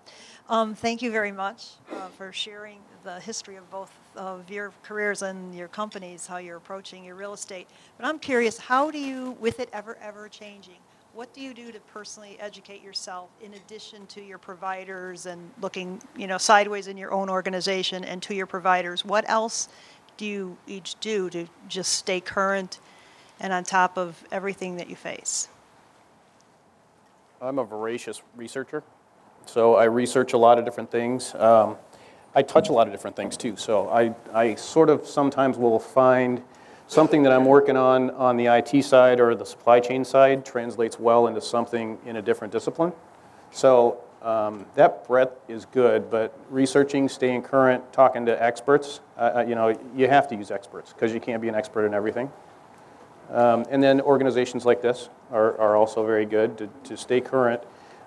Um, 0.49 0.74
Thank 0.74 1.03
you 1.03 1.11
very 1.11 1.32
much 1.32 1.72
uh, 1.92 2.09
for 2.16 2.32
sharing 2.32 2.78
the 3.03 3.20
history 3.20 3.57
of 3.57 3.70
both 3.70 3.92
of 4.16 4.49
your 4.51 4.72
careers 4.82 5.20
and 5.20 5.55
your 5.55 5.68
companies, 5.68 6.26
how 6.26 6.38
you're 6.38 6.57
approaching 6.57 7.05
your 7.05 7.14
real 7.14 7.34
estate. 7.34 7.68
But 7.99 8.07
I'm 8.07 8.18
curious, 8.18 8.57
how 8.57 8.90
do 8.90 8.99
you, 8.99 9.36
with 9.40 9.61
it 9.61 9.68
ever, 9.72 9.99
ever 10.01 10.28
changing, 10.28 10.78
what 11.12 11.32
do 11.34 11.40
you 11.40 11.53
do 11.53 11.70
to 11.72 11.78
personally 11.80 12.38
educate 12.40 12.82
yourself 12.82 13.28
in 13.40 13.55
addition 13.55 14.07
to 14.07 14.22
your 14.22 14.38
providers 14.38 15.26
and 15.26 15.51
looking, 15.61 16.01
you 16.16 16.26
know, 16.26 16.38
sideways 16.38 16.88
in 16.88 16.97
your 16.97 17.12
own 17.12 17.28
organization 17.28 18.03
and 18.05 18.22
to 18.22 18.34
your 18.34 18.47
providers? 18.47 19.05
What 19.05 19.28
else 19.28 19.68
do 20.16 20.24
you 20.24 20.57
each 20.66 20.99
do 21.01 21.28
to 21.30 21.47
just 21.68 21.92
stay 21.92 22.20
current 22.20 22.80
and 23.40 23.53
on 23.53 23.62
top 23.62 23.99
of 23.99 24.24
everything 24.32 24.76
that 24.76 24.88
you 24.88 24.97
face? 24.97 25.49
I'm 27.40 27.59
a 27.59 27.64
voracious 27.64 28.22
researcher, 28.36 28.82
so 29.47 29.74
I 29.74 29.84
research 29.84 30.32
a 30.32 30.38
lot 30.38 30.59
of 30.59 30.64
different 30.64 30.90
things. 30.90 31.34
Um, 31.34 31.76
I 32.34 32.42
touch 32.42 32.68
a 32.68 32.72
lot 32.72 32.86
of 32.86 32.92
different 32.92 33.16
things 33.16 33.36
too, 33.36 33.57
so 33.57 33.88
I, 33.88 34.14
I 34.32 34.55
sort 34.57 34.90
of 34.90 35.07
sometimes 35.07 35.57
will 35.57 35.78
find 35.78 36.42
something 36.86 37.22
that 37.22 37.32
I'm 37.32 37.45
working 37.45 37.76
on 37.76 38.11
on 38.11 38.36
the 38.36 38.47
IT 38.47 38.84
side 38.84 39.20
or 39.20 39.34
the 39.34 39.47
supply 39.47 39.80
chain 39.80 40.05
side 40.05 40.45
translates 40.45 40.99
well 40.99 41.26
into 41.26 41.40
something 41.40 41.99
in 42.05 42.16
a 42.16 42.22
different 42.22 42.53
discipline. 42.53 42.92
So 43.51 44.03
um, 44.24 44.66
that 44.74 45.07
breadth 45.07 45.38
is 45.49 45.66
good, 45.66 46.11
but 46.11 46.36
researching, 46.51 47.09
staying 47.09 47.42
current, 47.42 47.92
talking 47.92 48.26
to 48.26 48.42
experts, 48.42 49.01
uh, 49.16 49.32
uh, 49.36 49.45
you 49.47 49.55
know, 49.55 49.78
you 49.95 50.09
have 50.09 50.26
to 50.28 50.34
use 50.34 50.51
experts 50.51 50.92
because 50.92 51.12
you 51.12 51.20
can't 51.20 51.42
be 51.42 51.49
an 51.49 51.55
expert 51.55 51.84
in 51.86 51.95
everything. 51.95 52.32
Um, 53.30 53.64
and 53.70 53.82
then 53.82 54.01
organizations 54.01 54.64
like 54.64 54.82
this 54.82 55.09
are, 55.30 55.59
are 55.59 55.76
also 55.76 56.05
very 56.07 56.26
good 56.26 56.59
to, 56.59 56.68
to 56.84 56.97
stay 56.97 57.20
current, 57.20 57.62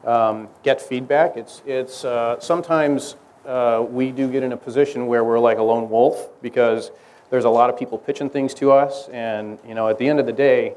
um, 0.06 0.50
get 0.64 0.82
feedback. 0.82 1.38
It's, 1.38 1.62
it's 1.66 2.06
uh, 2.06 2.40
sometimes 2.40 3.16
uh, 3.46 3.86
we 3.90 4.12
do 4.12 4.30
get 4.32 4.44
in 4.44 4.52
a 4.52 4.58
position 4.58 5.08
where 5.08 5.24
we're 5.24 5.40
like 5.40 5.58
a 5.58 5.64
lone 5.64 5.90
wolf 5.90 6.30
because 6.42 6.92
there's 7.30 7.46
a 7.46 7.50
lot 7.50 7.70
of 7.70 7.78
people 7.78 7.98
pitching 7.98 8.30
things 8.30 8.54
to 8.56 8.72
us, 8.72 9.10
and 9.10 9.60
you 9.68 9.74
know, 9.74 9.90
at 9.90 9.98
the 9.98 10.08
end 10.08 10.20
of 10.20 10.26
the 10.26 10.34
day, 10.34 10.76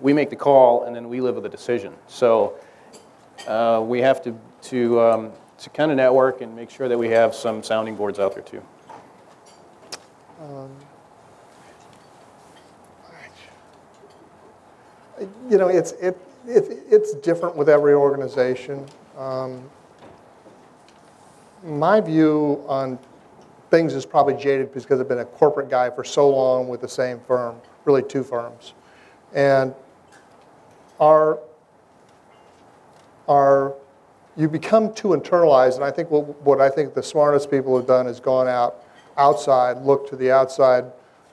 we 0.00 0.12
make 0.12 0.28
the 0.28 0.36
call 0.36 0.84
and 0.84 0.94
then 0.94 1.08
we 1.08 1.20
live 1.20 1.36
with 1.36 1.44
the 1.44 1.50
decision. 1.50 1.94
So 2.08 2.58
uh, 3.46 3.82
we 3.84 4.00
have 4.00 4.22
to 4.24 4.36
to 4.62 5.00
um, 5.00 5.32
to 5.58 5.70
kind 5.70 5.90
of 5.90 5.96
network 5.96 6.40
and 6.40 6.54
make 6.56 6.70
sure 6.70 6.88
that 6.88 6.98
we 6.98 7.08
have 7.10 7.34
some 7.34 7.62
sounding 7.62 7.94
boards 7.94 8.18
out 8.18 8.34
there 8.34 8.42
too. 8.42 8.62
you 15.50 15.58
know, 15.58 15.68
it's, 15.68 15.92
it, 15.92 16.16
it, 16.46 16.84
it's 16.90 17.14
different 17.14 17.56
with 17.56 17.68
every 17.68 17.94
organization. 17.94 18.86
Um, 19.16 19.68
my 21.62 22.00
view 22.00 22.62
on 22.66 22.98
things 23.70 23.94
is 23.94 24.04
probably 24.04 24.34
jaded 24.34 24.72
because 24.72 25.00
I've 25.00 25.08
been 25.08 25.20
a 25.20 25.24
corporate 25.24 25.70
guy 25.70 25.90
for 25.90 26.04
so 26.04 26.28
long 26.28 26.68
with 26.68 26.80
the 26.80 26.88
same 26.88 27.20
firm, 27.26 27.56
really 27.84 28.02
two 28.02 28.22
firms. 28.22 28.74
And 29.32 29.74
our, 31.00 31.40
our, 33.28 33.74
you 34.36 34.48
become 34.48 34.92
too 34.94 35.08
internalized, 35.08 35.76
and 35.76 35.84
I 35.84 35.90
think 35.90 36.10
what, 36.10 36.40
what 36.42 36.60
I 36.60 36.68
think 36.68 36.94
the 36.94 37.02
smartest 37.02 37.50
people 37.50 37.76
have 37.76 37.86
done 37.86 38.06
is 38.06 38.20
gone 38.20 38.46
out 38.46 38.84
outside, 39.16 39.82
look 39.82 40.08
to 40.10 40.16
the 40.16 40.30
outside 40.30 40.84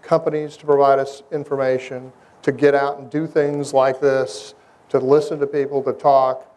companies 0.02 0.58
to 0.58 0.66
provide 0.66 1.00
us 1.00 1.24
information, 1.32 2.12
to 2.44 2.52
get 2.52 2.74
out 2.74 2.98
and 2.98 3.10
do 3.10 3.28
things 3.28 3.74
like 3.74 4.00
this, 4.00 4.56
to 4.92 5.00
listen 5.00 5.40
to 5.40 5.48
people, 5.48 5.82
to 5.82 5.94
talk, 5.94 6.48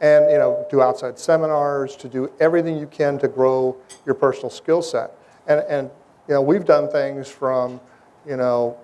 and 0.00 0.30
you 0.30 0.38
know, 0.38 0.66
do 0.70 0.82
outside 0.82 1.18
seminars, 1.18 1.94
to 1.96 2.08
do 2.08 2.32
everything 2.40 2.76
you 2.76 2.86
can 2.86 3.18
to 3.18 3.28
grow 3.28 3.76
your 4.04 4.14
personal 4.14 4.50
skill 4.50 4.82
set. 4.82 5.12
And, 5.46 5.60
and 5.68 5.90
you 6.26 6.34
know, 6.34 6.42
we've 6.42 6.64
done 6.64 6.90
things 6.90 7.28
from, 7.28 7.80
you 8.26 8.36
know, 8.36 8.76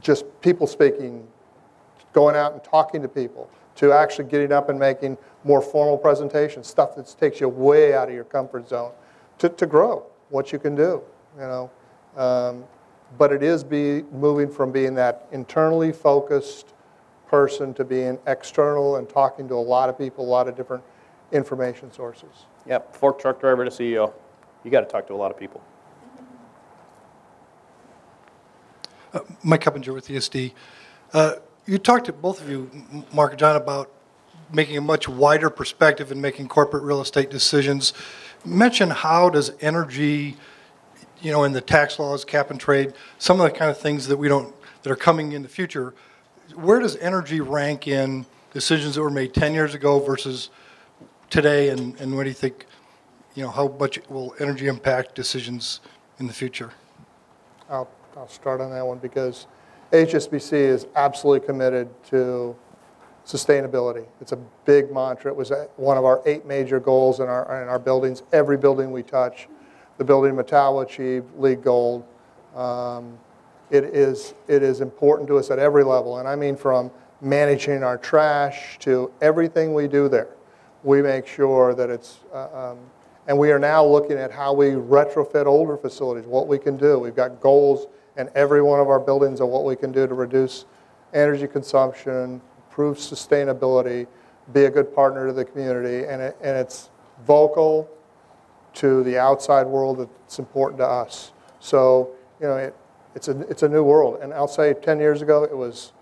just 0.00 0.24
people 0.40 0.66
speaking, 0.66 1.26
going 2.12 2.34
out 2.34 2.52
and 2.52 2.64
talking 2.64 3.02
to 3.02 3.08
people, 3.08 3.48
to 3.76 3.92
actually 3.92 4.24
getting 4.24 4.52
up 4.52 4.70
and 4.70 4.78
making 4.78 5.18
more 5.44 5.60
formal 5.60 5.98
presentations, 5.98 6.66
stuff 6.66 6.96
that 6.96 7.14
takes 7.20 7.40
you 7.40 7.48
way 7.48 7.94
out 7.94 8.08
of 8.08 8.14
your 8.14 8.24
comfort 8.24 8.68
zone, 8.68 8.92
to, 9.38 9.48
to 9.50 9.66
grow 9.66 10.04
what 10.30 10.50
you 10.50 10.58
can 10.58 10.74
do, 10.74 11.02
you 11.36 11.42
know. 11.42 11.70
Um, 12.16 12.64
but 13.18 13.32
it 13.32 13.42
is 13.42 13.62
be 13.62 14.02
moving 14.12 14.50
from 14.50 14.72
being 14.72 14.94
that 14.94 15.26
internally 15.32 15.92
focused 15.92 16.72
person 17.30 17.72
to 17.74 17.84
being 17.84 18.18
external 18.26 18.96
and 18.96 19.08
talking 19.08 19.46
to 19.46 19.54
a 19.54 19.56
lot 19.56 19.88
of 19.88 19.96
people, 19.96 20.24
a 20.24 20.26
lot 20.26 20.48
of 20.48 20.56
different 20.56 20.82
information 21.30 21.92
sources. 21.92 22.46
Yep, 22.66 22.96
fork 22.96 23.20
truck 23.20 23.40
driver 23.40 23.64
to 23.64 23.70
CEO. 23.70 24.12
You 24.64 24.70
got 24.70 24.80
to 24.80 24.86
talk 24.86 25.06
to 25.06 25.14
a 25.14 25.16
lot 25.16 25.30
of 25.30 25.38
people. 25.38 25.62
Mike 29.42 29.62
Cuppinger 29.62 29.94
with 29.94 30.08
ESD. 30.08 30.52
Uh, 31.12 31.34
You 31.66 31.78
talked 31.78 32.06
to 32.06 32.12
both 32.12 32.40
of 32.40 32.50
you, 32.50 32.68
Mark 33.12 33.32
and 33.32 33.38
Jon, 33.38 33.54
about 33.54 33.90
making 34.52 34.76
a 34.76 34.80
much 34.80 35.08
wider 35.08 35.50
perspective 35.50 36.10
and 36.10 36.20
making 36.20 36.48
corporate 36.48 36.82
real 36.82 37.00
estate 37.00 37.30
decisions. 37.30 37.92
Mention 38.44 38.90
how 38.90 39.30
does 39.30 39.52
energy, 39.60 40.36
you 41.20 41.30
know, 41.30 41.44
in 41.44 41.52
the 41.52 41.60
tax 41.60 41.98
laws, 41.98 42.24
cap 42.24 42.50
and 42.50 42.58
trade, 42.58 42.92
some 43.18 43.40
of 43.40 43.50
the 43.50 43.56
kind 43.56 43.70
of 43.70 43.78
things 43.78 44.08
that 44.08 44.16
we 44.16 44.26
don't, 44.26 44.52
that 44.82 44.90
are 44.90 44.96
coming 44.96 45.32
in 45.32 45.42
the 45.42 45.48
future, 45.48 45.94
where 46.54 46.80
does 46.80 46.96
energy 46.96 47.40
rank 47.40 47.88
in 47.88 48.26
decisions 48.52 48.94
that 48.94 49.02
were 49.02 49.10
made 49.10 49.34
10 49.34 49.54
years 49.54 49.74
ago 49.74 49.98
versus 49.98 50.50
today, 51.30 51.68
and 51.70 51.98
and 52.00 52.16
what 52.16 52.24
do 52.24 52.28
you 52.28 52.34
think, 52.34 52.66
you 53.34 53.42
know, 53.42 53.50
how 53.50 53.68
much 53.68 54.00
will 54.08 54.34
energy 54.40 54.66
impact 54.66 55.14
decisions 55.14 55.80
in 56.18 56.26
the 56.26 56.32
future? 56.32 56.72
I'll 57.68 57.88
I'll 58.16 58.28
start 58.28 58.60
on 58.60 58.70
that 58.70 58.86
one 58.86 58.98
because 58.98 59.46
HSBC 59.92 60.52
is 60.52 60.86
absolutely 60.96 61.46
committed 61.46 61.88
to 62.10 62.56
sustainability. 63.26 64.06
It's 64.20 64.32
a 64.32 64.38
big 64.64 64.92
mantra. 64.92 65.30
It 65.30 65.36
was 65.36 65.52
one 65.76 65.96
of 65.96 66.04
our 66.04 66.20
eight 66.26 66.46
major 66.46 66.80
goals 66.80 67.20
in 67.20 67.28
our, 67.28 67.62
in 67.62 67.68
our 67.68 67.78
buildings. 67.78 68.22
Every 68.32 68.56
building 68.56 68.90
we 68.90 69.02
touch, 69.02 69.48
the 69.98 70.04
building 70.04 70.30
in 70.30 70.36
Mettawa 70.36 70.80
achieved 70.80 71.26
LEED 71.38 71.62
Gold. 71.62 72.04
Um, 72.54 73.18
it 73.70 73.84
is, 73.84 74.34
it 74.48 74.62
is 74.62 74.80
important 74.80 75.28
to 75.28 75.38
us 75.38 75.50
at 75.50 75.58
every 75.58 75.84
level, 75.84 76.18
and 76.18 76.28
I 76.28 76.36
mean 76.36 76.56
from 76.56 76.90
managing 77.20 77.82
our 77.82 77.98
trash 77.98 78.78
to 78.80 79.12
everything 79.20 79.74
we 79.74 79.86
do 79.86 80.08
there. 80.08 80.28
We 80.82 81.02
make 81.02 81.26
sure 81.26 81.74
that 81.74 81.90
it's, 81.90 82.20
uh, 82.32 82.70
um, 82.70 82.78
and 83.26 83.38
we 83.38 83.52
are 83.52 83.58
now 83.58 83.84
looking 83.84 84.16
at 84.16 84.30
how 84.30 84.52
we 84.52 84.70
retrofit 84.70 85.46
older 85.46 85.76
facilities, 85.76 86.26
what 86.26 86.48
we 86.48 86.58
can 86.58 86.76
do. 86.76 86.98
We've 86.98 87.14
got 87.14 87.40
goals 87.40 87.86
in 88.16 88.30
every 88.34 88.62
one 88.62 88.80
of 88.80 88.88
our 88.88 88.98
buildings 88.98 89.40
of 89.40 89.48
what 89.48 89.64
we 89.64 89.76
can 89.76 89.92
do 89.92 90.06
to 90.06 90.14
reduce 90.14 90.64
energy 91.12 91.46
consumption, 91.46 92.40
improve 92.68 92.96
sustainability, 92.96 94.06
be 94.52 94.64
a 94.64 94.70
good 94.70 94.94
partner 94.94 95.26
to 95.26 95.32
the 95.32 95.44
community, 95.44 96.06
and, 96.06 96.22
it, 96.22 96.36
and 96.40 96.56
it's 96.56 96.90
vocal 97.26 97.88
to 98.72 99.02
the 99.04 99.18
outside 99.18 99.66
world 99.66 99.98
that's 99.98 100.38
important 100.38 100.78
to 100.78 100.86
us. 100.86 101.32
So, 101.60 102.10
you 102.40 102.46
know, 102.46 102.56
it, 102.56 102.74
it's, 103.14 103.28
a, 103.28 103.40
it's 103.48 103.62
a 103.62 103.68
new 103.68 103.82
world. 103.82 104.20
And 104.22 104.32
I'll 104.32 104.48
say 104.48 104.74
10 104.74 105.00
years 105.00 105.22
ago, 105.22 105.44
it 105.44 105.56
was 105.56 105.92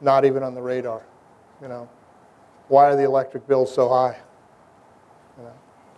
not 0.00 0.24
even 0.24 0.42
on 0.42 0.54
the 0.54 0.62
radar. 0.62 1.02
You 1.62 1.68
know, 1.68 1.88
why 2.68 2.86
are 2.86 2.96
the 2.96 3.04
electric 3.04 3.46
bills 3.46 3.72
so 3.74 3.88
high? 3.88 4.16
You 5.38 5.44
know? 5.44 5.52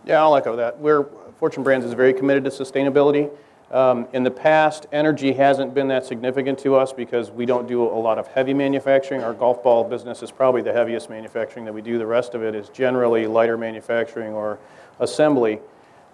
Yeah, 0.05 0.23
I'll 0.23 0.37
echo 0.37 0.57
that. 0.57 0.79
We're, 0.79 1.05
Fortune 1.37 1.63
Brands 1.63 1.87
is 1.87 1.93
very 1.93 2.13
committed 2.13 2.45
to 2.45 2.51
sustainability. 2.51 3.31
Um, 3.71 4.07
in 4.13 4.23
the 4.23 4.31
past, 4.31 4.87
energy 4.93 5.33
hasn't 5.33 5.73
been 5.73 5.89
that 5.89 6.05
significant 6.05 6.59
to 6.59 6.77
us 6.77 6.93
because 6.93 7.31
we 7.31 7.47
don't 7.47 7.67
do 7.67 7.83
a 7.83 7.99
lot 7.99 8.19
of 8.19 8.27
heavy 8.27 8.53
manufacturing. 8.53 9.23
Our 9.23 9.33
golf 9.33 9.63
ball 9.63 9.83
business 9.83 10.23
is 10.23 10.31
probably 10.31 10.61
the 10.61 10.75
heaviest 10.75 11.09
manufacturing 11.09 11.65
that 11.65 11.73
we 11.73 11.81
do. 11.81 11.97
The 11.97 12.07
rest 12.07 12.35
of 12.35 12.43
it 12.43 12.55
is 12.55 12.69
generally 12.69 13.27
lighter 13.27 13.57
manufacturing 13.57 14.35
or 14.35 14.59
assembly. 15.01 15.61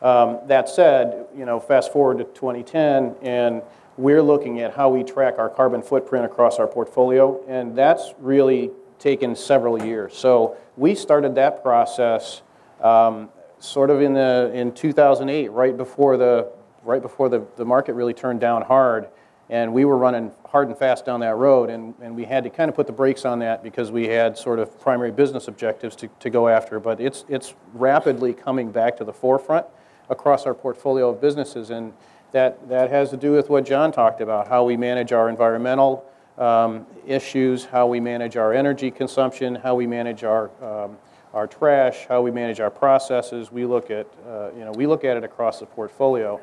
Um, 0.02 0.38
that 0.46 0.68
said, 0.68 1.26
you 1.36 1.44
know, 1.44 1.58
fast 1.58 1.92
forward 1.92 2.18
to 2.18 2.24
2010, 2.24 3.16
and 3.22 3.62
we're 3.98 4.22
looking 4.22 4.60
at 4.60 4.74
how 4.74 4.88
we 4.88 5.02
track 5.02 5.38
our 5.38 5.50
carbon 5.50 5.82
footprint 5.82 6.24
across 6.24 6.58
our 6.58 6.68
portfolio, 6.68 7.44
and 7.48 7.76
that's 7.76 8.14
really 8.20 8.70
taken 9.00 9.34
several 9.34 9.84
years. 9.84 10.16
So 10.16 10.56
we 10.76 10.94
started 10.94 11.34
that 11.34 11.62
process 11.62 12.42
um, 12.80 13.28
sort 13.58 13.90
of 13.90 14.00
in 14.00 14.14
the 14.14 14.52
in 14.54 14.72
2008, 14.72 15.48
right 15.48 15.76
before 15.76 16.16
the 16.16 16.50
right 16.84 17.02
before 17.02 17.28
the, 17.28 17.44
the 17.56 17.64
market 17.64 17.94
really 17.94 18.14
turned 18.14 18.40
down 18.40 18.62
hard, 18.62 19.08
and 19.50 19.74
we 19.74 19.84
were 19.84 19.98
running 19.98 20.30
hard 20.46 20.68
and 20.68 20.78
fast 20.78 21.04
down 21.04 21.18
that 21.20 21.34
road, 21.34 21.68
and, 21.68 21.92
and 22.00 22.14
we 22.14 22.24
had 22.24 22.44
to 22.44 22.50
kind 22.50 22.68
of 22.68 22.76
put 22.76 22.86
the 22.86 22.92
brakes 22.92 23.24
on 23.24 23.40
that 23.40 23.64
because 23.64 23.90
we 23.90 24.06
had 24.06 24.38
sort 24.38 24.60
of 24.60 24.80
primary 24.80 25.10
business 25.10 25.48
objectives 25.48 25.96
to, 25.96 26.08
to 26.20 26.30
go 26.30 26.46
after. 26.46 26.78
But 26.78 27.00
it's 27.00 27.24
it's 27.28 27.54
rapidly 27.74 28.32
coming 28.32 28.70
back 28.70 28.96
to 28.98 29.04
the 29.04 29.12
forefront 29.12 29.66
across 30.08 30.46
our 30.46 30.54
portfolio 30.54 31.10
of 31.10 31.20
businesses, 31.20 31.70
and 31.70 31.92
that 32.32 32.68
that 32.68 32.90
has 32.90 33.10
to 33.10 33.16
do 33.16 33.32
with 33.32 33.48
what 33.48 33.64
Jon 33.64 33.92
talked 33.92 34.20
about, 34.20 34.48
how 34.48 34.64
we 34.64 34.76
manage 34.76 35.12
our 35.12 35.28
environmental 35.28 36.04
um, 36.36 36.86
issues, 37.06 37.64
how 37.64 37.86
we 37.86 38.00
manage 38.00 38.36
our 38.36 38.52
energy 38.52 38.90
consumption, 38.90 39.54
how 39.54 39.74
we 39.74 39.86
manage 39.86 40.24
our 40.24 40.50
um, 40.62 40.96
our 41.34 41.46
trash, 41.46 42.06
how 42.08 42.22
we 42.22 42.30
manage 42.30 42.60
our 42.60 42.70
processes. 42.70 43.52
We 43.52 43.66
look 43.66 43.90
at 43.90 44.06
uh, 44.26 44.50
you 44.56 44.64
know 44.64 44.72
we 44.72 44.86
look 44.86 45.04
at 45.04 45.16
it 45.16 45.24
across 45.24 45.60
the 45.60 45.66
portfolio. 45.66 46.40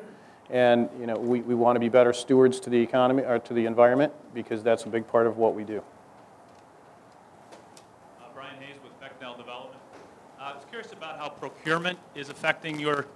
And 0.48 0.88
you 1.00 1.06
know, 1.06 1.16
we, 1.16 1.40
we 1.40 1.54
want 1.54 1.74
to 1.76 1.80
be 1.80 1.88
better 1.88 2.12
stewards 2.12 2.60
to 2.60 2.70
the 2.70 2.78
economy 2.78 3.24
or 3.24 3.38
to 3.40 3.54
the 3.54 3.66
environment 3.66 4.12
because 4.32 4.62
that's 4.62 4.84
a 4.84 4.88
big 4.88 5.06
part 5.08 5.26
of 5.26 5.38
what 5.38 5.54
we 5.54 5.64
do. 5.64 5.82
Uh, 8.20 8.26
Brian 8.32 8.54
Hayes 8.60 8.76
with 8.82 8.92
Becknell 9.00 9.36
Development. 9.36 9.80
Uh, 10.38 10.42
I 10.42 10.54
was 10.54 10.64
curious 10.68 10.92
about 10.92 11.18
how 11.18 11.30
procurement 11.30 11.98
is 12.14 12.28
affecting 12.28 12.78
your 12.78 13.06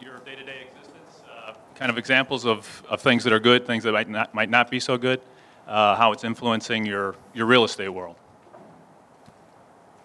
your 0.00 0.18
day-to-day 0.20 0.66
existence. 0.68 0.87
Kind 1.78 1.90
of 1.90 1.98
examples 1.98 2.44
of, 2.44 2.82
of 2.88 3.00
things 3.00 3.22
that 3.22 3.32
are 3.32 3.38
good, 3.38 3.64
things 3.64 3.84
that 3.84 3.92
might 3.92 4.08
not 4.08 4.34
might 4.34 4.50
not 4.50 4.68
be 4.68 4.80
so 4.80 4.98
good. 4.98 5.20
Uh, 5.66 5.94
how 5.94 6.10
it's 6.12 6.24
influencing 6.24 6.84
your 6.84 7.14
your 7.34 7.46
real 7.46 7.62
estate 7.62 7.88
world. 7.88 8.16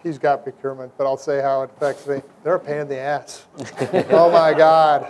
He's 0.03 0.19
got 0.19 0.43
procurement, 0.43 0.91
but 0.97 1.05
I'll 1.05 1.17
say 1.17 1.41
how 1.41 1.63
it 1.63 1.71
affects 1.76 2.05
me. 2.05 2.21
They're 2.43 2.55
a 2.55 2.59
pain 2.59 2.80
in 2.80 2.88
the 2.89 2.99
ass. 2.99 3.45
oh 4.11 4.30
my 4.30 4.53
God. 4.53 5.07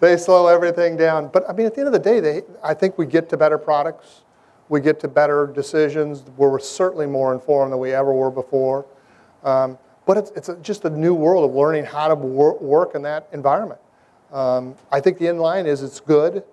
They 0.00 0.16
slow 0.16 0.48
everything 0.48 0.96
down. 0.96 1.28
But 1.28 1.48
I 1.48 1.52
mean, 1.52 1.66
at 1.66 1.74
the 1.74 1.80
end 1.80 1.86
of 1.86 1.92
the 1.92 1.98
day, 2.00 2.20
they, 2.20 2.42
I 2.62 2.74
think 2.74 2.98
we 2.98 3.06
get 3.06 3.28
to 3.30 3.36
better 3.36 3.56
products. 3.56 4.22
We 4.68 4.80
get 4.80 4.98
to 5.00 5.08
better 5.08 5.46
decisions. 5.46 6.24
We're 6.36 6.58
certainly 6.58 7.06
more 7.06 7.32
informed 7.32 7.72
than 7.72 7.78
we 7.78 7.92
ever 7.92 8.12
were 8.12 8.32
before. 8.32 8.84
Um, 9.44 9.78
but 10.06 10.16
it's, 10.16 10.32
it's 10.34 10.48
a, 10.48 10.56
just 10.56 10.84
a 10.84 10.90
new 10.90 11.14
world 11.14 11.48
of 11.48 11.56
learning 11.56 11.84
how 11.84 12.08
to 12.08 12.16
wor- 12.16 12.58
work 12.58 12.96
in 12.96 13.02
that 13.02 13.28
environment. 13.32 13.80
Um, 14.32 14.74
I 14.90 15.00
think 15.00 15.18
the 15.18 15.28
end 15.28 15.40
line 15.40 15.66
is 15.66 15.82
it's 15.82 16.00
good, 16.00 16.44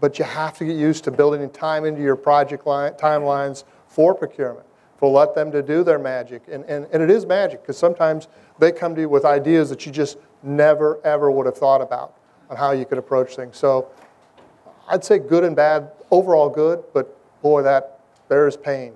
but 0.00 0.18
you 0.18 0.24
have 0.24 0.56
to 0.58 0.64
get 0.64 0.76
used 0.76 1.04
to 1.04 1.10
building 1.10 1.48
time 1.50 1.84
into 1.84 2.02
your 2.02 2.16
project 2.16 2.66
line, 2.66 2.92
timelines 2.92 3.64
for 3.88 4.14
procurement 4.14 4.66
for 4.98 5.10
let 5.10 5.34
them 5.34 5.52
to 5.52 5.62
do 5.62 5.84
their 5.84 5.98
magic. 5.98 6.42
And, 6.50 6.64
and, 6.64 6.86
and 6.92 7.02
it 7.02 7.10
is 7.10 7.26
magic 7.26 7.62
because 7.62 7.76
sometimes 7.76 8.28
they 8.58 8.72
come 8.72 8.94
to 8.94 9.02
you 9.02 9.08
with 9.08 9.24
ideas 9.24 9.68
that 9.70 9.84
you 9.84 9.92
just 9.92 10.18
never, 10.42 11.04
ever 11.04 11.30
would 11.30 11.46
have 11.46 11.56
thought 11.56 11.80
about 11.80 12.14
on 12.48 12.56
how 12.56 12.72
you 12.72 12.84
could 12.84 12.98
approach 12.98 13.36
things. 13.36 13.56
So 13.56 13.88
I'd 14.88 15.04
say 15.04 15.18
good 15.18 15.44
and 15.44 15.54
bad, 15.54 15.90
overall 16.10 16.48
good, 16.48 16.82
but 16.94 17.16
boy, 17.42 17.62
that 17.62 18.00
there 18.28 18.46
is 18.46 18.56
pain. 18.56 18.94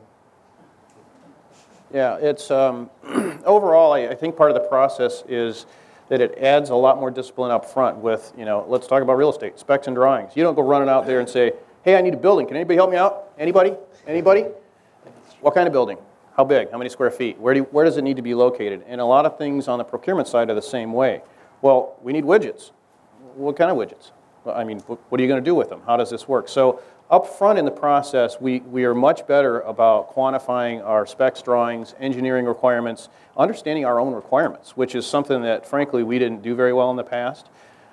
Yeah, 1.93 2.17
it's 2.17 2.51
um, 2.51 2.89
overall, 3.45 3.93
I, 3.93 4.09
I 4.09 4.15
think 4.15 4.37
part 4.37 4.51
of 4.51 4.55
the 4.55 4.69
process 4.69 5.25
is 5.29 5.67
that 6.11 6.21
it 6.21 6.37
adds 6.39 6.71
a 6.71 6.75
lot 6.75 6.99
more 6.99 7.11
discipline 7.11 7.53
up 7.53 7.65
front 7.65 7.97
with, 7.99 8.33
you 8.37 8.45
know, 8.45 8.67
let's 8.69 8.87
talk 8.89 9.01
about 9.01 9.17
real 9.17 9.31
estate, 9.31 9.59
specs 9.59 9.87
and 9.87 9.95
drawings. 9.95 10.33
You 10.35 10.43
don't 10.43 10.57
go 10.57 10.63
running 10.63 10.89
out 10.89 11.07
there 11.07 11.21
and 11.21 11.29
say, 11.29 11.53
hey, 11.85 11.97
I 11.97 12.01
need 12.01 12.15
a 12.15 12.19
building. 12.19 12.49
Can 12.49 12.57
anybody 12.57 12.75
help 12.75 12.91
me 12.91 12.97
out? 12.97 13.29
Anybody? 13.39 13.75
Anybody? 14.09 14.47
What 15.41 15.55
kind 15.55 15.69
of 15.69 15.73
building? 15.73 15.99
How 16.37 16.43
big? 16.45 16.71
How 16.73 16.79
many 16.79 16.91
square 16.91 17.13
feet? 17.13 17.39
Where, 17.39 17.55
do 17.55 17.61
you, 17.61 17.65
where 17.67 17.85
does 17.85 17.97
it 17.97 18.03
need 18.03 18.17
to 18.17 18.23
be 18.23 18.35
located? 18.35 18.83
And 18.89 19.01
a 19.01 19.05
lot 19.05 19.25
of 19.25 19.39
things 19.39 19.69
on 19.69 19.79
the 19.79 19.85
procurement 19.85 20.27
side 20.27 20.51
are 20.51 20.55
the 20.55 20.61
same 20.61 20.93
way. 20.93 21.23
Well, 21.63 21.97
we 22.03 22.13
need 22.13 22.25
widgets. 22.25 22.73
What 23.37 23.57
kind 23.57 23.71
of 23.71 23.77
widgets? 23.77 24.11
I 24.47 24.65
mean, 24.65 24.81
what 24.81 25.21
are 25.21 25.23
you 25.23 25.29
going 25.29 25.43
to 25.43 25.49
do 25.49 25.55
with 25.55 25.69
them? 25.69 25.81
How 25.87 25.97
does 25.97 26.11
this 26.11 26.27
work? 26.27 26.49
So 26.49 26.83
up 27.11 27.27
front 27.27 27.59
in 27.59 27.65
the 27.65 27.71
process, 27.71 28.41
we, 28.41 28.61
we 28.61 28.85
are 28.85 28.95
much 28.95 29.27
better 29.27 29.61
about 29.61 30.15
quantifying 30.15 30.85
our 30.85 31.07
specs 31.07 31.43
drawings, 31.43 31.95
engineering 31.99 32.47
requirements, 32.47 33.09
understanding 33.37 33.85
our 33.85 33.99
own 33.99 34.15
requirements, 34.15 34.77
which 34.77 34.95
is 34.95 35.07
something 35.07 35.43
that, 35.43 35.67
frankly, 35.67 36.03
we 36.03 36.19
didn't 36.19 36.43
do 36.43 36.55
very 36.55 36.73
well 36.73 36.91
in 36.91 36.97
the 36.97 37.05
past. 37.05 37.49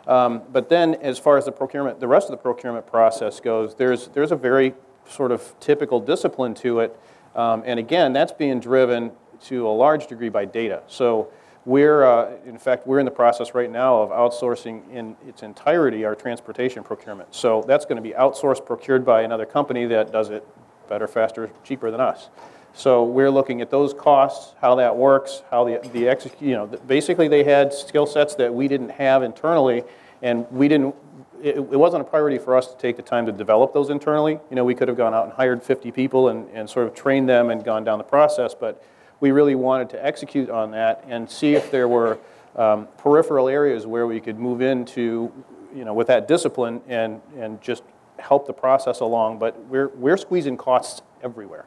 Um, 0.06 0.44
but 0.52 0.70
then, 0.70 0.96
as 0.96 1.20
far 1.20 1.38
as 1.38 1.46
the 1.46 1.52
procurement, 1.52 2.00
the 2.00 2.08
rest 2.08 2.28
of 2.28 2.32
the 2.32 2.38
procurement 2.38 2.88
process 2.88 3.40
goes, 3.40 3.76
there's, 3.76 4.08
there's 4.10 4.32
a 4.32 4.36
very 4.38 4.74
sort 5.08 5.32
of 5.32 5.56
typical 5.60 6.00
discipline 6.00 6.54
to 6.54 6.80
it 6.80 6.98
um, 7.38 7.62
and 7.66 7.80
again, 7.80 8.14
that's 8.14 8.34
being 8.34 8.60
driven 8.60 9.12
to 9.46 9.68
a 9.68 9.70
large 9.70 10.08
degree 10.08 10.30
by 10.30 10.44
data. 10.44 10.82
So 10.88 11.32
we're, 11.68 12.06
uh, 12.06 12.32
in 12.46 12.58
fact, 12.58 12.88
we're 12.88 13.00
in 13.00 13.04
the 13.04 13.12
process 13.12 13.54
right 13.54 13.70
now 13.70 14.02
of 14.02 14.10
outsourcing 14.10 14.90
in 14.90 15.18
its 15.28 15.44
entirety 15.44 16.06
our 16.06 16.16
transportation 16.16 16.82
procurement. 16.82 17.36
So 17.36 17.62
that's 17.68 17.84
going 17.84 17.98
to 17.98 18.02
be 18.02 18.16
outsourced, 18.16 18.66
procured 18.66 19.06
by 19.06 19.24
another 19.24 19.46
company 19.46 19.86
that 19.88 20.10
does 20.10 20.30
it 20.30 20.48
better, 20.88 21.10
faster, 21.10 21.50
cheaper 21.66 21.92
than 21.92 22.00
us. 22.00 22.30
So 22.74 23.04
we're 23.04 23.30
looking 23.30 23.60
at 23.60 23.70
those 23.70 23.94
costs, 23.94 24.56
how 24.62 24.76
that 24.76 24.96
works, 24.96 25.44
how 25.52 25.66
the, 25.66 25.86
the 25.92 26.08
execute, 26.08 26.42
you 26.42 26.56
know, 26.56 26.68
basically 26.68 27.28
they 27.28 27.44
had 27.44 27.74
skill 27.74 28.06
sets 28.06 28.36
that 28.36 28.54
we 28.54 28.70
didn't 28.70 28.92
have 28.92 29.22
internally, 29.22 29.84
and 30.22 30.50
we 30.50 30.70
didn't, 30.70 30.96
it, 31.44 31.58
it, 31.58 31.78
wasn't 31.78 32.02
a 32.02 32.06
priority 32.06 32.38
for 32.38 32.56
us 32.56 32.68
to 32.68 32.78
take 32.78 32.96
the 32.96 33.04
time 33.04 33.26
to 33.26 33.34
develop 33.34 33.74
those 33.74 33.90
internally. 33.90 34.40
You 34.50 34.56
know, 34.56 34.64
we 34.64 34.74
could 34.74 34.88
have 34.88 34.96
gone 34.96 35.14
out 35.14 35.26
and 35.26 35.34
hired 35.34 35.62
50 35.62 35.92
people 35.92 36.30
and, 36.30 36.50
and 36.52 36.70
sort 36.70 36.88
of 36.88 36.96
trained 36.96 37.28
them 37.28 37.50
and 37.50 37.62
gone 37.62 37.84
down 37.84 37.98
the 37.98 38.06
process, 38.06 38.56
but 38.58 38.82
we 39.20 39.32
really 39.32 39.56
wanted 39.56 39.90
to 39.92 40.06
execute 40.06 40.50
on 40.50 40.72
that 40.72 41.04
and 41.08 41.30
see 41.30 41.56
if 41.56 41.72
there 41.72 41.88
were 41.88 42.20
um, 42.56 42.88
peripheral 42.98 43.48
areas 43.48 43.86
where 43.86 44.08
we 44.08 44.20
could 44.20 44.40
move 44.40 44.62
into, 44.62 45.32
you 45.76 45.86
know, 45.86 45.94
with 45.94 46.08
that 46.08 46.28
discipline 46.28 46.82
and, 46.88 47.22
and 47.38 47.62
just 47.62 47.84
help 48.20 48.48
the 48.48 48.54
process 48.54 49.00
along. 49.00 49.40
But 49.40 49.60
we're, 49.66 49.90
we're 49.90 50.18
squeezing 50.18 50.58
costs 50.58 51.02
everywhere. 51.24 51.66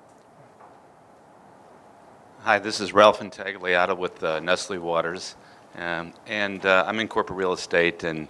Hi, 2.42 2.58
this 2.58 2.80
is 2.80 2.92
Ralph 2.92 3.20
Intagliata 3.20 3.96
with 3.96 4.22
uh, 4.22 4.40
Nestle 4.40 4.78
Waters. 4.78 5.36
Um, 5.76 6.12
and 6.26 6.64
uh, 6.66 6.84
I'm 6.86 6.98
in 6.98 7.06
corporate 7.06 7.38
real 7.38 7.52
estate 7.52 8.02
and 8.02 8.28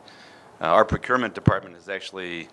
uh, 0.60 0.64
our 0.64 0.84
procurement 0.84 1.34
department 1.34 1.74
has 1.74 1.88
actually 1.88 2.48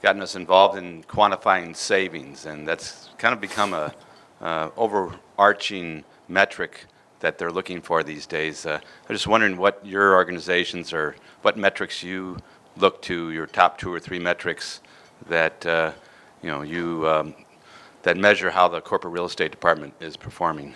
gotten 0.00 0.22
us 0.22 0.36
involved 0.36 0.78
in 0.78 1.02
quantifying 1.04 1.74
savings, 1.74 2.46
and 2.46 2.68
that's 2.68 3.10
kind 3.18 3.34
of 3.34 3.40
become 3.40 3.74
a 3.74 3.92
uh, 4.40 4.70
overarching 4.76 6.04
metric 6.28 6.86
that 7.20 7.38
they're 7.38 7.50
looking 7.50 7.80
for 7.80 8.02
these 8.02 8.26
days. 8.26 8.64
Uh, 8.64 8.80
I'm 9.08 9.14
just 9.14 9.26
wondering 9.26 9.56
what 9.56 9.84
your 9.84 10.14
organizations 10.14 10.92
or 10.92 11.16
what 11.42 11.56
metrics 11.56 12.02
you 12.02 12.38
look 12.76 13.02
to, 13.02 13.32
your 13.32 13.46
top 13.46 13.78
two 13.78 13.92
or 13.92 13.98
three 13.98 14.20
metrics 14.20 14.80
that 15.28 15.66
uh, 15.66 15.92
you 16.42 16.50
know, 16.50 16.62
you, 16.62 17.08
um, 17.08 17.34
that 18.02 18.16
measure 18.16 18.50
how 18.50 18.68
the 18.68 18.80
corporate 18.80 19.12
real 19.12 19.24
estate 19.24 19.50
department 19.50 19.94
is 20.00 20.16
performing. 20.16 20.74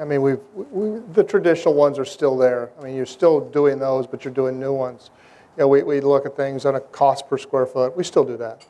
I 0.00 0.04
mean, 0.04 0.22
we've, 0.22 0.40
we, 0.54 1.00
the 1.12 1.24
traditional 1.24 1.74
ones 1.74 1.98
are 1.98 2.04
still 2.04 2.36
there. 2.36 2.70
I 2.78 2.84
mean, 2.84 2.94
you're 2.94 3.06
still 3.06 3.40
doing 3.40 3.78
those, 3.78 4.06
but 4.06 4.24
you're 4.24 4.34
doing 4.34 4.58
new 4.58 4.72
ones. 4.72 5.10
You 5.56 5.62
know, 5.62 5.68
we, 5.68 5.82
we 5.82 6.00
look 6.00 6.26
at 6.26 6.36
things 6.36 6.64
on 6.64 6.76
a 6.76 6.80
cost 6.80 7.28
per 7.28 7.36
square 7.36 7.66
foot. 7.66 7.96
We 7.96 8.04
still 8.04 8.24
do 8.24 8.36
that. 8.36 8.66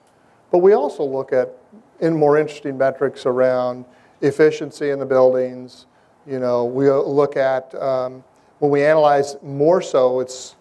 But 0.50 0.58
we 0.58 0.72
also 0.72 1.04
look 1.04 1.32
at, 1.32 1.50
in 2.00 2.14
more 2.16 2.38
interesting 2.38 2.76
metrics 2.76 3.26
around 3.26 3.84
efficiency 4.20 4.90
in 4.90 4.98
the 4.98 5.06
buildings. 5.06 5.86
You 6.26 6.40
know, 6.40 6.64
we 6.64 6.90
look 6.90 7.36
at, 7.36 7.74
um, 7.74 8.24
when 8.58 8.70
we 8.70 8.84
analyze 8.84 9.36
more 9.42 9.80
so, 9.80 10.20
it's 10.20 10.56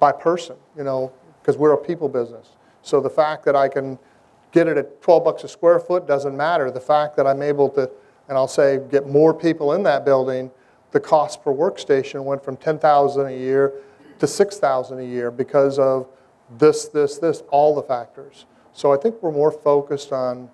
by 0.00 0.12
person, 0.12 0.56
you 0.76 0.84
know, 0.84 1.12
because 1.40 1.56
we're 1.56 1.72
a 1.72 1.78
people 1.78 2.08
business. 2.08 2.50
So 2.82 3.00
the 3.00 3.10
fact 3.10 3.44
that 3.44 3.56
I 3.56 3.68
can 3.68 3.98
get 4.52 4.66
it 4.66 4.76
at 4.76 5.02
12 5.02 5.24
bucks 5.24 5.44
a 5.44 5.48
square 5.48 5.78
foot 5.78 6.06
doesn't 6.06 6.36
matter. 6.36 6.70
The 6.70 6.80
fact 6.80 7.16
that 7.16 7.26
I'm 7.26 7.42
able 7.42 7.68
to 7.70 7.90
and 8.28 8.36
I'll 8.36 8.46
say 8.46 8.80
get 8.90 9.08
more 9.08 9.32
people 9.34 9.72
in 9.72 9.82
that 9.84 10.04
building, 10.04 10.50
the 10.92 11.00
cost 11.00 11.42
per 11.42 11.52
workstation 11.52 12.24
went 12.24 12.44
from 12.44 12.56
10,000 12.56 13.26
a 13.26 13.36
year 13.36 13.72
to 14.18 14.26
6,000 14.26 14.98
a 14.98 15.02
year 15.02 15.30
because 15.30 15.78
of 15.78 16.06
this, 16.58 16.86
this, 16.88 17.18
this, 17.18 17.42
all 17.50 17.74
the 17.74 17.82
factors. 17.82 18.46
So 18.78 18.92
I 18.92 18.96
think 18.96 19.20
we're 19.20 19.32
more 19.32 19.50
focused 19.50 20.12
on 20.12 20.48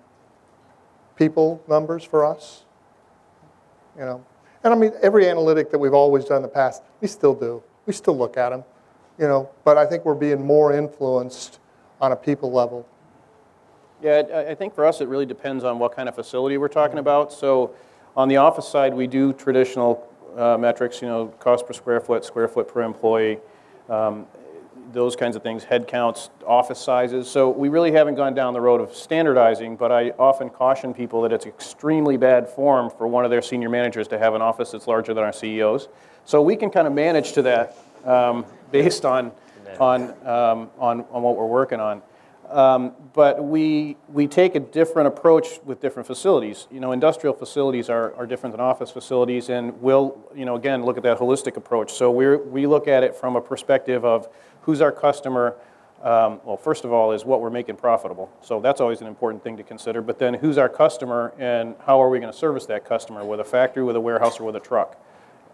people 1.15 1.61
numbers 1.67 2.03
for 2.03 2.25
us. 2.25 2.63
You 3.95 4.03
know, 4.03 4.25
and 4.63 4.73
I 4.73 4.75
mean 4.75 4.93
every 5.03 5.29
analytic 5.29 5.69
that 5.69 5.77
we've 5.77 5.93
always 5.93 6.25
done 6.25 6.37
in 6.37 6.41
the 6.41 6.47
past, 6.47 6.81
we 7.01 7.07
still 7.07 7.35
do. 7.35 7.61
We 7.85 7.93
still 7.93 8.17
look 8.17 8.35
at 8.35 8.49
them. 8.49 8.63
You 9.19 9.27
know, 9.27 9.51
but 9.63 9.77
I 9.77 9.85
think 9.85 10.05
we're 10.05 10.15
being 10.15 10.43
more 10.43 10.73
influenced 10.73 11.59
on 12.01 12.13
a 12.13 12.15
people 12.15 12.51
level. 12.51 12.87
Yeah, 14.01 14.23
I 14.49 14.55
think 14.55 14.73
for 14.73 14.87
us 14.87 15.01
it 15.01 15.07
really 15.07 15.27
depends 15.27 15.63
on 15.63 15.77
what 15.77 15.95
kind 15.95 16.09
of 16.09 16.15
facility 16.15 16.57
we're 16.57 16.67
talking 16.67 16.97
about. 16.97 17.31
So 17.31 17.75
on 18.17 18.27
the 18.27 18.37
office 18.37 18.67
side, 18.67 18.95
we 18.95 19.05
do 19.05 19.33
traditional 19.33 20.03
uh, 20.35 20.57
metrics, 20.57 20.99
you 20.99 21.07
know, 21.07 21.27
cost 21.39 21.67
per 21.67 21.73
square 21.73 21.99
foot, 21.99 22.25
square 22.25 22.47
foot 22.47 22.67
per 22.67 22.81
employee, 22.81 23.37
um, 23.87 24.25
those 24.91 25.15
kinds 25.15 25.35
of 25.35 25.43
things, 25.43 25.63
head 25.63 25.87
counts, 25.87 26.29
office 26.45 26.79
sizes. 26.79 27.29
So 27.29 27.49
we 27.49 27.69
really 27.69 27.91
haven't 27.91 28.15
gone 28.15 28.33
down 28.33 28.53
the 28.53 28.61
road 28.61 28.81
of 28.81 28.93
standardizing, 28.95 29.75
but 29.75 29.91
I 29.91 30.11
often 30.11 30.49
caution 30.49 30.93
people 30.93 31.21
that 31.21 31.31
it's 31.31 31.45
extremely 31.45 32.17
bad 32.17 32.47
form 32.47 32.89
for 32.89 33.07
one 33.07 33.25
of 33.25 33.31
their 33.31 33.41
senior 33.41 33.69
managers 33.69 34.07
to 34.09 34.19
have 34.19 34.33
an 34.33 34.41
office 34.41 34.71
that's 34.71 34.87
larger 34.87 35.13
than 35.13 35.23
our 35.23 35.33
CEOs. 35.33 35.87
So 36.25 36.41
we 36.41 36.55
can 36.55 36.69
kind 36.69 36.87
of 36.87 36.93
manage 36.93 37.33
to 37.33 37.41
that 37.43 37.77
um, 38.05 38.45
based 38.71 39.05
on, 39.05 39.31
on, 39.79 40.11
um, 40.25 40.69
on, 40.79 41.05
on 41.11 41.23
what 41.23 41.35
we're 41.35 41.45
working 41.45 41.79
on. 41.79 42.01
Um, 42.49 42.93
but 43.13 43.43
we, 43.43 43.97
we 44.07 44.27
take 44.27 44.55
a 44.55 44.59
different 44.59 45.07
approach 45.07 45.59
with 45.65 45.81
different 45.81 46.05
facilities. 46.05 46.67
You 46.69 46.79
know, 46.79 46.91
industrial 46.91 47.35
facilities 47.35 47.89
are, 47.89 48.13
are 48.15 48.27
different 48.27 48.53
than 48.53 48.61
office 48.61 48.91
facilities, 48.91 49.49
and 49.49 49.81
we'll, 49.81 50.17
you 50.35 50.45
know, 50.45 50.55
again, 50.55 50.83
look 50.83 50.97
at 50.97 51.03
that 51.03 51.17
holistic 51.17 51.57
approach. 51.57 51.93
So 51.93 52.11
we 52.11 52.37
we 52.37 52.67
look 52.67 52.87
at 52.87 53.03
it 53.03 53.15
from 53.15 53.35
a 53.35 53.41
perspective 53.41 54.05
of 54.05 54.29
who's 54.61 54.81
our 54.81 54.91
customer. 54.91 55.55
Um, 56.03 56.39
well, 56.43 56.57
first 56.57 56.85
of 56.85 56.93
all, 56.93 57.13
is 57.13 57.25
what 57.25 57.41
we're 57.41 57.49
making 57.49 57.77
profitable. 57.77 58.31
So 58.41 58.59
that's 58.59 58.79
always 58.79 59.01
an 59.01 59.07
important 59.07 59.43
thing 59.43 59.57
to 59.57 59.63
consider. 59.63 60.01
But 60.01 60.19
then 60.19 60.35
who's 60.35 60.59
our 60.59 60.69
customer, 60.69 61.33
and 61.39 61.75
how 61.85 62.01
are 62.01 62.09
we 62.09 62.19
going 62.19 62.31
to 62.31 62.37
service 62.37 62.67
that 62.67 62.85
customer 62.85 63.25
with 63.25 63.39
a 63.39 63.43
factory, 63.43 63.83
with 63.83 63.95
a 63.95 64.01
warehouse, 64.01 64.39
or 64.39 64.43
with 64.43 64.55
a 64.55 64.59
truck? 64.59 65.01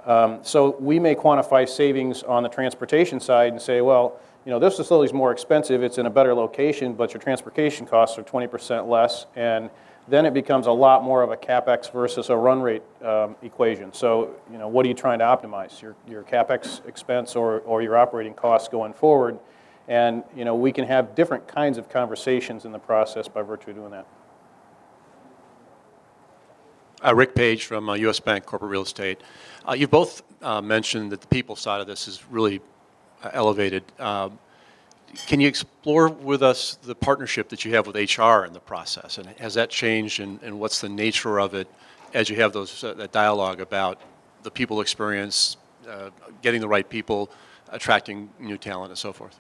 Um, 0.06 0.40
so 0.42 0.76
we 0.80 1.00
may 1.00 1.16
quantify 1.16 1.70
savings 1.70 2.24
on 2.24 2.44
the 2.44 2.50
transportation 2.50 3.20
side 3.20 3.54
and 3.54 3.62
say, 3.62 3.82
well, 3.82 4.20
you 4.46 4.52
know, 4.52 4.60
this 4.60 4.78
facility 4.78 5.10
is 5.10 5.14
more 5.14 5.32
expensive, 5.32 5.84
it's 5.84 5.98
in 5.98 6.06
a 6.08 6.10
better 6.10 6.34
location, 6.34 6.94
but 6.94 7.14
your 7.14 7.22
transportation 7.22 7.86
costs 7.86 8.18
are 8.18 8.24
20% 8.24 8.88
less, 8.88 9.28
and 9.36 9.70
then 10.08 10.26
it 10.26 10.34
becomes 10.34 10.66
a 10.66 10.72
lot 10.72 11.04
more 11.04 11.22
of 11.22 11.30
a 11.30 11.38
capex 11.38 11.92
versus 11.92 12.30
a 12.30 12.36
run 12.36 12.62
rate 12.62 12.82
um, 13.04 13.36
equation. 13.44 13.94
So, 13.94 14.36
you 14.52 14.58
know, 14.58 14.68
what 14.68 14.86
are 14.86 14.90
you 14.90 14.96
trying 14.96 15.20
to 15.20 15.26
optimize? 15.26 15.80
Your, 15.82 15.96
your 16.08 16.24
capex 16.24 16.86
expense 16.88 17.36
or, 17.36 17.60
or 17.62 17.84
your 17.84 17.96
operating 17.96 18.34
costs 18.34 18.68
going 18.68 18.94
forward? 18.94 19.38
And, 19.88 20.24
you 20.36 20.44
know, 20.44 20.56
we 20.56 20.72
can 20.72 20.86
have 20.86 21.16
different 21.16 21.48
kinds 21.48 21.78
of 21.78 21.88
conversations 21.88 22.66
in 22.66 22.72
the 22.72 22.80
process 22.80 23.28
by 23.28 23.44
virtue 23.44 23.72
of 23.72 23.76
doing 23.76 23.92
that. 23.92 24.08
Uh, 27.04 27.16
Rick 27.16 27.36
Page 27.36 27.66
from 27.66 27.90
uh, 27.90 27.96
U.S. 27.96 28.20
Bank 28.20 28.46
Corporate 28.46 28.72
Real 28.72 28.84
Estate. 28.84 29.22
Uh, 29.68 29.74
you've 29.74 29.90
both 29.90 30.22
uh, 30.42 30.62
mentioned 30.62 31.12
that 31.12 31.22
the 31.22 31.28
people 31.28 31.56
side 31.56 31.82
of 31.82 31.88
this 31.88 32.08
is 32.08 32.24
really 32.30 32.62
elevated. 33.34 33.84
Um, 34.00 34.40
can 35.28 35.40
you 35.40 35.48
explore 35.48 36.10
with 36.10 36.42
us 36.42 36.78
the 36.84 36.96
partnership 36.96 37.50
that 37.50 37.66
you 37.66 37.76
have 37.76 37.88
with 37.88 37.96
HR 37.96 38.46
in 38.46 38.54
the 38.54 38.62
process? 38.62 39.18
And 39.18 39.28
has 39.40 39.54
that 39.56 39.70
changed, 39.70 40.20
and, 40.20 40.42
and 40.42 40.60
what's 40.60 40.80
the 40.80 40.90
nature 40.90 41.40
of 41.40 41.54
it 41.54 41.68
as 42.14 42.30
you 42.30 42.38
have 42.38 42.54
those 42.54 42.84
uh, 42.84 42.94
that 42.94 43.12
dialogue 43.12 43.62
about 43.62 44.00
the 44.44 44.52
people 44.52 44.82
experience, 44.82 45.58
uh, 45.88 46.10
getting 46.42 46.62
the 46.62 46.68
right 46.68 46.88
people, 46.88 47.30
attracting 47.70 48.30
new 48.40 48.58
talent, 48.58 48.92
and 48.92 48.98
so 48.98 49.12
forth? 49.12 49.40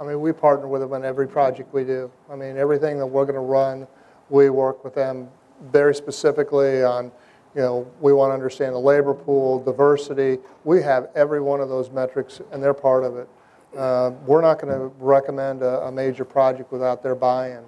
I 0.00 0.04
mean, 0.04 0.20
we 0.20 0.32
partner 0.32 0.68
with 0.68 0.82
them 0.82 0.92
on 0.92 1.04
every 1.04 1.26
project 1.26 1.72
we 1.72 1.84
do. 1.84 2.10
I 2.30 2.36
mean, 2.36 2.56
everything 2.56 2.98
that 2.98 3.06
we're 3.06 3.24
going 3.24 3.34
to 3.34 3.40
run, 3.40 3.86
we 4.28 4.50
work 4.50 4.84
with 4.84 4.94
them 4.94 5.28
very 5.72 5.94
specifically 5.94 6.84
on 6.84 7.10
you 7.56 7.62
know, 7.62 7.90
we 8.02 8.12
want 8.12 8.28
to 8.28 8.34
understand 8.34 8.74
the 8.74 8.78
labor 8.78 9.14
pool, 9.14 9.58
diversity. 9.64 10.38
We 10.64 10.82
have 10.82 11.08
every 11.14 11.40
one 11.40 11.62
of 11.62 11.70
those 11.70 11.90
metrics, 11.90 12.42
and 12.52 12.62
they're 12.62 12.74
part 12.74 13.02
of 13.02 13.16
it. 13.16 13.28
Uh, 13.74 14.10
we're 14.26 14.42
not 14.42 14.60
going 14.60 14.78
to 14.78 14.94
recommend 14.98 15.62
a, 15.62 15.86
a, 15.86 15.92
major 15.92 16.24
project 16.24 16.70
without 16.70 17.02
their 17.02 17.14
buy-in. 17.14 17.64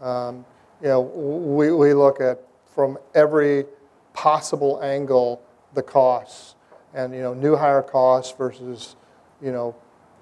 Um, 0.00 0.44
you 0.80 0.86
know, 0.86 1.00
we, 1.00 1.72
we 1.72 1.94
look 1.94 2.20
at 2.20 2.40
from 2.64 2.96
every 3.14 3.64
possible 4.12 4.80
angle 4.82 5.42
the 5.74 5.82
costs, 5.82 6.54
and 6.94 7.12
you 7.12 7.20
know, 7.20 7.34
new 7.34 7.56
hire 7.56 7.82
costs 7.82 8.32
versus, 8.38 8.94
you 9.42 9.50
know, 9.50 9.74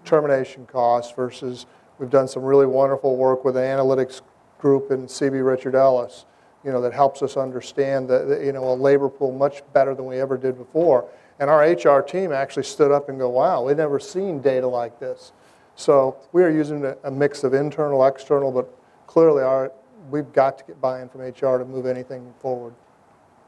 termination 0.06 0.64
costs 0.64 1.12
versus. 1.14 1.66
We've 1.98 2.10
done 2.10 2.28
some 2.28 2.42
really 2.42 2.66
wonderful 2.66 3.16
work 3.16 3.44
with 3.44 3.58
an 3.58 3.64
analytics 3.64 4.22
group 4.58 4.90
in 4.90 5.06
CB 5.06 5.46
Richard 5.46 5.74
Ellis 5.74 6.24
you 6.64 6.70
know, 6.72 6.80
that 6.80 6.92
helps 6.92 7.22
us 7.22 7.36
understand 7.36 8.08
the, 8.08 8.24
the, 8.24 8.44
you 8.44 8.52
know, 8.52 8.72
a 8.72 8.74
labor 8.74 9.08
pool 9.08 9.32
much 9.32 9.62
better 9.72 9.94
than 9.94 10.06
we 10.06 10.20
ever 10.20 10.36
did 10.36 10.56
before. 10.56 11.08
And 11.40 11.50
our 11.50 11.60
HR 11.62 12.02
team 12.02 12.32
actually 12.32 12.62
stood 12.64 12.92
up 12.92 13.08
and 13.08 13.18
go, 13.18 13.28
wow, 13.28 13.64
we've 13.64 13.76
never 13.76 13.98
seen 13.98 14.40
data 14.40 14.66
like 14.66 15.00
this. 15.00 15.32
So 15.74 16.16
we 16.32 16.42
are 16.42 16.50
using 16.50 16.84
a, 16.84 16.96
a 17.04 17.10
mix 17.10 17.44
of 17.44 17.54
internal, 17.54 18.04
external, 18.04 18.52
but 18.52 18.72
clearly 19.06 19.42
our, 19.42 19.72
we've 20.10 20.32
got 20.32 20.58
to 20.58 20.64
get 20.64 20.80
buy-in 20.80 21.08
from 21.08 21.22
HR 21.22 21.58
to 21.58 21.64
move 21.64 21.86
anything 21.86 22.32
forward. 22.38 22.74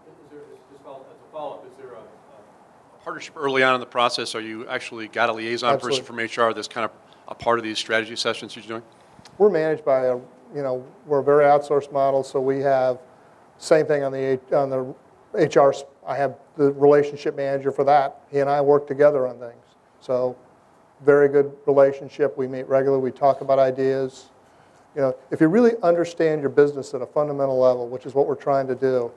Is 0.07 0.31
there, 0.31 0.41
just 0.73 0.83
follow, 0.83 1.05
as 1.11 1.17
a 1.29 1.33
follow-up, 1.33 1.67
is 1.71 1.77
there 1.77 1.93
a, 1.93 1.99
a, 1.99 3.05
partnership 3.05 3.37
early 3.37 3.63
on 3.63 3.75
in 3.75 3.81
the 3.81 3.87
process? 3.87 4.35
Are 4.35 4.41
you 4.41 4.67
actually 4.67 5.07
got 5.09 5.29
a 5.29 5.33
liaison 5.33 5.75
Absolutely. 5.75 6.01
person 6.01 6.33
from 6.35 6.49
HR 6.49 6.53
that's 6.53 6.69
kind 6.69 6.85
of 6.87 6.91
a 7.29 7.35
part 7.35 7.59
of 7.59 7.65
these 7.65 7.79
strategy 7.79 8.17
sessions 8.17 8.57
you're 8.57 8.65
doing? 8.65 8.83
We're 9.39 9.51
managed 9.51 9.85
by 9.85 10.07
a 10.07 10.19
you 10.55 10.63
know, 10.63 10.85
we're 11.07 11.19
a 11.19 11.25
very 11.25 11.45
outsourced 11.45 11.93
model, 11.93 12.23
so 12.23 12.41
we 12.41 12.61
have 12.61 12.99
same 13.59 13.87
thing 13.87 14.03
on 14.03 14.13
the 14.13 14.39
on 14.53 14.71
the 14.71 14.95
HR. 15.35 15.75
I 16.07 16.17
have 16.17 16.37
the 16.57 16.73
relationship 16.73 17.37
manager 17.37 17.73
for 17.73 17.85
that. 17.85 18.21
He 18.31 18.39
and 18.39 18.49
I 18.49 18.61
work 18.61 18.87
together 18.87 19.27
on 19.27 19.39
things. 19.39 19.65
So 20.01 20.37
very 21.05 21.29
good 21.29 21.53
relationship. 21.67 22.37
We 22.37 22.47
meet 22.47 22.69
regularly. 22.69 23.03
We 23.03 23.11
talk 23.11 23.41
about 23.41 23.59
ideas. 23.59 24.31
You 24.95 25.03
know, 25.03 25.17
if 25.31 25.41
you 25.41 25.49
really 25.49 25.73
understand 25.83 26.41
your 26.41 26.51
business 26.51 26.95
at 26.95 27.03
a 27.03 27.07
fundamental 27.07 27.59
level, 27.59 27.89
which 27.89 28.07
is 28.07 28.15
what 28.15 28.29
we're 28.29 28.37
trying 28.37 28.69
to 28.69 28.77
do, 28.77 29.11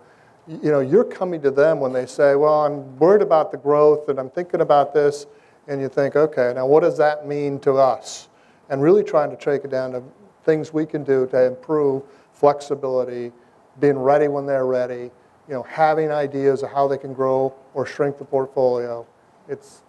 you 0.47 0.71
know, 0.71 0.79
you're 0.79 1.03
coming 1.03 1.41
to 1.41 1.51
them 1.51 1.79
when 1.79 1.93
they 1.93 2.05
say, 2.05 2.35
"Well, 2.35 2.65
I'm 2.65 2.97
worried 2.97 3.21
about 3.21 3.51
the 3.51 3.57
growth 3.57 4.09
and 4.09 4.19
I'm 4.19 4.29
thinking 4.29 4.61
about 4.61 4.93
this," 4.93 5.27
and 5.67 5.79
you 5.81 5.89
think, 5.89 6.15
"Okay, 6.15 6.53
now 6.55 6.65
what 6.65 6.81
does 6.81 6.97
that 6.97 7.27
mean 7.27 7.59
to 7.59 7.73
us?" 7.73 8.29
And 8.69 8.81
really 8.81 9.03
trying 9.03 9.29
to 9.29 9.35
take 9.35 9.65
it 9.65 9.71
down 9.71 9.91
to 9.91 10.01
things 10.47 10.73
we 10.73 10.85
can 10.85 11.03
do 11.03 11.27
to 11.27 11.45
improve 11.45 12.01
flexibility, 12.33 13.31
being 13.79 13.99
ready 13.99 14.27
when 14.27 14.47
they're 14.47 14.65
ready, 14.65 15.11
you 15.47 15.53
know, 15.53 15.61
having 15.63 16.09
ideas 16.09 16.63
of 16.63 16.71
how 16.71 16.87
they 16.87 16.97
can 16.97 17.13
grow 17.13 17.53
or 17.75 17.85
shrink 17.85 18.17
the 18.17 18.25
portfolio. 18.25 19.05
It's, 19.47 19.83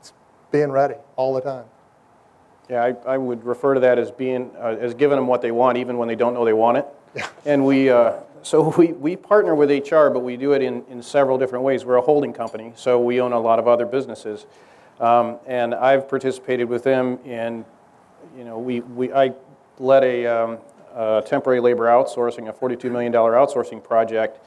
it's 0.00 0.12
being 0.50 0.72
ready 0.72 0.96
all 1.14 1.34
the 1.34 1.42
time. 1.42 1.66
Yeah, 2.68 2.82
I, 2.82 3.12
I 3.12 3.18
would 3.18 3.44
refer 3.44 3.74
to 3.74 3.80
that 3.80 3.98
as 3.98 4.10
being 4.10 4.50
uh, 4.58 4.76
as 4.80 4.94
giving 4.94 5.16
them 5.16 5.26
what 5.26 5.42
they 5.42 5.50
want, 5.50 5.76
even 5.76 5.98
when 5.98 6.08
they 6.08 6.14
don't 6.14 6.32
know 6.32 6.44
they 6.44 6.52
want 6.52 6.78
it. 6.78 6.86
Yeah. 7.14 7.28
And 7.44 7.66
we, 7.66 7.90
uh, 7.90 8.14
so 8.42 8.70
we, 8.78 8.92
we 8.92 9.16
partner 9.16 9.54
with 9.54 9.70
HR, 9.70 10.08
but 10.08 10.20
we 10.20 10.38
do 10.38 10.52
it 10.52 10.62
in, 10.62 10.84
in 10.88 11.02
several 11.02 11.36
different 11.36 11.64
ways. 11.64 11.84
We're 11.84 11.96
a 11.96 12.00
holding 12.02 12.32
company, 12.32 12.72
so 12.76 12.98
we 12.98 13.20
own 13.20 13.32
a 13.32 13.40
lot 13.40 13.58
of 13.58 13.68
other 13.68 13.84
businesses. 13.84 14.46
Um, 15.00 15.38
and 15.46 15.74
I've 15.74 16.08
participated 16.08 16.68
with 16.68 16.84
them 16.84 17.18
in, 17.24 17.64
you 18.38 18.44
know, 18.44 18.58
we, 18.58 18.80
we, 18.80 19.12
I 19.12 19.34
led 19.82 20.04
a, 20.04 20.26
um, 20.26 20.58
a 20.94 21.22
temporary 21.26 21.60
labor 21.60 21.86
outsourcing, 21.86 22.48
a 22.48 22.52
$42 22.52 22.90
million 22.90 23.12
outsourcing 23.12 23.82
project 23.82 24.38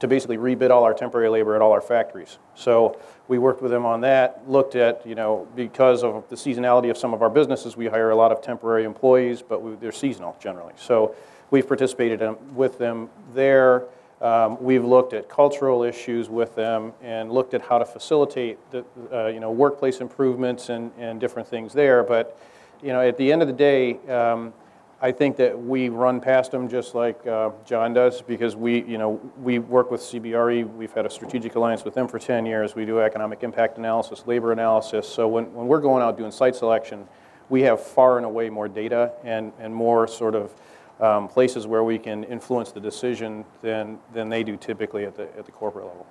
to 0.00 0.06
basically 0.06 0.36
rebid 0.36 0.70
all 0.70 0.84
our 0.84 0.94
temporary 0.94 1.28
labor 1.28 1.54
at 1.54 1.62
all 1.62 1.72
our 1.72 1.80
factories. 1.80 2.38
So 2.54 3.00
we 3.28 3.38
worked 3.38 3.62
with 3.62 3.70
them 3.70 3.86
on 3.86 4.02
that, 4.02 4.48
looked 4.48 4.74
at, 4.76 5.06
you 5.06 5.14
know, 5.14 5.48
because 5.56 6.04
of 6.04 6.28
the 6.28 6.36
seasonality 6.36 6.90
of 6.90 6.98
some 6.98 7.14
of 7.14 7.22
our 7.22 7.30
businesses, 7.30 7.76
we 7.76 7.86
hire 7.86 8.10
a 8.10 8.16
lot 8.16 8.30
of 8.30 8.42
temporary 8.42 8.84
employees, 8.84 9.42
but 9.42 9.62
we, 9.62 9.74
they're 9.76 9.92
seasonal 9.92 10.36
generally. 10.38 10.74
So 10.76 11.14
we've 11.50 11.66
participated 11.66 12.20
in, 12.20 12.36
with 12.54 12.78
them 12.78 13.08
there. 13.34 13.84
Um, 14.20 14.62
we've 14.62 14.84
looked 14.84 15.12
at 15.12 15.28
cultural 15.28 15.82
issues 15.82 16.28
with 16.28 16.54
them 16.54 16.92
and 17.02 17.32
looked 17.32 17.54
at 17.54 17.62
how 17.62 17.78
to 17.78 17.84
facilitate 17.84 18.58
the, 18.70 18.84
uh, 19.12 19.28
you 19.28 19.40
know, 19.40 19.50
workplace 19.50 20.00
improvements 20.00 20.68
and, 20.68 20.90
and 20.98 21.20
different 21.20 21.48
things 21.48 21.72
there. 21.72 22.02
But, 22.02 22.38
you 22.82 22.92
know, 22.92 23.00
at 23.00 23.16
the 23.16 23.32
end 23.32 23.42
of 23.42 23.48
the 23.48 23.54
day, 23.54 23.98
um, 24.08 24.52
I 25.00 25.12
think 25.12 25.36
that 25.36 25.58
we 25.58 25.90
run 25.90 26.20
past 26.20 26.52
them 26.52 26.68
just 26.68 26.94
like 26.94 27.26
uh, 27.26 27.50
Jon 27.66 27.92
does 27.92 28.22
because 28.22 28.56
we, 28.56 28.82
you 28.84 28.96
know, 28.96 29.20
we 29.42 29.58
work 29.58 29.90
with 29.90 30.00
CBRE. 30.00 30.74
We've 30.74 30.92
had 30.92 31.04
a 31.04 31.10
strategic 31.10 31.54
alliance 31.54 31.84
with 31.84 31.92
them 31.92 32.08
for 32.08 32.18
10 32.18 32.46
years. 32.46 32.74
We 32.74 32.86
do 32.86 33.00
economic 33.00 33.42
impact 33.42 33.76
analysis, 33.76 34.26
labor 34.26 34.52
analysis. 34.52 35.06
So 35.06 35.28
when, 35.28 35.52
when 35.52 35.66
we're 35.66 35.82
going 35.82 36.02
out 36.02 36.16
doing 36.16 36.30
site 36.30 36.56
selection, 36.56 37.06
we 37.50 37.60
have 37.62 37.82
far 37.82 38.16
and 38.16 38.24
away 38.24 38.48
more 38.48 38.68
data 38.68 39.12
and, 39.22 39.52
and 39.58 39.74
more 39.74 40.08
sort 40.08 40.34
of 40.34 40.54
um, 40.98 41.28
places 41.28 41.66
where 41.66 41.84
we 41.84 41.98
can 41.98 42.24
influence 42.24 42.72
the 42.72 42.80
decision 42.80 43.44
than, 43.60 43.98
than 44.14 44.30
they 44.30 44.42
do 44.42 44.56
typically 44.56 45.04
at 45.04 45.14
the, 45.14 45.24
at 45.36 45.44
the 45.44 45.52
corporate 45.52 45.84
level. 45.84 46.06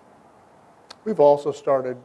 We've 1.06 1.20
also 1.20 1.52
started, 1.52 1.98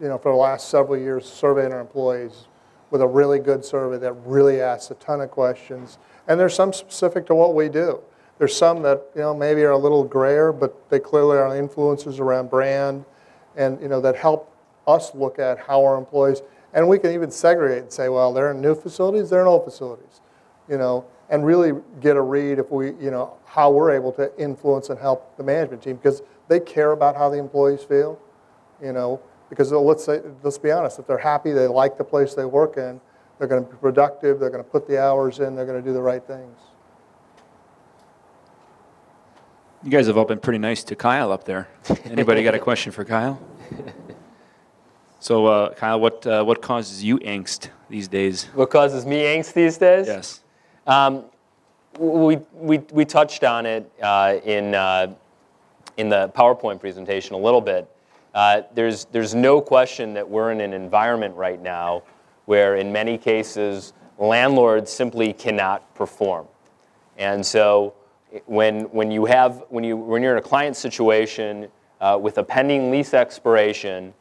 you 0.00 0.06
know, 0.06 0.18
for 0.18 0.30
the 0.30 0.38
last 0.38 0.68
several 0.68 0.96
years, 0.96 1.28
surveying 1.28 1.72
our 1.72 1.80
employees 1.80 2.46
with 2.90 3.02
a 3.02 3.06
really 3.06 3.38
good 3.38 3.64
survey 3.64 3.98
that 3.98 4.12
really 4.24 4.60
asks 4.60 4.90
a 4.90 4.94
ton 4.94 5.20
of 5.20 5.30
questions. 5.30 5.98
And 6.28 6.38
there's 6.38 6.54
some 6.54 6.72
specific 6.72 7.26
to 7.26 7.34
what 7.34 7.54
we 7.54 7.68
do. 7.68 8.00
There's 8.38 8.56
some 8.56 8.82
that, 8.82 9.02
you 9.14 9.22
know, 9.22 9.34
maybe 9.34 9.62
are 9.62 9.70
a 9.70 9.78
little 9.78 10.04
grayer, 10.04 10.52
but 10.52 10.90
they 10.90 10.98
clearly 10.98 11.38
are 11.38 11.56
influences 11.56 12.20
around 12.20 12.50
brand 12.50 13.04
and, 13.56 13.80
you 13.80 13.88
know, 13.88 14.00
that 14.00 14.16
help 14.16 14.52
us 14.86 15.14
look 15.14 15.38
at 15.38 15.58
how 15.58 15.82
our 15.84 15.96
employees, 15.96 16.42
and 16.74 16.86
we 16.86 16.98
can 16.98 17.12
even 17.12 17.30
segregate 17.30 17.82
and 17.82 17.92
say, 17.92 18.08
well, 18.08 18.32
they're 18.32 18.50
in 18.50 18.60
new 18.60 18.74
facilities, 18.74 19.30
they're 19.30 19.40
in 19.40 19.46
old 19.46 19.64
facilities, 19.64 20.20
you 20.68 20.76
know, 20.76 21.04
and 21.30 21.44
really 21.44 21.72
get 22.00 22.16
a 22.16 22.20
read 22.20 22.58
if 22.58 22.70
we, 22.70 22.88
you 22.92 23.10
know, 23.10 23.36
how 23.46 23.70
we're 23.70 23.90
able 23.90 24.12
to 24.12 24.30
influence 24.38 24.90
and 24.90 24.98
help 24.98 25.36
the 25.36 25.42
management 25.42 25.82
team 25.82 25.96
because 25.96 26.22
they 26.48 26.60
care 26.60 26.92
about 26.92 27.16
how 27.16 27.28
the 27.28 27.38
employees 27.38 27.82
feel, 27.82 28.20
you 28.82 28.92
know, 28.92 29.20
because 29.48 29.70
let's 29.72 30.04
say, 30.04 30.20
let's 30.42 30.58
be 30.58 30.70
honest, 30.70 30.98
if 30.98 31.06
they're 31.06 31.18
happy, 31.18 31.52
they 31.52 31.66
like 31.66 31.96
the 31.98 32.04
place 32.04 32.34
they 32.34 32.44
work 32.44 32.76
in, 32.76 33.00
they're 33.38 33.48
going 33.48 33.64
to 33.64 33.70
be 33.70 33.76
productive, 33.76 34.40
they're 34.40 34.50
going 34.50 34.64
to 34.64 34.70
put 34.70 34.88
the 34.88 35.00
hours 35.00 35.40
in, 35.40 35.54
they're 35.54 35.66
going 35.66 35.80
to 35.80 35.86
do 35.86 35.92
the 35.92 36.02
right 36.02 36.24
things. 36.24 36.58
You 39.82 39.90
guys 39.90 40.06
have 40.08 40.16
all 40.16 40.24
been 40.24 40.40
pretty 40.40 40.58
nice 40.58 40.82
to 40.84 40.96
Kyle 40.96 41.30
up 41.30 41.44
there. 41.44 41.68
Anybody 42.04 42.42
got 42.42 42.54
a 42.54 42.58
question 42.70 42.90
for 42.90 43.04
Kyle? 43.04 43.40
So, 45.20 45.46
uh, 45.46 45.74
Kyle, 45.74 45.98
what 45.98 46.26
uh, 46.26 46.44
what 46.44 46.62
causes 46.62 47.02
you 47.02 47.18
angst 47.18 47.70
these 47.88 48.06
days? 48.06 48.44
What 48.54 48.70
causes 48.70 49.04
me 49.04 49.22
angst 49.22 49.54
these 49.54 49.76
days? 49.76 50.06
Yes. 50.06 50.40
Um, 50.86 51.24
we, 51.98 52.38
we, 52.52 52.78
we 52.92 53.04
touched 53.04 53.42
on 53.42 53.66
it 53.66 53.90
uh, 54.00 54.36
in, 54.44 54.74
uh, 54.74 55.14
in 55.96 56.08
the 56.08 56.30
PowerPoint 56.36 56.78
presentation 56.78 57.34
a 57.34 57.38
little 57.38 57.60
bit. 57.60 57.90
Uh, 58.36 58.60
there's, 58.74 59.06
there's 59.06 59.34
no 59.34 59.62
question 59.62 60.12
that 60.12 60.28
we're 60.28 60.52
in 60.52 60.60
an 60.60 60.74
environment 60.74 61.34
right 61.36 61.62
now 61.62 62.02
where, 62.44 62.76
in 62.76 62.92
many 62.92 63.16
cases, 63.16 63.94
landlords 64.18 64.92
simply 64.92 65.32
cannot 65.32 65.94
perform. 65.94 66.46
And 67.16 67.44
so, 67.44 67.94
when, 68.44 68.82
when, 68.90 69.10
you 69.10 69.24
have, 69.24 69.64
when, 69.70 69.84
you, 69.84 69.96
when 69.96 70.22
you're 70.22 70.32
in 70.32 70.38
a 70.38 70.46
client 70.46 70.76
situation 70.76 71.68
uh, 72.02 72.18
with 72.20 72.36
a 72.36 72.44
pending 72.44 72.90
lease 72.90 73.14
expiration 73.14 74.12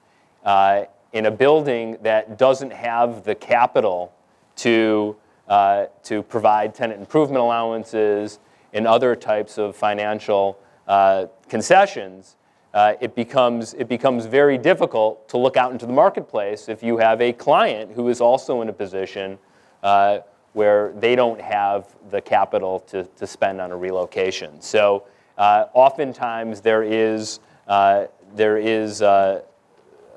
uh, 0.46 0.86
in 1.12 1.26
a 1.26 1.32
building 1.32 1.98
that 2.02 2.38
doesn't 2.38 2.72
have 2.72 3.26
the 3.26 3.36
capital 3.36 4.14
to, 4.56 5.18
uh, 5.50 5.88
to 6.04 6.24
provide 6.24 6.74
tenant 6.74 7.02
improvement 7.02 7.42
allowances 7.42 8.40
and 8.72 8.88
other 8.88 9.14
types 9.14 9.58
of 9.58 9.76
financial 9.76 10.58
uh, 10.88 11.26
concessions, 11.50 12.38
uh, 12.76 12.94
it, 13.00 13.16
becomes, 13.16 13.74
it 13.76 13.88
becomes 13.88 14.26
very 14.26 14.58
difficult 14.58 15.28
to 15.30 15.38
look 15.38 15.56
out 15.56 15.72
into 15.72 15.86
the 15.86 15.94
marketplace 15.94 16.68
if 16.68 16.84
you 16.84 16.98
have 16.98 17.22
a 17.22 17.32
client 17.32 17.94
who 17.94 18.10
is 18.10 18.20
also 18.20 18.62
in 18.62 18.68
a 18.68 18.74
position 18.74 19.40
uh, 19.82 20.20
where 20.52 20.92
they 20.98 21.16
don't 21.16 21.40
have 21.40 21.88
the 22.12 22.20
capital 22.20 22.82
to, 22.82 23.06
to 23.16 23.26
spend 23.26 23.62
on 23.62 23.72
a 23.72 23.78
relocation. 23.78 24.62
So 24.62 25.06
uh, 25.38 25.66
oftentimes 25.74 26.60
there 26.60 26.84
is, 26.84 27.40
uh, 27.70 28.08
there 28.36 28.58
is 28.58 29.02
uh, 29.02 29.42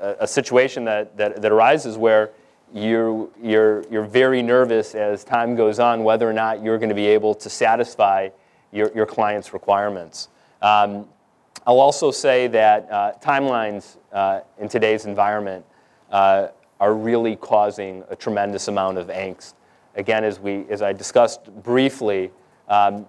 a, 0.00 0.16
a 0.20 0.26
situation 0.26 0.84
that, 0.84 1.16
that, 1.16 1.40
that 1.40 1.52
arises 1.52 1.96
where 1.96 2.32
you're, 2.74 3.28
you're, 3.40 3.84
you're 3.88 4.02
very 4.02 4.42
nervous 4.42 4.96
as 4.96 5.22
time 5.22 5.54
goes 5.54 5.78
on 5.78 6.02
whether 6.02 6.28
or 6.28 6.32
not 6.32 6.60
you're 6.60 6.78
going 6.78 6.88
to 6.88 6.94
be 6.94 7.06
able 7.06 7.34
to 7.36 7.48
satisfy 7.48 8.30
your, 8.72 8.90
your 8.96 9.06
client's 9.06 9.52
requirements. 9.52 10.28
Um, 10.60 11.06
I'll 11.68 11.80
also 11.80 12.10
say 12.10 12.46
that 12.46 12.90
uh, 12.90 13.12
timelines 13.22 13.98
uh, 14.10 14.40
in 14.58 14.70
today's 14.70 15.04
environment 15.04 15.66
uh, 16.10 16.46
are 16.80 16.94
really 16.94 17.36
causing 17.36 18.04
a 18.08 18.16
tremendous 18.16 18.68
amount 18.68 18.96
of 18.96 19.08
angst. 19.08 19.52
Again, 19.94 20.24
as, 20.24 20.40
we, 20.40 20.64
as 20.70 20.80
I 20.80 20.94
discussed 20.94 21.44
briefly, 21.62 22.30
um, 22.70 23.04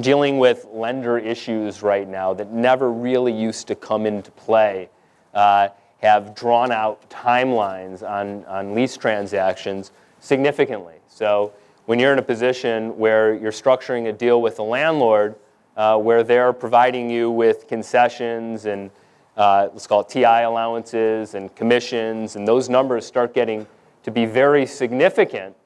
dealing 0.00 0.40
with 0.40 0.66
lender 0.72 1.16
issues 1.16 1.80
right 1.80 2.08
now 2.08 2.34
that 2.34 2.50
never 2.50 2.90
really 2.90 3.32
used 3.32 3.68
to 3.68 3.76
come 3.76 4.04
into 4.04 4.32
play 4.32 4.88
uh, 5.32 5.68
have 5.98 6.34
drawn 6.34 6.72
out 6.72 7.08
timelines 7.08 8.02
on, 8.02 8.44
on 8.46 8.74
lease 8.74 8.96
transactions 8.96 9.92
significantly. 10.18 10.96
So 11.06 11.52
when 11.86 12.00
you're 12.00 12.12
in 12.12 12.18
a 12.18 12.22
position 12.22 12.98
where 12.98 13.32
you're 13.32 13.52
structuring 13.52 14.08
a 14.08 14.12
deal 14.12 14.42
with 14.42 14.58
a 14.58 14.64
landlord 14.64 15.36
uh, 15.76 15.96
where 15.98 16.22
they're 16.22 16.52
providing 16.52 17.10
you 17.10 17.30
with 17.30 17.68
concessions 17.68 18.66
and 18.66 18.90
uh, 19.36 19.68
let's 19.72 19.86
call 19.86 20.00
it 20.00 20.08
TI 20.08 20.24
allowances 20.24 21.34
and 21.34 21.54
commissions, 21.56 22.36
and 22.36 22.46
those 22.46 22.68
numbers 22.68 23.06
start 23.06 23.32
getting 23.32 23.66
to 24.02 24.10
be 24.10 24.26
very 24.26 24.66
significant. 24.66 25.56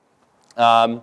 Um, 0.57 1.03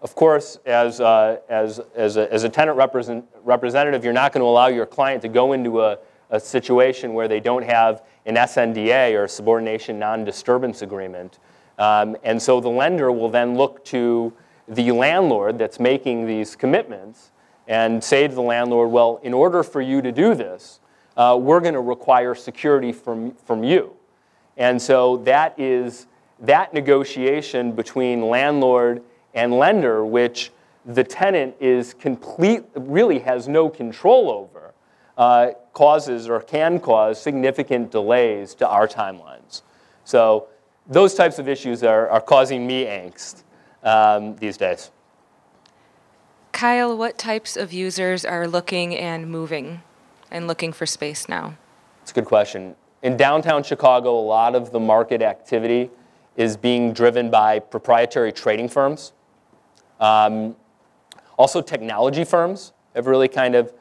of 0.00 0.14
course, 0.14 0.58
as, 0.66 1.00
uh, 1.00 1.38
as, 1.48 1.80
as, 1.94 2.16
a, 2.16 2.32
as 2.32 2.44
a 2.44 2.48
tenant 2.48 2.76
represent, 2.76 3.24
representative, 3.42 4.04
you're 4.04 4.12
not 4.12 4.32
going 4.32 4.42
to 4.42 4.46
allow 4.46 4.68
your 4.68 4.86
client 4.86 5.22
to 5.22 5.28
go 5.28 5.54
into 5.54 5.80
a, 5.80 5.98
a 6.30 6.38
situation 6.38 7.14
where 7.14 7.26
they 7.26 7.40
don't 7.40 7.64
have 7.64 8.04
an 8.26 8.36
SNDA 8.36 9.18
or 9.18 9.26
subordination 9.26 9.98
non-disturbance 9.98 10.82
agreement. 10.82 11.38
Um, 11.78 12.16
and 12.22 12.40
so 12.40 12.60
the 12.60 12.68
lender 12.68 13.10
will 13.10 13.30
then 13.30 13.56
look 13.56 13.84
to 13.86 14.32
the 14.68 14.92
landlord 14.92 15.58
that's 15.58 15.80
making 15.80 16.26
these 16.26 16.54
commitments 16.54 17.32
and 17.66 18.02
say 18.02 18.28
to 18.28 18.34
the 18.34 18.42
landlord, 18.42 18.90
well, 18.90 19.20
in 19.22 19.32
order 19.32 19.62
for 19.62 19.80
you 19.80 20.02
to 20.02 20.12
do 20.12 20.34
this, 20.34 20.80
uh, 21.16 21.38
we're 21.40 21.60
going 21.60 21.74
to 21.74 21.80
require 21.80 22.34
security 22.34 22.92
from, 22.92 23.34
from 23.46 23.64
you. 23.64 23.94
And 24.56 24.80
so 24.80 25.18
that 25.18 25.58
is 25.58 26.06
that 26.40 26.74
negotiation 26.74 27.72
between 27.72 28.22
landlord 28.28 29.02
and 29.34 29.52
lender, 29.54 30.04
which 30.04 30.52
the 30.84 31.04
tenant 31.04 31.54
is 31.60 31.94
complete, 31.94 32.64
really 32.74 33.18
has 33.20 33.48
no 33.48 33.68
control 33.68 34.30
over, 34.30 34.74
uh, 35.16 35.52
causes 35.72 36.28
or 36.28 36.40
can 36.40 36.78
cause 36.78 37.20
significant 37.20 37.90
delays 37.90 38.54
to 38.56 38.68
our 38.68 38.86
timelines. 38.86 39.62
So 40.04 40.48
those 40.86 41.14
types 41.14 41.38
of 41.38 41.48
issues 41.48 41.82
are, 41.82 42.08
are 42.10 42.20
causing 42.20 42.66
me 42.66 42.84
angst 42.84 43.42
um, 43.82 44.36
these 44.36 44.56
days. 44.56 44.90
Kyle, 46.54 46.96
what 46.96 47.18
types 47.18 47.56
of 47.56 47.72
users 47.72 48.24
are 48.24 48.46
looking 48.46 48.96
and 48.96 49.28
moving 49.28 49.82
and 50.30 50.46
looking 50.46 50.72
for 50.72 50.86
space 50.86 51.28
now? 51.28 51.56
It's 52.00 52.12
a 52.12 52.14
good 52.14 52.26
question. 52.26 52.76
In 53.02 53.16
downtown 53.16 53.64
Chicago, 53.64 54.16
a 54.16 54.22
lot 54.22 54.54
of 54.54 54.70
the 54.70 54.78
market 54.78 55.20
activity 55.20 55.90
is 56.36 56.56
being 56.56 56.92
driven 56.92 57.28
by 57.28 57.58
proprietary 57.58 58.30
trading 58.30 58.68
firms. 58.68 59.12
Um, 59.98 60.54
also, 61.36 61.60
technology 61.60 62.22
firms 62.22 62.72
have 62.94 63.08
really 63.08 63.26
kind 63.28 63.56
of 63.56 63.72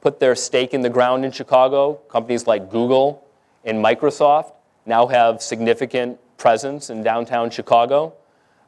put 0.00 0.20
their 0.20 0.36
stake 0.36 0.72
in 0.72 0.82
the 0.82 0.90
ground 0.90 1.24
in 1.24 1.32
Chicago. 1.32 1.94
Companies 2.08 2.46
like 2.46 2.70
Google 2.70 3.26
and 3.64 3.84
Microsoft 3.84 4.52
now 4.86 5.08
have 5.08 5.42
significant 5.42 6.16
presence 6.36 6.90
in 6.90 7.02
downtown 7.02 7.50
Chicago. 7.50 8.14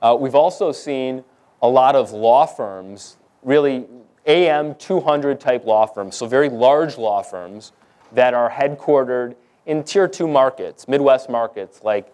Uh, 0.03 0.17
we've 0.19 0.35
also 0.35 0.73
seen 0.73 1.23
a 1.63 1.69
lot 1.69 1.95
of 1.95 2.11
law 2.11 2.45
firms 2.45 3.19
really 3.43 3.87
AM 4.27 4.75
200 4.77 5.41
type 5.41 5.65
law 5.65 5.87
firms, 5.87 6.17
so 6.17 6.27
very 6.27 6.49
large 6.49 6.97
law 6.97 7.23
firms 7.23 7.73
that 8.13 8.35
are 8.35 8.51
headquartered 8.51 9.35
in 9.67 9.83
tier 9.83 10.09
two 10.09 10.29
markets, 10.29 10.89
Midwest 10.89 11.29
markets 11.29 11.81
like 11.83 12.13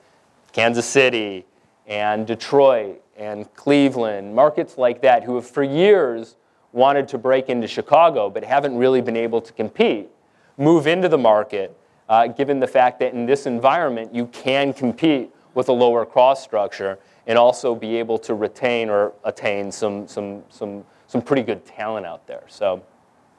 Kansas 0.53 0.87
City 0.87 1.45
and 1.87 2.27
Detroit 2.27 3.03
and 3.17 3.53
Cleveland, 3.55 4.35
markets 4.35 4.79
like 4.79 5.03
that, 5.03 5.25
who 5.25 5.35
have 5.37 5.49
for 5.49 5.63
years 5.63 6.37
wanted 6.73 7.09
to 7.09 7.19
break 7.19 7.49
into 7.49 7.67
Chicago 7.67 8.29
but 8.31 8.45
haven't 8.45 8.77
really 8.77 9.01
been 9.01 9.17
able 9.17 9.41
to 9.41 9.53
compete. 9.53 10.09
move 10.57 10.89
into 10.89 11.09
the 11.09 11.19
market, 11.19 11.77
uh, 12.09 12.27
given 12.27 12.59
the 12.59 12.67
fact 12.67 12.99
that 12.99 13.15
in 13.15 13.27
this 13.27 13.47
environment 13.47 14.13
you 14.13 14.27
can 14.27 14.73
compete 14.73 15.31
with 15.55 15.69
a 15.69 15.73
lower 15.73 16.05
cost 16.05 16.43
structure 16.43 16.99
and 17.29 17.39
also 17.39 17.75
be 17.75 17.97
able 17.97 18.19
to 18.19 18.35
retain 18.35 18.91
or 18.91 19.13
attain 19.25 19.71
some, 19.71 20.09
some, 20.09 20.43
some, 20.49 20.85
some 21.09 21.23
pretty 21.23 21.43
good 21.43 21.67
talent 21.67 22.07
out 22.07 22.27
there. 22.29 22.45
So 22.47 22.85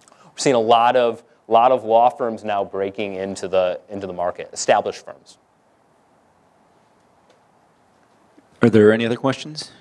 we're 0.10 0.32
seeing 0.36 0.56
a 0.56 0.60
lot 0.60 0.98
of, 0.98 1.24
lot 1.48 1.72
of 1.72 1.86
law 1.86 2.10
firms 2.10 2.44
now 2.44 2.66
breaking 2.66 3.14
into 3.14 3.48
the, 3.48 3.80
into 3.90 4.08
the 4.08 4.14
market, 4.14 4.50
established 4.52 5.06
firms. 5.06 5.38
Are 8.62 8.70
there 8.70 8.92
any 8.92 9.06
other 9.06 9.16
questions? 9.16 9.72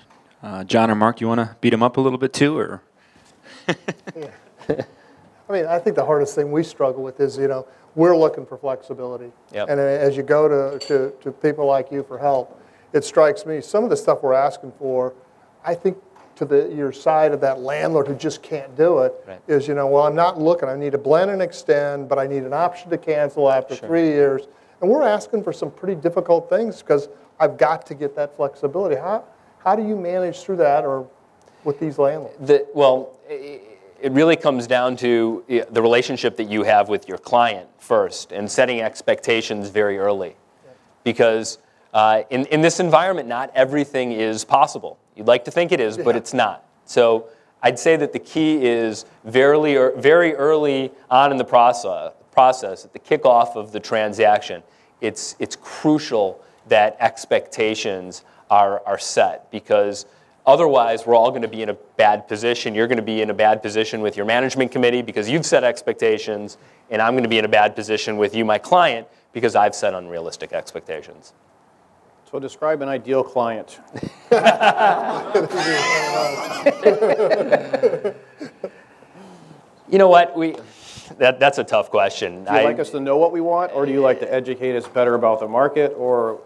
Uh, 0.41 0.63
Jon 0.63 0.89
or 0.89 0.95
Mark, 0.95 1.19
you 1.19 1.27
want 1.27 1.39
to 1.39 1.57
beat 1.59 1.71
them 1.71 1.83
up 1.83 1.97
a 1.97 2.01
little 2.01 2.17
bit 2.17 2.31
too, 2.31 2.57
or? 2.57 2.81
I 3.67 5.51
mean, 5.51 5.65
I 5.65 5.79
think 5.79 5.95
the 5.95 6.05
hardest 6.05 6.35
thing 6.35 6.51
we 6.51 6.63
struggle 6.63 7.03
with 7.03 7.19
is, 7.19 7.37
you 7.37 7.47
know, 7.47 7.67
we're 7.95 8.15
looking 8.15 8.45
for 8.45 8.57
flexibility. 8.57 9.31
Yep. 9.51 9.67
And 9.69 9.79
as 9.79 10.15
you 10.15 10.23
go 10.23 10.47
to, 10.47 10.79
to, 10.87 11.13
to 11.21 11.31
people 11.31 11.65
like 11.65 11.91
you 11.91 12.03
for 12.03 12.17
help, 12.17 12.61
it 12.93 13.03
strikes 13.03 13.45
me, 13.45 13.59
some 13.59 13.83
of 13.83 13.89
the 13.89 13.97
stuff 13.97 14.23
we're 14.23 14.33
asking 14.33 14.71
for, 14.77 15.13
I 15.65 15.75
think 15.75 15.97
to 16.39 16.45
the, 16.45 16.73
your 16.73 16.93
side 16.93 17.33
of 17.33 17.41
that 17.41 17.59
landlord 17.59 18.07
who 18.07 18.15
just 18.15 18.41
can't 18.41 18.73
do 18.77 18.99
it 18.99 19.13
Right. 19.27 19.41
is, 19.49 19.67
you 19.67 19.73
know, 19.73 19.87
well, 19.87 20.03
I'm 20.03 20.15
not 20.15 20.39
looking, 20.39 20.69
I 20.69 20.75
need 20.77 20.93
to 20.93 20.97
blend 20.97 21.29
and 21.31 21.41
extend, 21.41 22.07
but 22.07 22.17
I 22.17 22.27
need 22.27 22.43
an 22.43 22.53
option 22.53 22.89
to 22.91 22.97
cancel 22.97 23.51
after 23.51 23.75
three 23.75 24.07
years. 24.07 24.47
And 24.81 24.89
we're 24.89 25.03
asking 25.03 25.43
for 25.43 25.51
some 25.51 25.69
pretty 25.69 25.99
difficult 25.99 26.49
things 26.49 26.81
because 26.81 27.09
I've 27.41 27.57
got 27.57 27.85
to 27.87 27.93
get 27.93 28.15
that 28.15 28.37
flexibility. 28.37 28.95
How, 28.95 29.25
how 29.59 29.75
do 29.75 29.85
you 29.85 29.97
manage 29.97 30.39
through 30.39 30.55
that 30.57 30.85
or 30.85 31.09
with 31.65 31.77
these 31.77 31.97
landlords? 31.97 32.37
The, 32.39 32.65
well, 32.73 33.17
it 33.29 34.11
really 34.13 34.37
comes 34.37 34.65
down 34.65 34.95
to 34.97 35.43
the 35.47 35.81
relationship 35.81 36.37
that 36.37 36.45
you 36.49 36.63
have 36.63 36.87
with 36.87 37.09
your 37.09 37.17
client 37.17 37.67
first 37.79 38.31
and 38.31 38.49
setting 38.49 38.79
expectations 38.81 39.67
very 39.67 39.97
early. 39.97 40.37
Because 41.03 41.57
uh, 41.93 42.21
in, 42.29 42.45
in 42.45 42.61
this 42.61 42.79
environment, 42.79 43.27
not 43.27 43.51
everything 43.55 44.13
is 44.13 44.45
possible. 44.45 44.97
You'd 45.19 45.27
like 45.27 45.43
to 45.45 45.51
think 45.51 45.73
it 45.73 45.81
is, 45.81 45.97
but 45.97 46.15
it's 46.15 46.33
not. 46.33 46.63
So 46.85 47.27
I'd 47.61 47.77
say 47.77 47.97
that 47.97 48.13
the 48.13 48.19
key 48.19 48.65
is 48.65 49.03
very, 49.25 49.91
very 49.99 50.33
early 50.33 50.91
on 51.11 51.33
in 51.33 51.37
the 51.37 51.43
process, 51.43 52.13
process, 52.31 52.85
at 52.85 52.93
the 52.93 52.99
kickoff 52.99 53.57
of 53.57 53.73
the 53.73 53.81
transaction, 53.81 54.63
it's, 55.01 55.35
it's 55.39 55.57
crucial 55.57 56.41
that 56.69 56.95
expectations 57.01 58.23
are, 58.49 58.81
are 58.85 58.97
set 58.97 59.51
because 59.51 60.05
Otherwise, 60.45 61.05
we're 61.05 61.15
all 61.15 61.29
going 61.29 61.43
to 61.43 61.47
be 61.47 61.61
in 61.61 61.69
a 61.69 61.75
bad 61.95 62.27
position. 62.27 62.73
You're 62.73 62.87
going 62.87 62.97
to 62.97 63.03
be 63.03 63.21
in 63.21 63.29
a 63.29 63.35
bad 63.35 63.61
position 63.61 64.01
with 64.01 64.17
your 64.17 64.25
management 64.25 64.71
committee 64.71 65.03
because 65.03 65.29
you've 65.29 65.45
set 65.45 65.63
expectations, 65.63 66.57
and 66.89 67.03
I'm 67.03 67.13
going 67.13 67.23
to 67.23 67.29
be 67.29 67.37
in 67.37 67.45
a 67.45 67.49
bad 67.49 67.75
position 67.75 68.17
with 68.17 68.33
you, 68.33 68.43
my 68.43 68.57
client, 68.57 69.07
because 69.31 69.55
I've 69.55 69.75
set 69.75 69.93
unrealistic 69.93 70.51
expectations. 70.51 71.33
So 72.29 72.39
describe 72.39 72.81
an 72.81 72.89
ideal 72.89 73.23
client. 73.23 73.79
You 79.91 79.97
know 79.97 80.07
what? 80.07 80.37
We, 80.37 80.55
that, 81.17 81.39
that's 81.39 81.57
a 81.57 81.63
tough 81.63 81.89
question. 81.89 82.43
Do 82.45 82.51
you 82.51 82.57
I- 82.59 82.63
like 82.63 82.79
us 82.79 82.91
to 82.91 82.99
know 82.99 83.17
what 83.17 83.31
we 83.31 83.41
want, 83.41 83.71
or 83.73 83.85
do 83.85 83.91
you 83.91 84.01
like 84.01 84.19
to 84.19 84.31
educate 84.31 84.75
us 84.75 84.87
better 84.87 85.15
about 85.15 85.39
the 85.39 85.47
market, 85.47 85.93
or 85.97 86.39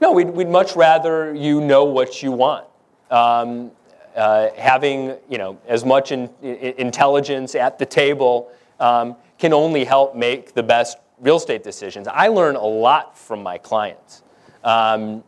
No, 0.00 0.12
we'd, 0.12 0.30
we'd 0.30 0.48
much 0.48 0.74
rather 0.74 1.32
you 1.34 1.60
know 1.60 1.84
what 1.84 2.22
you 2.22 2.32
want. 2.32 2.66
Um, 3.10 3.70
uh, 4.16 4.48
having 4.56 5.14
you 5.28 5.38
know 5.38 5.58
as 5.68 5.84
much 5.84 6.10
in, 6.10 6.28
i- 6.42 6.74
intelligence 6.78 7.54
at 7.54 7.78
the 7.78 7.86
table 7.86 8.50
um, 8.80 9.14
can 9.38 9.52
only 9.52 9.84
help 9.84 10.16
make 10.16 10.52
the 10.54 10.62
best 10.64 10.98
real 11.20 11.36
estate 11.36 11.62
decisions. 11.62 12.08
I 12.08 12.26
learn 12.26 12.56
a 12.56 12.64
lot 12.64 13.16
from 13.16 13.40
my 13.42 13.56
clients, 13.58 14.24
um, 14.64 15.22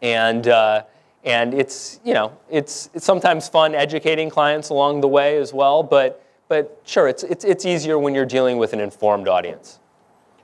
and 0.00 0.48
uh, 0.48 0.82
and 1.24 1.54
it's 1.54 2.00
you 2.04 2.14
know 2.14 2.36
it's 2.50 2.90
it's 2.94 3.04
sometimes 3.04 3.48
fun 3.48 3.74
educating 3.74 4.28
clients 4.30 4.70
along 4.70 5.00
the 5.00 5.08
way 5.08 5.36
as 5.36 5.52
well. 5.52 5.82
But 5.82 6.24
but 6.48 6.80
sure, 6.84 7.08
it's 7.08 7.22
it's 7.22 7.44
it's 7.44 7.64
easier 7.64 7.98
when 7.98 8.14
you're 8.14 8.26
dealing 8.26 8.58
with 8.58 8.72
an 8.72 8.80
informed 8.80 9.28
audience. 9.28 9.78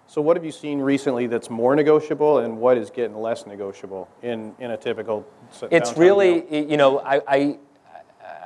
so 0.06 0.20
what 0.22 0.36
have 0.36 0.44
you 0.44 0.52
seen 0.52 0.78
recently 0.80 1.26
that's 1.26 1.50
more 1.50 1.74
negotiable, 1.76 2.38
and 2.38 2.58
what 2.58 2.78
is 2.78 2.90
getting 2.90 3.16
less 3.20 3.46
negotiable 3.46 4.08
in, 4.22 4.54
in 4.58 4.70
a 4.70 4.76
typical 4.76 5.26
It's 5.70 5.96
really, 5.98 6.40
deal? 6.42 6.70
you 6.70 6.76
know, 6.76 7.00
I, 7.00 7.16
I, 7.28 7.58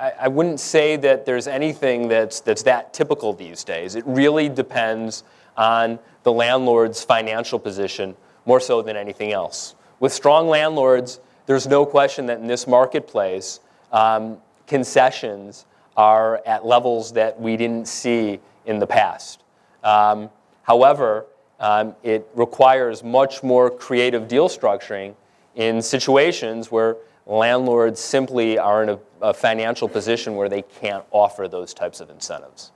I- 0.01 0.13
I 0.23 0.29
wouldn't 0.29 0.59
say 0.59 0.97
that 0.97 1.25
there's 1.27 1.47
anything 1.47 2.09
that's, 2.09 2.41
that's 2.41 2.65
that 2.65 2.93
typical 2.93 3.33
these 3.33 3.63
days. 3.63 3.95
It 3.95 4.03
really 4.07 4.49
depends 4.49 5.23
on 5.57 5.99
the 6.25 6.33
landlord's 6.33 7.05
financial 7.05 7.59
position 7.61 8.17
more 8.45 8.59
so 8.59 8.83
than 8.83 8.97
anything 8.97 9.31
else. 9.33 9.77
With 10.03 10.13
strong 10.13 10.49
landlords, 10.49 11.21
there's 11.47 11.69
no 11.69 11.87
question 11.87 12.27
that 12.27 12.41
in 12.41 12.49
this 12.49 12.67
marketplace, 12.67 13.61
um, 13.93 14.39
concessions 14.67 15.65
are 15.97 16.43
at 16.45 16.67
levels 16.67 17.13
that 17.13 17.41
we 17.41 17.57
didn't 17.57 17.87
see 17.87 18.41
in 18.67 18.81
the 18.81 18.87
past. 18.87 19.45
Um, 19.85 20.29
however, 20.65 21.27
um, 21.61 21.95
it 22.03 22.29
requires 22.35 23.05
much 23.05 23.45
more 23.45 23.71
creative 23.71 24.27
deal 24.27 24.49
structuring 24.49 25.15
in 25.55 25.81
situations 25.81 26.73
where 26.73 26.97
landlords 27.25 28.01
simply 28.01 28.59
are 28.59 28.83
in 28.83 28.89
a, 28.89 28.99
a 29.21 29.33
financial 29.33 29.89
position 29.89 30.35
where 30.35 30.49
they 30.49 30.63
can't 30.63 31.05
offer 31.13 31.47
those 31.47 31.73
types 31.73 32.01
of 32.01 32.11
incentives. 32.11 32.73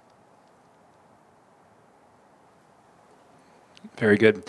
Very 3.96 4.16
good. 4.16 4.44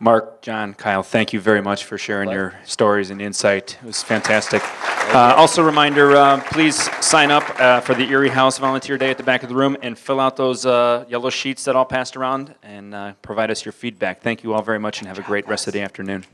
Mark, 0.00 0.42
Jon, 0.42 0.74
Kyle, 0.74 1.02
thank 1.02 1.32
you 1.32 1.40
very 1.40 1.60
much 1.60 1.84
for 1.84 1.98
sharing 1.98 2.30
your 2.30 2.54
stories 2.64 3.10
and 3.10 3.20
insight. 3.20 3.76
It 3.82 3.86
was 3.86 4.02
fantastic. 4.02 4.62
Uh, 5.12 5.34
also, 5.36 5.62
reminder 5.62 6.16
uh, 6.16 6.40
please 6.52 6.76
sign 7.04 7.30
up 7.32 7.42
uh, 7.58 7.80
for 7.80 7.94
the 7.94 8.08
Erie 8.08 8.28
House 8.28 8.58
Volunteer 8.58 8.96
Day 8.96 9.10
at 9.10 9.16
the 9.16 9.24
back 9.24 9.42
of 9.42 9.48
the 9.48 9.56
room 9.56 9.76
and 9.82 9.98
fill 9.98 10.20
out 10.20 10.36
those 10.36 10.64
uh, 10.66 11.04
yellow 11.08 11.30
sheets 11.30 11.64
that 11.64 11.74
I'll 11.74 11.84
around 12.14 12.54
and 12.62 12.94
uh, 12.94 13.12
provide 13.22 13.50
us 13.50 13.64
your 13.64 13.72
feedback. 13.72 14.20
Thank 14.20 14.44
you 14.44 14.54
all 14.54 14.62
very 14.62 14.78
much 14.78 15.00
and 15.00 15.08
have 15.08 15.18
a 15.18 15.22
great 15.22 15.48
rest 15.48 15.66
of 15.66 15.72
the 15.72 15.80
afternoon. 15.80 16.24